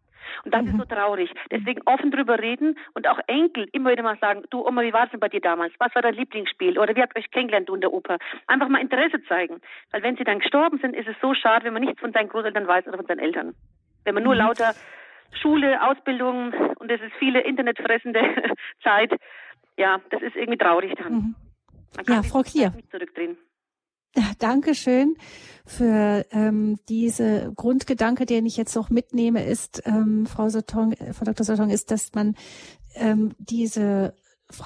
Und 0.45 0.55
das 0.55 0.63
mhm. 0.63 0.69
ist 0.69 0.77
so 0.79 0.85
traurig. 0.85 1.31
Deswegen 1.51 1.83
offen 1.87 2.11
drüber 2.11 2.39
reden 2.39 2.79
und 2.95 3.09
auch 3.09 3.19
Enkel 3.27 3.69
immer 3.73 3.91
wieder 3.91 4.03
mal 4.03 4.19
sagen, 4.19 4.43
du 4.51 4.67
Oma, 4.67 4.83
wie 4.83 4.93
war 4.93 5.05
es 5.05 5.11
denn 5.11 5.21
bei 5.21 5.29
dir 5.29 5.41
damals? 5.41 5.73
Was 5.79 5.95
war 5.95 6.03
dein 6.03 6.15
Lieblingsspiel? 6.15 6.79
Oder 6.79 6.97
wie 6.97 7.03
habt 7.03 7.17
ihr 7.17 7.21
euch 7.21 7.31
kennengelernt 7.31 7.69
du 7.69 7.75
in 7.75 7.81
der 7.81 7.93
Oper? 7.93 8.19
Einfach 8.47 8.69
mal 8.69 8.81
Interesse 8.81 9.23
zeigen. 9.29 9.61
Weil 9.91 10.03
wenn 10.03 10.17
sie 10.17 10.25
dann 10.25 10.41
gestorben 10.41 10.79
sind, 10.79 10.95
ist 10.95 11.09
es 11.09 11.17
so 11.21 11.35
schade, 11.35 11.65
wenn 11.65 11.73
man 11.73 11.83
nichts 11.83 12.01
von 12.01 12.13
seinen 12.13 12.29
Großeltern 12.29 12.67
weiß 12.67 12.87
oder 12.87 12.99
von 12.99 13.07
seinen 13.07 13.21
Eltern. 13.21 13.55
Wenn 14.05 14.15
man 14.15 14.25
nur 14.25 14.35
mhm. 14.35 14.41
lauter 14.41 14.75
Schule, 15.41 15.83
Ausbildung 15.83 16.53
und 16.79 16.91
es 16.91 17.01
ist 17.01 17.13
viele 17.19 17.41
internetfressende 17.41 18.21
Zeit. 18.83 19.13
Ja, 19.77 20.01
das 20.11 20.23
ist 20.23 20.37
irgendwie 20.37 20.59
traurig 20.59 20.95
dann. 20.97 21.13
Mhm. 21.13 21.35
Ja, 22.09 22.23
Frau 22.23 22.43
Klier. 22.43 22.73
Dankeschön 24.39 25.17
für 25.65 26.27
ähm, 26.33 26.79
diese 26.89 27.53
Grundgedanke, 27.55 28.27
den 28.27 28.47
ich 28.47 28.57
jetzt 28.57 28.75
noch 28.75 28.91
mitnehme, 28.91 29.45
ist, 29.45 29.83
ähm, 29.87 30.27
Frau 30.27 30.49
Sotong, 30.49 30.95
Frau 31.13 31.25
Dr. 31.25 31.45
Sotong, 31.45 31.71
ist, 31.71 31.91
dass 31.91 32.13
man 32.15 32.35
ähm, 32.95 33.33
diese 33.39 34.15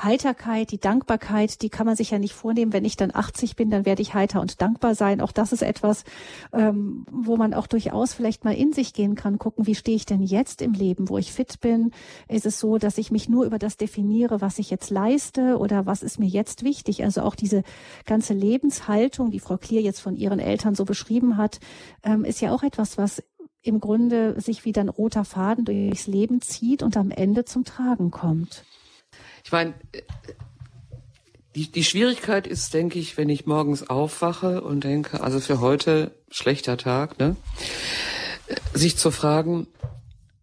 Heiterkeit, 0.03 0.71
die 0.71 0.81
Dankbarkeit, 0.81 1.63
die 1.63 1.69
kann 1.69 1.87
man 1.87 1.97
sich 1.97 2.11
ja 2.11 2.19
nicht 2.19 2.35
vornehmen. 2.35 2.73
Wenn 2.73 2.85
ich 2.85 2.97
dann 2.97 3.15
80 3.15 3.57
bin, 3.57 3.71
dann 3.71 3.87
werde 3.87 4.03
ich 4.03 4.15
heiter 4.15 4.41
und 4.41 4.61
dankbar 4.61 4.95
sein. 4.95 5.21
Auch 5.21 5.33
das 5.33 5.53
ist 5.53 5.63
etwas, 5.63 6.05
ähm, 6.53 7.07
wo 7.11 7.37
man 7.37 7.55
auch 7.55 7.67
durchaus 7.67 8.13
vielleicht 8.13 8.45
mal 8.45 8.55
in 8.55 8.73
sich 8.73 8.93
gehen 8.93 9.15
kann, 9.15 9.39
gucken, 9.39 9.67
wie 9.67 9.75
stehe 9.75 9.97
ich 9.97 10.07
denn 10.07 10.23
jetzt 10.23 10.63
im 10.63 10.73
Leben, 10.73 11.09
wo 11.09 11.19
ich 11.19 11.33
fit 11.33 11.61
bin? 11.61 11.93
Ist 12.29 12.47
es 12.47 12.59
so, 12.59 12.79
dass 12.79 12.99
ich 12.99 13.11
mich 13.11 13.29
nur 13.29 13.45
über 13.45 13.59
das 13.59 13.77
definiere, 13.77 14.41
was 14.41 14.59
ich 14.59 14.71
jetzt 14.71 14.91
leiste 14.91 15.59
oder 15.59 15.87
was 15.87 16.03
ist 16.03 16.19
mir 16.19 16.29
jetzt 16.29 16.63
wichtig? 16.63 17.05
Also 17.05 17.23
auch 17.23 17.35
diese 17.35 17.63
ganze 18.05 18.35
Lebenshaltung, 18.35 19.31
die 19.31 19.41
Frau 19.41 19.57
Klier 19.57 19.83
jetzt 19.83 20.01
von 20.01 20.17
ihren 20.17 20.39
Eltern 20.39 20.75
so 20.75 20.85
beschrieben 20.85 21.37
hat, 21.37 21.61
ähm, 22.03 22.25
ist 22.25 22.41
ja 22.41 22.55
auch 22.55 22.63
etwas, 22.63 22.99
was 22.99 23.23
im 23.67 23.81
Grunde 23.81 24.41
sich 24.41 24.65
wie 24.65 24.75
ein 24.75 24.89
roter 24.89 25.25
Faden 25.25 25.65
durchs 25.65 26.07
Leben 26.07 26.41
zieht 26.41 26.83
und 26.83 26.97
am 26.97 27.11
Ende 27.11 27.45
zum 27.45 27.65
Tragen 27.65 28.11
kommt. 28.11 28.65
Ich 29.47 29.53
meine, 29.53 29.75
die, 31.55 31.71
die 31.71 31.85
Schwierigkeit 31.85 32.49
ist, 32.49 32.75
denke 32.75 32.99
ich, 32.99 33.17
wenn 33.17 33.29
ich 33.29 33.47
morgens 33.47 33.89
aufwache 33.89 34.61
und 34.61 34.83
denke, 34.83 35.21
also 35.21 35.39
für 35.39 35.61
heute 35.61 36.17
schlechter 36.33 36.77
Tag, 36.77 37.21
ne? 37.21 37.37
Sich 38.75 38.97
zu 38.97 39.13
fragen, 39.13 39.69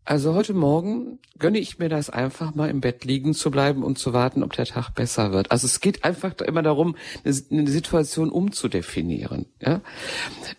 also 0.06 0.34
heute 0.36 0.54
Morgen 0.54 1.20
gönne 1.38 1.60
ich 1.60 1.80
mir 1.80 1.90
das 1.90 2.10
einfach 2.10 2.56
mal 2.56 2.70
im 2.70 2.80
Bett 2.80 3.04
liegen 3.04 3.34
zu 3.34 3.52
bleiben 3.52 3.84
und 3.84 3.98
zu 3.98 4.14
warten, 4.14 4.44
ob 4.44 4.54
der 4.54 4.66
Tag 4.66 4.92
besser 4.92 5.34
wird. 5.34 5.52
Also 5.52 5.66
es 5.66 5.82
geht 5.82 6.06
einfach 6.06 6.36
immer 6.40 6.62
darum, 6.62 6.96
eine, 7.26 7.68
Situation 7.68 8.30
umzudefinieren. 8.30 9.48
Ja? 9.62 9.82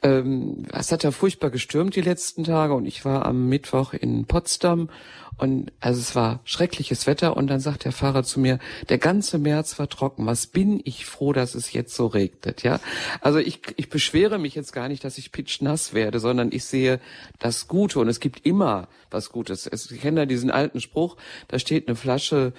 Ähm, 0.02 0.66
es 0.72 0.92
hat 0.92 1.02
ja 1.02 1.10
furchtbar 1.10 1.50
gestürmt 1.50 1.96
die 1.96 2.02
letzten 2.02 2.44
Tage 2.44 2.74
und 2.74 2.84
ich 2.84 3.06
war 3.06 3.24
am 3.24 3.48
Mittwoch 3.48 3.94
in 3.94 4.26
Potsdam 4.26 4.90
und 5.36 5.72
also 5.80 6.00
es 6.00 6.14
war 6.14 6.40
schreckliches 6.44 7.06
Wetter 7.06 7.36
und 7.36 7.48
dann 7.48 7.60
sagt 7.60 7.84
der 7.84 7.92
Fahrer 7.92 8.22
zu 8.22 8.38
mir, 8.38 8.58
der 8.88 8.98
ganze 8.98 9.38
März 9.38 9.78
war 9.78 9.88
trocken. 9.88 10.26
Was 10.26 10.46
bin 10.46 10.80
ich 10.84 11.06
froh, 11.06 11.32
dass 11.32 11.54
es 11.54 11.72
jetzt 11.72 11.94
so 11.94 12.06
regnet, 12.06 12.62
ja? 12.62 12.78
Also 13.20 13.38
ich, 13.38 13.60
ich 13.76 13.88
beschwere 13.88 14.38
mich 14.38 14.54
jetzt 14.54 14.72
gar 14.72 14.88
nicht, 14.88 15.02
dass 15.02 15.18
ich 15.18 15.32
pitschnass 15.32 15.92
werde, 15.92 16.20
sondern 16.20 16.52
ich 16.52 16.64
sehe 16.64 17.00
das 17.40 17.66
Gute 17.66 17.98
und 17.98 18.08
es 18.08 18.20
gibt 18.20 18.46
immer 18.46 18.88
was 19.10 19.30
Gutes. 19.30 19.66
Ich 19.66 20.00
kenne 20.00 20.20
ja 20.20 20.26
diesen 20.26 20.50
alten 20.50 20.80
Spruch, 20.80 21.16
da 21.48 21.58
steht 21.58 21.88
eine 21.88 21.96
Flasche 21.96 22.52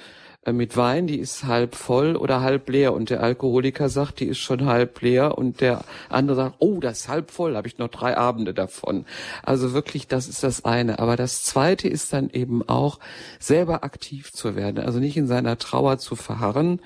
mit 0.53 0.77
Wein, 0.77 1.07
die 1.07 1.19
ist 1.19 1.45
halb 1.45 1.75
voll 1.75 2.15
oder 2.15 2.41
halb 2.41 2.69
leer 2.69 2.93
und 2.93 3.09
der 3.09 3.23
Alkoholiker 3.23 3.89
sagt, 3.89 4.19
die 4.19 4.25
ist 4.25 4.37
schon 4.37 4.65
halb 4.65 5.01
leer 5.01 5.37
und 5.37 5.61
der 5.61 5.83
andere 6.09 6.35
sagt, 6.35 6.55
oh, 6.59 6.79
das 6.79 7.01
ist 7.01 7.07
halb 7.09 7.31
voll, 7.31 7.55
habe 7.55 7.67
ich 7.67 7.77
noch 7.79 7.87
drei 7.87 8.15
Abende 8.15 8.53
davon. 8.53 9.05
Also 9.43 9.73
wirklich, 9.73 10.07
das 10.07 10.27
ist 10.27 10.43
das 10.43 10.63
eine. 10.63 10.99
Aber 10.99 11.15
das 11.15 11.43
zweite 11.43 11.87
ist 11.87 12.13
dann 12.13 12.29
eben 12.29 12.67
auch, 12.67 12.99
selber 13.39 13.83
aktiv 13.83 14.31
zu 14.31 14.55
werden, 14.55 14.83
also 14.83 14.99
nicht 14.99 15.17
in 15.17 15.27
seiner 15.27 15.57
Trauer 15.57 15.97
zu 15.97 16.15
verharren, 16.15 16.79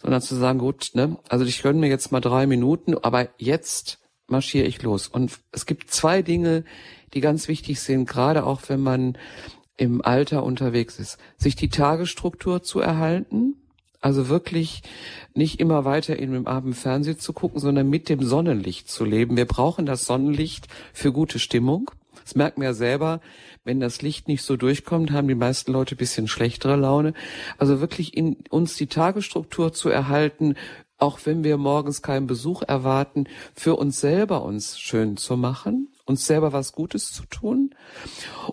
sondern 0.00 0.20
zu 0.20 0.36
sagen, 0.36 0.58
gut, 0.58 0.90
ne, 0.94 1.16
also 1.28 1.44
ich 1.44 1.62
gönne 1.62 1.80
mir 1.80 1.88
jetzt 1.88 2.12
mal 2.12 2.20
drei 2.20 2.46
Minuten, 2.46 2.96
aber 2.96 3.28
jetzt 3.38 3.98
marschiere 4.28 4.66
ich 4.66 4.82
los. 4.82 5.08
Und 5.08 5.38
es 5.52 5.66
gibt 5.66 5.90
zwei 5.90 6.22
Dinge, 6.22 6.64
die 7.14 7.20
ganz 7.20 7.48
wichtig 7.48 7.80
sind, 7.80 8.08
gerade 8.08 8.44
auch 8.44 8.62
wenn 8.68 8.80
man 8.80 9.18
im 9.76 10.04
Alter 10.04 10.42
unterwegs 10.44 10.98
ist, 10.98 11.18
sich 11.36 11.56
die 11.56 11.68
Tagesstruktur 11.68 12.62
zu 12.62 12.80
erhalten, 12.80 13.56
also 14.00 14.28
wirklich 14.28 14.82
nicht 15.32 15.60
immer 15.60 15.84
weiter 15.84 16.18
in 16.18 16.32
dem 16.32 16.46
Abend 16.46 16.76
Fernsehen 16.76 17.18
zu 17.18 17.32
gucken, 17.32 17.60
sondern 17.60 17.88
mit 17.88 18.08
dem 18.08 18.22
Sonnenlicht 18.22 18.90
zu 18.90 19.04
leben. 19.04 19.36
Wir 19.36 19.46
brauchen 19.46 19.86
das 19.86 20.04
Sonnenlicht 20.04 20.66
für 20.92 21.12
gute 21.12 21.38
Stimmung. 21.38 21.90
Das 22.24 22.34
merken 22.34 22.60
wir 22.60 22.68
ja 22.68 22.74
selber. 22.74 23.20
Wenn 23.64 23.78
das 23.78 24.02
Licht 24.02 24.26
nicht 24.26 24.42
so 24.42 24.56
durchkommt, 24.56 25.12
haben 25.12 25.28
die 25.28 25.36
meisten 25.36 25.72
Leute 25.72 25.94
bisschen 25.94 26.26
schlechtere 26.26 26.76
Laune. 26.76 27.14
Also 27.58 27.80
wirklich 27.80 28.16
in 28.16 28.36
uns 28.50 28.76
die 28.76 28.88
Tagesstruktur 28.88 29.72
zu 29.72 29.88
erhalten, 29.88 30.56
auch 30.98 31.20
wenn 31.24 31.44
wir 31.44 31.56
morgens 31.56 32.02
keinen 32.02 32.26
Besuch 32.26 32.62
erwarten, 32.62 33.24
für 33.54 33.76
uns 33.76 34.00
selber 34.00 34.42
uns 34.42 34.78
schön 34.78 35.16
zu 35.16 35.36
machen 35.36 35.88
uns 36.04 36.26
selber 36.26 36.52
was 36.52 36.72
Gutes 36.72 37.12
zu 37.12 37.24
tun 37.26 37.74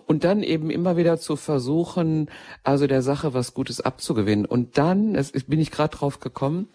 und 0.06 0.24
dann 0.24 0.42
eben 0.42 0.70
immer 0.70 0.96
wieder 0.96 1.18
zu 1.18 1.36
versuchen, 1.36 2.30
also 2.62 2.86
der 2.86 3.02
Sache 3.02 3.34
was 3.34 3.54
Gutes 3.54 3.80
abzugewinnen. 3.80 4.46
Und 4.46 4.78
dann, 4.78 5.14
es 5.14 5.32
bin 5.32 5.60
ich 5.60 5.70
gerade 5.70 5.96
drauf 5.96 6.20
gekommen, 6.20 6.68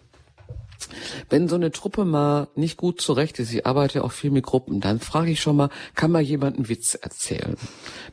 wenn 1.30 1.48
so 1.48 1.56
eine 1.56 1.72
Truppe 1.72 2.04
mal 2.04 2.48
nicht 2.54 2.76
gut 2.76 3.00
zurecht 3.00 3.38
ist, 3.38 3.52
ich 3.52 3.66
arbeite 3.66 4.04
auch 4.04 4.12
viel 4.12 4.30
mit 4.30 4.44
Gruppen, 4.44 4.80
dann 4.80 5.00
frage 5.00 5.30
ich 5.30 5.40
schon 5.40 5.56
mal, 5.56 5.70
kann 5.94 6.10
mal 6.10 6.22
jemand 6.22 6.56
einen 6.56 6.68
Witz 6.68 6.94
erzählen? 6.94 7.56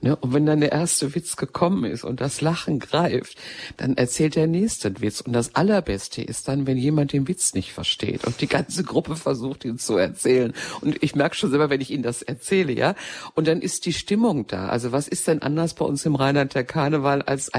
Ne? 0.02 0.16
Und 0.16 0.34
wenn 0.34 0.46
dann 0.46 0.60
der 0.60 0.72
erste 0.72 1.16
Witz 1.16 1.36
gekommen 1.36 1.86
ist 1.86 2.04
und 2.04 2.22
das 2.22 2.42
Lachen 2.42 2.80
greift, 2.80 3.38
dann 3.78 3.96
erzählt 3.98 4.36
der 4.36 4.48
nächste 4.48 5.02
Witz. 5.02 5.22
Und 5.22 5.34
das 5.34 5.56
Allerbeste 5.56 6.22
ist 6.22 6.48
dann, 6.48 6.68
wenn 6.68 6.78
jemand 6.78 7.14
den 7.14 7.28
Witz 7.28 7.54
nicht 7.54 7.74
versteht 7.74 8.26
und 8.26 8.42
die 8.42 8.48
ganze 8.48 8.84
Gruppe 8.84 9.16
versucht, 9.16 9.66
ihn 9.66 9.78
zu 9.78 9.98
erzählen. 9.98 10.54
Und 10.82 11.02
ich 11.04 11.16
merke 11.16 11.36
schon 11.36 11.50
selber, 11.50 11.70
wenn 11.70 11.82
ich 11.82 11.92
Ihnen 11.92 12.04
das 12.04 12.22
erzähle, 12.22 12.74
ja. 12.74 12.96
Und 13.36 13.48
dann 13.48 13.62
ist 13.62 13.86
die 13.86 13.94
Stimmung 13.94 14.48
da. 14.48 14.68
Also 14.68 14.92
was 14.92 15.08
ist 15.08 15.28
denn 15.28 15.42
anders 15.42 15.74
bei 15.74 15.86
uns 15.86 16.06
im 16.06 16.16
Rheinland 16.16 16.56
der 16.56 16.64
Karneval, 16.64 17.22
als 17.22 17.52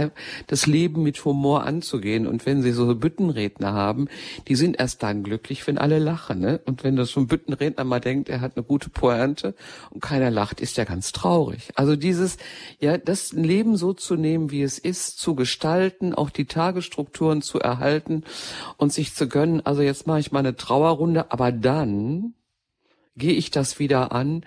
das 0.47 0.67
Leben 0.67 1.03
mit 1.03 1.25
Humor 1.25 1.65
anzugehen? 1.65 2.27
Und 2.27 2.47
wenn 2.47 2.63
Sie 2.63 2.73
so 2.73 2.95
Büttenredner 2.95 3.73
haben, 3.73 4.09
die 4.49 4.55
sind 4.55 4.79
erst 4.79 5.03
dann 5.05 5.23
glücklich, 5.23 5.67
wenn 5.67 5.79
alle 5.79 5.99
lachen. 5.99 6.41
Ne? 6.41 6.61
Und 6.65 6.83
wenn 6.83 6.97
das 6.97 7.11
so 7.11 7.21
ein 7.21 7.27
Büttenredner 7.27 7.85
mal 7.85 8.01
denkt, 8.01 8.29
er 8.29 8.41
hat 8.41 8.57
eine 8.57 8.65
gute 8.65 8.91
Pointe 8.91 9.55
und 9.91 10.01
keiner 10.01 10.31
lacht, 10.31 10.61
ist 10.61 10.79
er 10.79 10.87
ganz 10.87 11.13
traurig. 11.13 11.71
Also 11.75 11.95
dieses, 11.95 12.39
ja, 12.81 12.99
das 12.99 13.33
Leben 13.33 13.77
so 13.77 13.93
zu 13.93 14.17
nehmen, 14.17 14.51
wie 14.51 14.63
es 14.63 14.79
ist, 14.79 15.19
zu 15.19 15.35
gestalten, 15.35 16.15
auch 16.15 16.31
die 16.31 16.47
Tagesstrukturen 16.47 17.43
zu 17.43 17.61
erhalten 17.61 18.25
und 18.79 18.93
sich 18.93 19.15
zu 19.15 19.29
gönnen, 19.29 19.65
also 19.65 19.83
jetzt 19.83 20.07
mache 20.07 20.21
ich 20.21 20.33
mal 20.33 20.41
eine 20.41 20.57
Trauerrunde, 20.57 21.31
aber 21.31 21.53
dann 21.53 22.35
gehe 23.17 23.35
ich 23.35 23.51
das 23.51 23.79
wieder 23.79 24.11
an 24.13 24.45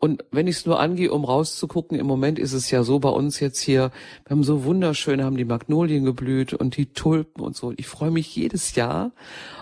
Und 0.00 0.24
wenn 0.30 0.46
ich 0.46 0.58
es 0.58 0.66
nur 0.66 0.78
angehe, 0.78 1.12
um 1.12 1.24
rauszugucken, 1.24 1.98
im 1.98 2.06
Moment 2.06 2.38
ist 2.38 2.52
es 2.52 2.70
ja 2.70 2.84
so 2.84 3.00
bei 3.00 3.08
uns 3.08 3.40
jetzt 3.40 3.60
hier, 3.60 3.90
wir 4.24 4.30
haben 4.30 4.44
so 4.44 4.62
wunderschön, 4.62 5.24
haben 5.24 5.36
die 5.36 5.44
Magnolien 5.44 6.04
geblüht 6.04 6.54
und 6.54 6.76
die 6.76 6.92
Tulpen 6.92 7.42
und 7.42 7.56
so. 7.56 7.72
Ich 7.76 7.88
freue 7.88 8.12
mich 8.12 8.34
jedes 8.36 8.76
Jahr 8.76 9.10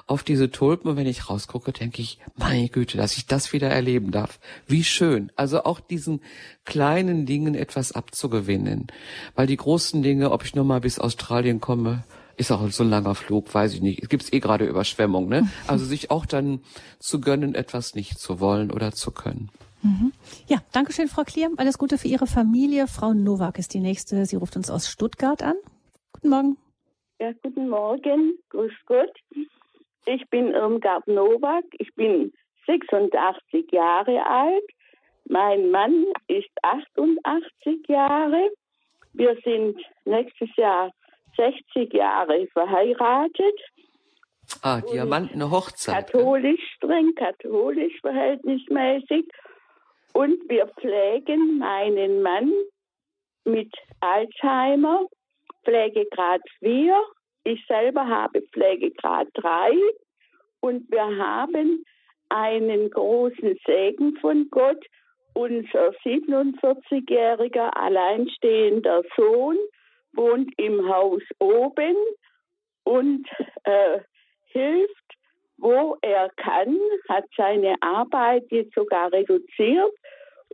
auf 0.07 0.23
diese 0.23 0.51
Tulpen 0.51 0.91
und 0.91 0.97
wenn 0.97 1.07
ich 1.07 1.29
rausgucke, 1.29 1.73
denke 1.73 2.01
ich, 2.01 2.19
meine 2.37 2.69
Güte, 2.69 2.97
dass 2.97 3.17
ich 3.17 3.27
das 3.27 3.53
wieder 3.53 3.69
erleben 3.69 4.13
darf. 4.13 4.39
Wie 4.67 4.85
schön. 4.85 5.33
Also 5.35 5.65
auch 5.65 5.81
diesen 5.81 6.21
kleinen 6.65 7.27
Dingen 7.27 7.55
etwas 7.55 7.93
abzugewinnen. 7.93 8.87
Weil 9.35 9.49
die 9.49 9.57
großen 9.57 10.03
Dinge, 10.03 10.31
ob 10.31 10.45
ich 10.45 10.55
nur 10.55 10.65
mal 10.65 10.81
bis 10.81 11.01
Australien 11.01 11.61
komme, 11.61 12.05
ist 12.37 12.53
auch 12.53 12.69
so 12.71 12.85
ein 12.85 12.91
langer 12.91 13.15
Flug, 13.15 13.53
weiß 13.53 13.75
ich 13.75 13.81
nicht. 13.81 14.03
Es 14.03 14.09
gibt 14.09 14.33
eh 14.33 14.41
gerade 14.41 14.67
Überschwemmung, 14.67 15.29
ne? 15.29 15.49
Also 15.67 15.85
sich 15.85 16.11
auch 16.11 16.27
dann 16.27 16.61
zu 16.99 17.21
gönnen, 17.21 17.55
etwas 17.55 17.95
nicht 17.95 18.19
zu 18.19 18.41
wollen 18.41 18.71
oder 18.71 18.93
zu 18.93 19.11
können. 19.11 19.51
Mhm. 19.83 20.13
Ja, 20.47 20.59
danke 20.73 20.93
schön, 20.93 21.09
Frau 21.09 21.25
Klier. 21.25 21.51
Alles 21.57 21.79
Gute 21.79 21.99
für 21.99 22.09
Ihre 22.09 22.27
Familie. 22.27 22.87
Frau 22.87 23.13
Nowak 23.13 23.59
ist 23.59 23.75
die 23.75 23.81
nächste. 23.81 24.25
Sie 24.27 24.37
ruft 24.37 24.57
uns 24.57 24.71
aus 24.71 24.89
Stuttgart 24.89 25.43
an. 25.43 25.57
Guten 26.13 26.29
Morgen. 26.29 26.57
Ja, 27.19 27.33
guten 27.43 27.69
Morgen. 27.69 28.39
Grüß 28.51 28.73
Gott. 28.87 29.11
Ich 30.07 30.29
bin 30.31 30.53
Irmgard 30.53 31.07
Nowak. 31.09 31.65
Ich 31.79 31.93
bin 31.95 32.33
86 32.67 33.71
Jahre 33.73 34.25
alt. 34.25 34.65
Mein 35.29 35.71
Mann 35.71 36.07
ist 36.29 36.51
88 36.63 37.89
Jahre. 37.89 38.51
Wir 39.13 39.37
sind 39.45 39.81
nächstes 40.05 40.49
Jahr 40.57 40.93
60 41.37 41.93
Jahre 41.93 42.47
verheiratet. 42.53 43.61
Ah, 44.63 44.81
Diamantene 44.81 45.51
Hochzeit. 45.51 46.13
Katholisch, 46.13 46.61
streng 46.77 47.15
katholisch 47.17 48.01
verhältnismäßig. 48.01 49.27
Und 50.13 50.49
wir 50.49 50.69
pflegen 50.81 51.59
meinen 51.59 52.23
Mann 52.23 52.53
mit 53.45 53.75
Alzheimer, 54.01 55.07
Pflegegrad 55.65 56.43
4. 56.61 56.95
Ich 57.47 57.65
selber 57.67 58.09
habe 58.09 58.43
Pflegegrad 58.43 59.29
3. 59.35 59.71
Und 60.61 60.91
wir 60.91 61.17
haben 61.17 61.85
einen 62.29 62.91
großen 62.91 63.57
Segen 63.65 64.17
von 64.17 64.49
Gott. 64.51 64.85
Unser 65.35 65.91
47-jähriger 66.05 67.71
alleinstehender 67.77 69.03
Sohn 69.17 69.57
wohnt 70.13 70.51
im 70.57 70.89
Haus 70.89 71.23
oben 71.39 71.95
und 72.85 73.29
äh, 73.63 74.01
hilft 74.47 75.07
wo 75.59 75.97
er 76.03 76.31
kann, 76.37 76.79
hat 77.09 77.25
seine 77.37 77.77
Arbeit 77.81 78.45
jetzt 78.51 78.75
sogar 78.75 79.13
reduziert 79.13 79.93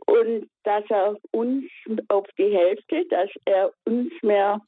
und 0.05 0.49
dass 0.63 0.83
er 0.89 1.17
uns 1.31 1.65
auf 2.07 2.25
die 2.37 2.55
Hälfte, 2.55 3.05
dass 3.09 3.29
er 3.45 3.71
uns 3.85 4.11
mehr 4.21 4.61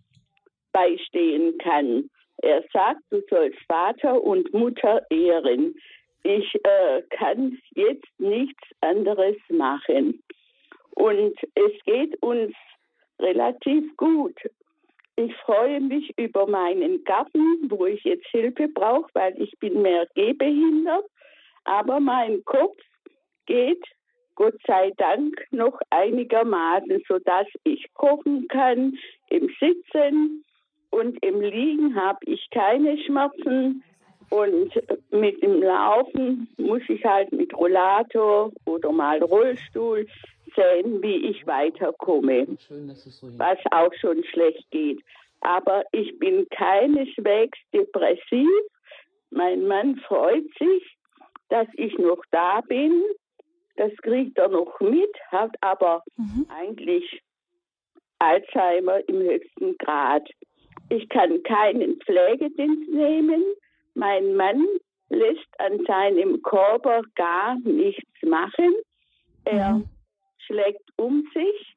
beistehen 0.71 1.57
kann. 1.59 2.09
Er 2.41 2.63
sagt, 2.73 3.01
du 3.09 3.21
sollst 3.29 3.59
Vater 3.67 4.21
und 4.21 4.53
Mutter 4.53 5.05
ehren. 5.09 5.75
Ich 6.23 6.55
äh, 6.63 7.01
kann 7.09 7.57
jetzt 7.75 8.07
nichts 8.19 8.63
anderes 8.81 9.37
machen. 9.49 10.21
Und 10.91 11.35
es 11.55 11.71
geht 11.85 12.21
uns 12.21 12.53
relativ 13.19 13.95
gut. 13.97 14.37
Ich 15.17 15.33
freue 15.37 15.79
mich 15.79 16.17
über 16.17 16.45
meinen 16.45 17.03
Garten, 17.05 17.69
wo 17.69 17.85
ich 17.85 18.03
jetzt 18.03 18.27
Hilfe 18.27 18.67
brauche, 18.67 19.09
weil 19.13 19.41
ich 19.41 19.57
bin 19.59 19.81
mehr 19.81 20.07
gehbehindert. 20.13 21.05
Aber 21.63 21.99
mein 21.99 22.43
Kopf 22.43 22.77
geht, 23.45 23.83
Gott 24.35 24.55
sei 24.67 24.91
Dank, 24.97 25.45
noch 25.51 25.79
einigermaßen, 25.89 27.01
sodass 27.07 27.47
ich 27.63 27.93
kochen 27.93 28.47
kann 28.49 28.97
im 29.29 29.49
Sitzen 29.59 30.43
und 30.89 31.23
im 31.23 31.41
Liegen 31.41 31.95
habe 31.95 32.19
ich 32.25 32.47
keine 32.51 32.97
Schmerzen. 32.99 33.83
Und 34.29 34.73
mit 35.11 35.41
dem 35.43 35.61
Laufen 35.61 36.47
muss 36.57 36.81
ich 36.87 37.03
halt 37.05 37.31
mit 37.31 37.53
Rollator 37.53 38.51
oder 38.65 38.91
mal 38.91 39.21
Rollstuhl 39.21 40.07
sehen, 40.55 41.01
wie 41.01 41.27
ich 41.27 41.45
weiterkomme, 41.45 42.47
was 43.37 43.59
auch 43.71 43.93
schon 43.99 44.23
schlecht 44.25 44.65
geht. 44.71 44.99
Aber 45.41 45.83
ich 45.91 46.17
bin 46.17 46.47
keineswegs 46.49 47.59
depressiv. 47.71 48.49
Mein 49.29 49.67
Mann 49.67 49.97
freut 50.07 50.45
sich, 50.57 50.97
dass 51.49 51.67
ich 51.73 51.95
noch 51.97 52.21
da 52.31 52.61
bin. 52.61 53.03
Das 53.75 53.91
kriegt 53.97 54.37
er 54.37 54.47
noch 54.47 54.79
mit, 54.79 55.11
hat 55.31 55.51
aber 55.61 56.03
mhm. 56.17 56.47
eigentlich 56.49 57.21
Alzheimer 58.19 59.07
im 59.07 59.17
höchsten 59.17 59.77
Grad. 59.77 60.27
Ich 60.89 61.07
kann 61.09 61.41
keinen 61.43 61.99
Pflegedienst 62.01 62.89
nehmen. 62.91 63.43
Mein 63.95 64.35
Mann 64.35 64.65
lässt 65.09 65.59
an 65.59 65.79
seinem 65.85 66.41
Körper 66.41 67.01
gar 67.15 67.57
nichts 67.59 68.21
machen. 68.23 68.73
Er 69.45 69.73
mhm 69.75 69.89
schlägt 70.45 70.89
um 70.97 71.23
sich. 71.33 71.75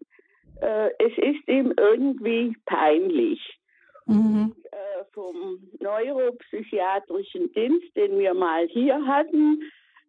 Äh, 0.60 0.90
es 0.98 1.12
ist 1.16 1.48
ihm 1.48 1.72
irgendwie 1.76 2.56
peinlich. 2.66 3.40
Mhm. 4.06 4.54
Äh, 4.70 5.04
vom 5.12 5.58
neuropsychiatrischen 5.80 7.52
Dienst, 7.52 7.94
den 7.96 8.18
wir 8.18 8.34
mal 8.34 8.66
hier 8.68 9.04
hatten, 9.06 9.62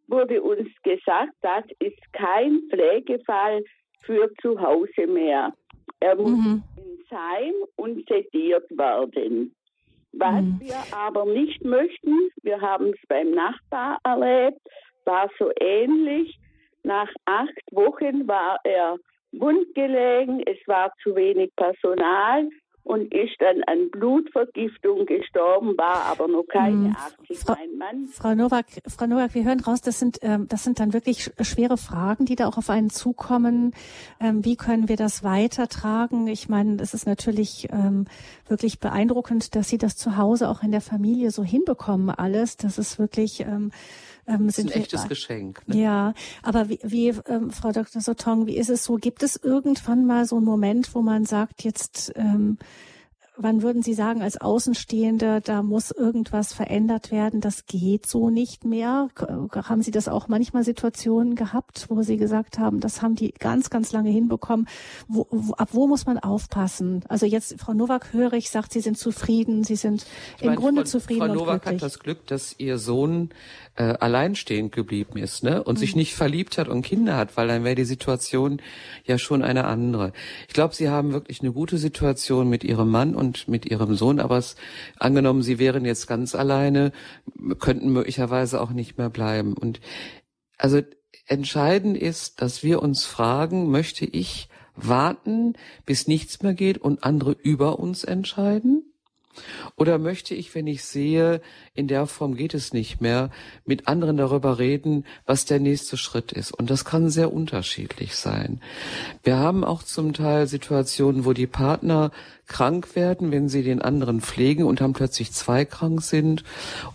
wurde 0.08 0.42
uns 0.42 0.70
gesagt, 0.84 1.34
das 1.42 1.66
ist 1.80 2.02
kein 2.14 2.62
Pflegefall 2.70 3.64
für 4.04 4.32
zu 4.42 4.60
Hause 4.60 5.06
mehr. 5.08 5.54
Er 6.00 6.16
muss 6.16 6.32
mhm. 6.32 6.64
Heim 7.12 7.54
und 7.76 8.08
sediert 8.08 8.70
werden. 8.72 9.56
Was 10.14 10.42
mhm. 10.42 10.60
wir 10.60 10.78
aber 10.92 11.26
nicht 11.26 11.64
möchten, 11.64 12.30
wir 12.42 12.60
haben 12.62 12.94
es 12.94 13.00
beim 13.08 13.32
Nachbar 13.32 14.00
erlebt, 14.04 14.60
war 15.06 15.30
so 15.38 15.52
ähnlich. 15.60 16.38
Nach 16.84 17.10
acht 17.26 17.62
Wochen 17.72 18.28
war 18.28 18.60
er 18.64 18.98
wundgelegen, 19.32 20.42
es 20.48 20.58
war 20.66 20.92
zu 21.04 21.16
wenig 21.16 21.56
Personal 21.56 22.50
und 22.90 23.14
ist 23.14 23.36
dann 23.38 23.62
an 23.68 23.92
Blutvergiftung 23.92 25.06
gestorben, 25.06 25.78
war 25.78 26.06
aber 26.06 26.28
noch 26.28 26.46
keine 26.48 26.96
80. 26.98 27.38
Frau, 27.38 27.54
mein 27.54 27.78
Mann. 27.78 28.06
Frau 28.12 28.34
Nowak, 28.34 28.66
Frau 28.88 29.06
Nowak, 29.06 29.36
wir 29.36 29.44
hören 29.44 29.60
raus, 29.60 29.82
das 29.82 30.00
sind, 30.00 30.18
ähm, 30.24 30.48
das 30.50 30.64
sind 30.64 30.80
dann 30.80 30.92
wirklich 30.92 31.30
schwere 31.40 31.78
Fragen, 31.78 32.26
die 32.26 32.36
da 32.36 32.48
auch 32.48 32.58
auf 32.58 32.72
einen 32.72 32.90
zukommen. 32.90 33.76
Ähm, 34.20 34.44
wie 34.44 34.56
können 34.56 34.90
wir 34.90 34.96
das 34.96 35.24
weitertragen? 35.24 36.26
Ich 36.26 36.50
meine, 36.50 36.82
es 36.82 36.96
ist 36.96 37.06
natürlich 37.06 37.68
ähm, 37.72 38.06
wirklich 38.48 38.80
beeindruckend, 38.80 39.56
dass 39.56 39.70
Sie 39.70 39.78
das 39.78 39.96
zu 39.96 40.18
Hause 40.18 40.50
auch 40.50 40.64
in 40.64 40.72
der 40.72 40.82
Familie 40.82 41.30
so 41.30 41.44
hinbekommen 41.44 42.10
alles. 42.10 42.58
Das 42.58 42.80
ist 42.80 42.98
wirklich 42.98 43.42
ähm, 43.42 43.70
ähm, 44.30 44.48
das 44.48 44.58
ist 44.58 44.74
ein 44.74 44.82
echtes 44.82 45.04
wir, 45.04 45.10
Geschenk. 45.10 45.68
Ne? 45.68 45.82
Ja, 45.82 46.14
aber 46.44 46.70
wie, 46.70 46.80
wie 46.84 47.10
ähm, 47.28 47.52
Frau 47.52 47.72
Dr. 47.72 48.02
Sotong, 48.02 48.46
wie 48.46 48.58
ist 48.58 48.70
es 48.70 48.84
so? 48.84 48.96
Gibt 48.96 49.24
es 49.24 49.36
irgendwann 49.36 50.06
mal 50.06 50.26
so 50.26 50.38
einen 50.38 50.46
Moment, 50.46 50.94
wo 50.94 51.02
man 51.02 51.26
sagt, 51.26 51.64
jetzt 51.64 52.14
ähm, 52.16 52.58
wann 53.40 53.62
würden 53.62 53.82
Sie 53.82 53.94
sagen, 53.94 54.22
als 54.22 54.40
Außenstehende, 54.40 55.42
da 55.42 55.64
muss 55.64 55.92
irgendwas 55.92 56.54
verändert 56.54 57.10
werden, 57.10 57.42
das 57.42 57.66
geht 57.66 58.06
so 58.06 58.30
nicht 58.30 58.66
mehr? 58.66 59.10
Haben 59.18 59.82
Sie 59.82 59.92
das 59.92 60.08
auch 60.08 60.28
manchmal 60.28 60.64
Situationen 60.64 61.36
gehabt, 61.36 61.86
wo 61.90 62.04
Sie 62.04 62.18
gesagt 62.18 62.60
haben, 62.60 62.82
das 62.82 63.02
haben 63.02 63.16
die 63.16 63.32
ganz, 63.32 63.70
ganz 63.70 63.92
lange 63.92 64.10
hinbekommen? 64.10 64.68
Wo, 65.08 65.26
wo, 65.32 65.54
ab 65.54 65.70
wo 65.72 65.88
muss 65.88 66.06
man 66.06 66.20
aufpassen? 66.20 67.04
Also 67.08 67.26
jetzt, 67.26 67.60
Frau 67.60 67.74
Nowak 67.74 68.14
höre 68.14 68.34
ich, 68.34 68.50
sagt, 68.50 68.74
Sie 68.74 68.82
sind 68.82 68.98
zufrieden, 68.98 69.64
Sie 69.64 69.78
sind 69.78 70.06
ich 70.38 70.44
im 70.44 70.48
meine, 70.50 70.60
Grunde 70.60 70.82
Frau, 70.82 70.90
zufrieden 70.90 71.28
Frau 71.28 71.34
Nowak 71.34 71.66
hat 71.66 71.82
das 71.82 72.00
Glück, 72.00 72.28
dass 72.28 72.56
Ihr 72.58 72.78
Sohn 72.78 73.30
äh, 73.76 73.84
alleinstehend 73.84 74.74
geblieben 74.74 75.18
ist 75.18 75.44
ne? 75.44 75.64
und 75.64 75.76
mhm. 75.76 75.80
sich 75.80 75.96
nicht 75.96 76.14
verliebt 76.14 76.58
hat 76.58 76.68
und 76.68 76.82
Kinder 76.82 77.16
hat, 77.16 77.38
weil 77.38 77.48
dann 77.48 77.64
wäre 77.64 77.76
die 77.76 77.86
Situation 77.86 78.62
ja 79.06 79.18
schon 79.18 79.44
eine 79.44 79.66
andere. 79.66 80.12
Ich 80.48 80.54
glaube, 80.54 80.76
Sie 80.76 80.90
haben 80.90 81.14
wirklich 81.14 81.42
eine 81.42 81.54
gute 81.54 81.78
Situation 81.78 82.50
mit 82.50 82.64
Ihrem 82.64 82.90
Mann 82.90 83.16
und 83.16 83.30
und 83.30 83.48
mit 83.48 83.70
ihrem 83.70 83.96
Sohn, 83.96 84.20
aber 84.20 84.38
es, 84.38 84.56
angenommen, 84.98 85.44
sie 85.44 85.60
wären 85.60 85.86
jetzt 85.86 86.08
ganz 86.08 86.34
alleine, 86.34 86.92
könnten 87.60 87.94
möglicherweise 87.94 88.60
auch 88.60 88.72
nicht 88.72 88.98
mehr 88.98 89.12
bleiben. 89.12 89.54
Und 89.54 89.80
also 90.58 90.82
entscheidend 91.28 91.96
ist, 91.96 92.42
dass 92.42 92.64
wir 92.64 92.82
uns 92.82 93.06
fragen, 93.06 93.70
möchte 93.70 94.06
ich 94.06 94.50
warten, 94.76 95.54
bis 95.86 96.08
nichts 96.08 96.42
mehr 96.42 96.56
geht 96.56 96.80
und 96.80 97.04
andere 97.04 97.34
über 97.34 97.78
uns 97.78 98.04
entscheiden? 98.04 98.89
Oder 99.76 99.98
möchte 99.98 100.34
ich, 100.36 100.54
wenn 100.56 100.68
ich 100.68 100.84
sehe, 100.84 101.42
in 101.74 101.88
der 101.88 102.08
Form 102.08 102.36
geht 102.36 102.54
es 102.54 102.74
nicht 102.74 103.00
mehr, 103.00 103.30
mit 103.66 103.88
anderen 103.88 104.18
darüber 104.18 104.60
reden, 104.60 105.06
was 105.26 105.46
der 105.46 105.60
nächste 105.60 105.98
Schritt 105.98 106.32
ist? 106.32 106.52
Und 106.52 106.70
das 106.70 106.86
kann 106.86 107.10
sehr 107.10 107.32
unterschiedlich 107.32 108.16
sein. 108.16 108.62
Wir 109.24 109.38
haben 109.38 109.64
auch 109.64 109.84
zum 109.84 110.14
Teil 110.14 110.48
Situationen, 110.48 111.26
wo 111.26 111.34
die 111.34 111.48
Partner 111.48 112.12
krank 112.48 112.96
werden, 112.96 113.32
wenn 113.32 113.48
sie 113.48 113.64
den 113.64 113.82
anderen 113.82 114.22
pflegen 114.22 114.66
und 114.66 114.82
dann 114.82 114.94
plötzlich 114.94 115.32
zwei 115.32 115.66
krank 115.66 116.02
sind 116.02 116.44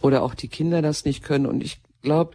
oder 0.00 0.22
auch 0.22 0.34
die 0.34 0.48
Kinder 0.48 0.82
das 0.82 1.04
nicht 1.04 1.22
können. 1.22 1.46
Und 1.46 1.62
ich 1.62 1.80
glaube, 2.02 2.34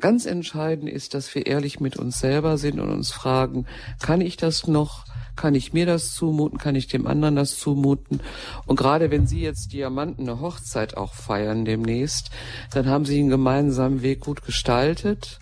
ganz 0.00 0.26
entscheidend 0.26 0.88
ist, 0.88 1.14
dass 1.14 1.34
wir 1.34 1.46
ehrlich 1.46 1.80
mit 1.80 1.96
uns 1.96 2.18
selber 2.18 2.56
sind 2.58 2.80
und 2.80 2.90
uns 2.90 3.12
fragen, 3.12 3.66
kann 4.00 4.20
ich 4.20 4.36
das 4.36 4.66
noch? 4.66 5.04
Kann 5.36 5.54
ich 5.54 5.72
mir 5.72 5.86
das 5.86 6.14
zumuten? 6.14 6.58
Kann 6.58 6.74
ich 6.74 6.88
dem 6.88 7.06
anderen 7.06 7.36
das 7.36 7.58
zumuten? 7.58 8.20
Und 8.66 8.76
gerade 8.76 9.10
wenn 9.10 9.26
Sie 9.26 9.40
jetzt 9.40 9.72
Diamanten 9.72 10.28
eine 10.28 10.40
Hochzeit 10.40 10.96
auch 10.96 11.14
feiern 11.14 11.64
demnächst, 11.64 12.30
dann 12.72 12.86
haben 12.86 13.04
Sie 13.04 13.18
einen 13.18 13.30
gemeinsamen 13.30 14.02
Weg 14.02 14.20
gut 14.20 14.44
gestaltet 14.44 15.38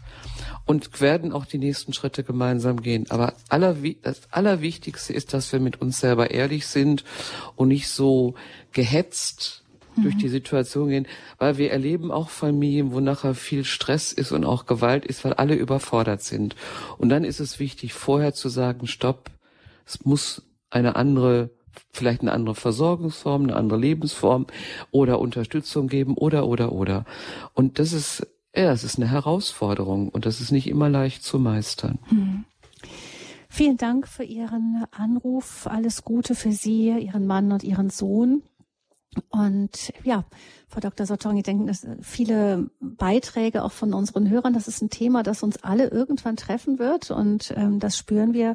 und 0.66 1.00
werden 1.00 1.32
auch 1.32 1.46
die 1.46 1.58
nächsten 1.58 1.92
Schritte 1.92 2.22
gemeinsam 2.22 2.80
gehen. 2.80 3.06
Aber 3.10 3.34
aller, 3.48 3.76
das 4.02 4.20
Allerwichtigste 4.30 5.12
ist, 5.12 5.34
dass 5.34 5.52
wir 5.52 5.58
mit 5.58 5.80
uns 5.80 5.98
selber 5.98 6.30
ehrlich 6.30 6.66
sind 6.68 7.04
und 7.56 7.68
nicht 7.68 7.88
so 7.88 8.34
gehetzt 8.72 9.64
durch 9.96 10.16
die 10.16 10.28
Situation 10.28 10.88
gehen, 10.88 11.08
weil 11.38 11.58
wir 11.58 11.70
erleben 11.70 12.10
auch 12.10 12.30
Familien, 12.30 12.92
wo 12.92 13.00
nachher 13.00 13.34
viel 13.34 13.64
Stress 13.64 14.12
ist 14.12 14.32
und 14.32 14.44
auch 14.44 14.66
Gewalt 14.66 15.04
ist, 15.04 15.24
weil 15.24 15.34
alle 15.34 15.54
überfordert 15.54 16.22
sind. 16.22 16.54
Und 16.98 17.08
dann 17.08 17.24
ist 17.24 17.40
es 17.40 17.58
wichtig, 17.58 17.92
vorher 17.92 18.32
zu 18.32 18.48
sagen, 18.48 18.86
stopp, 18.86 19.30
es 19.90 20.04
muss 20.04 20.42
eine 20.70 20.96
andere 20.96 21.50
vielleicht 21.92 22.22
eine 22.22 22.32
andere 22.32 22.54
Versorgungsform, 22.54 23.44
eine 23.44 23.56
andere 23.56 23.78
Lebensform 23.78 24.46
oder 24.90 25.20
Unterstützung 25.20 25.88
geben 25.88 26.14
oder 26.14 26.46
oder 26.46 26.72
oder. 26.72 27.04
Und 27.54 27.78
das 27.78 27.92
ist 27.92 28.26
ja, 28.54 28.64
das 28.64 28.82
ist 28.82 28.98
eine 28.98 29.08
Herausforderung 29.08 30.08
und 30.08 30.26
das 30.26 30.40
ist 30.40 30.50
nicht 30.50 30.66
immer 30.66 30.88
leicht 30.88 31.22
zu 31.22 31.38
meistern. 31.38 31.98
Hm. 32.08 32.44
Vielen 33.48 33.76
Dank 33.76 34.06
für 34.06 34.24
Ihren 34.24 34.84
Anruf. 34.92 35.66
Alles 35.66 36.04
Gute 36.04 36.34
für 36.34 36.52
Sie, 36.52 36.88
Ihren 36.88 37.26
Mann 37.26 37.52
und 37.52 37.62
Ihren 37.62 37.90
Sohn. 37.90 38.42
Und 39.28 39.92
ja, 40.04 40.24
Frau 40.68 40.78
Dr. 40.78 41.04
Sotong, 41.04 41.36
ich 41.36 41.42
denke, 41.42 41.66
dass 41.66 41.84
viele 42.00 42.70
Beiträge 42.80 43.64
auch 43.64 43.72
von 43.72 43.92
unseren 43.92 44.30
Hörern, 44.30 44.52
das 44.52 44.68
ist 44.68 44.82
ein 44.82 44.90
Thema, 44.90 45.24
das 45.24 45.42
uns 45.42 45.64
alle 45.64 45.88
irgendwann 45.88 46.36
treffen 46.36 46.78
wird. 46.78 47.10
Und 47.10 47.52
ähm, 47.56 47.80
das 47.80 47.96
spüren 47.96 48.32
wir 48.34 48.54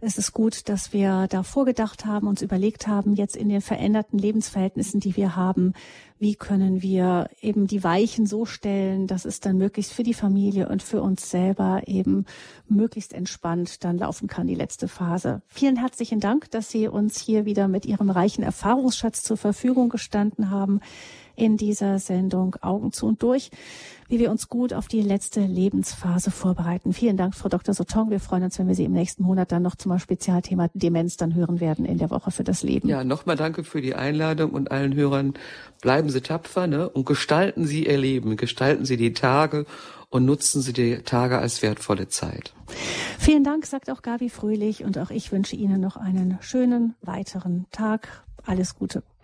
es 0.00 0.16
ist 0.16 0.32
gut, 0.32 0.68
dass 0.68 0.92
wir 0.92 1.26
da 1.28 1.42
vorgedacht 1.42 2.06
haben, 2.06 2.26
uns 2.26 2.42
überlegt 2.42 2.86
haben, 2.86 3.14
jetzt 3.14 3.36
in 3.36 3.48
den 3.48 3.60
veränderten 3.60 4.18
Lebensverhältnissen, 4.18 5.00
die 5.00 5.16
wir 5.16 5.36
haben, 5.36 5.74
wie 6.18 6.34
können 6.34 6.82
wir 6.82 7.28
eben 7.40 7.66
die 7.66 7.84
Weichen 7.84 8.26
so 8.26 8.44
stellen, 8.44 9.06
dass 9.06 9.24
es 9.24 9.40
dann 9.40 9.58
möglichst 9.58 9.92
für 9.92 10.02
die 10.02 10.14
Familie 10.14 10.68
und 10.68 10.82
für 10.82 11.02
uns 11.02 11.30
selber 11.30 11.82
eben 11.86 12.26
möglichst 12.68 13.12
entspannt 13.12 13.84
dann 13.84 13.98
laufen 13.98 14.28
kann, 14.28 14.46
die 14.46 14.54
letzte 14.54 14.88
Phase. 14.88 15.42
Vielen 15.48 15.76
herzlichen 15.76 16.20
Dank, 16.20 16.50
dass 16.50 16.70
Sie 16.70 16.88
uns 16.88 17.20
hier 17.20 17.44
wieder 17.44 17.68
mit 17.68 17.86
Ihrem 17.86 18.10
reichen 18.10 18.42
Erfahrungsschatz 18.42 19.22
zur 19.22 19.36
Verfügung 19.36 19.88
gestanden 19.88 20.50
haben 20.50 20.80
in 21.36 21.56
dieser 21.56 21.98
Sendung 21.98 22.56
Augen 22.60 22.92
zu 22.92 23.06
und 23.06 23.22
durch, 23.22 23.50
wie 24.08 24.18
wir 24.18 24.30
uns 24.30 24.48
gut 24.48 24.72
auf 24.72 24.88
die 24.88 25.02
letzte 25.02 25.40
Lebensphase 25.40 26.30
vorbereiten. 26.30 26.92
Vielen 26.92 27.16
Dank, 27.16 27.34
Frau 27.34 27.48
Dr. 27.48 27.74
Sotong. 27.74 28.10
Wir 28.10 28.20
freuen 28.20 28.42
uns, 28.42 28.58
wenn 28.58 28.66
wir 28.66 28.74
Sie 28.74 28.84
im 28.84 28.92
nächsten 28.92 29.22
Monat 29.22 29.52
dann 29.52 29.62
noch 29.62 29.76
zum 29.76 29.96
Spezialthema 29.98 30.68
Demenz 30.74 31.16
dann 31.16 31.34
hören 31.34 31.60
werden 31.60 31.84
in 31.84 31.98
der 31.98 32.10
Woche 32.10 32.30
für 32.30 32.44
das 32.44 32.62
Leben. 32.62 32.88
Ja, 32.88 33.04
nochmal 33.04 33.36
danke 33.36 33.62
für 33.64 33.80
die 33.80 33.94
Einladung 33.94 34.50
und 34.50 34.70
allen 34.70 34.94
Hörern. 34.94 35.34
Bleiben 35.80 36.10
Sie 36.10 36.20
tapfer 36.20 36.66
ne? 36.66 36.88
und 36.88 37.06
gestalten 37.06 37.66
Sie 37.66 37.86
Ihr 37.86 37.98
Leben, 37.98 38.36
gestalten 38.36 38.84
Sie 38.84 38.96
die 38.96 39.12
Tage 39.12 39.64
und 40.10 40.24
nutzen 40.24 40.60
Sie 40.60 40.72
die 40.72 40.98
Tage 40.98 41.38
als 41.38 41.62
wertvolle 41.62 42.08
Zeit. 42.08 42.52
Vielen 43.18 43.44
Dank, 43.44 43.64
sagt 43.64 43.90
auch 43.90 44.02
Gabi 44.02 44.28
Fröhlich 44.28 44.84
und 44.84 44.98
auch 44.98 45.10
ich 45.10 45.32
wünsche 45.32 45.56
Ihnen 45.56 45.80
noch 45.80 45.96
einen 45.96 46.38
schönen 46.40 46.94
weiteren 47.00 47.66
Tag. 47.70 48.24
Alles 48.44 48.74
Gute. 48.74 49.02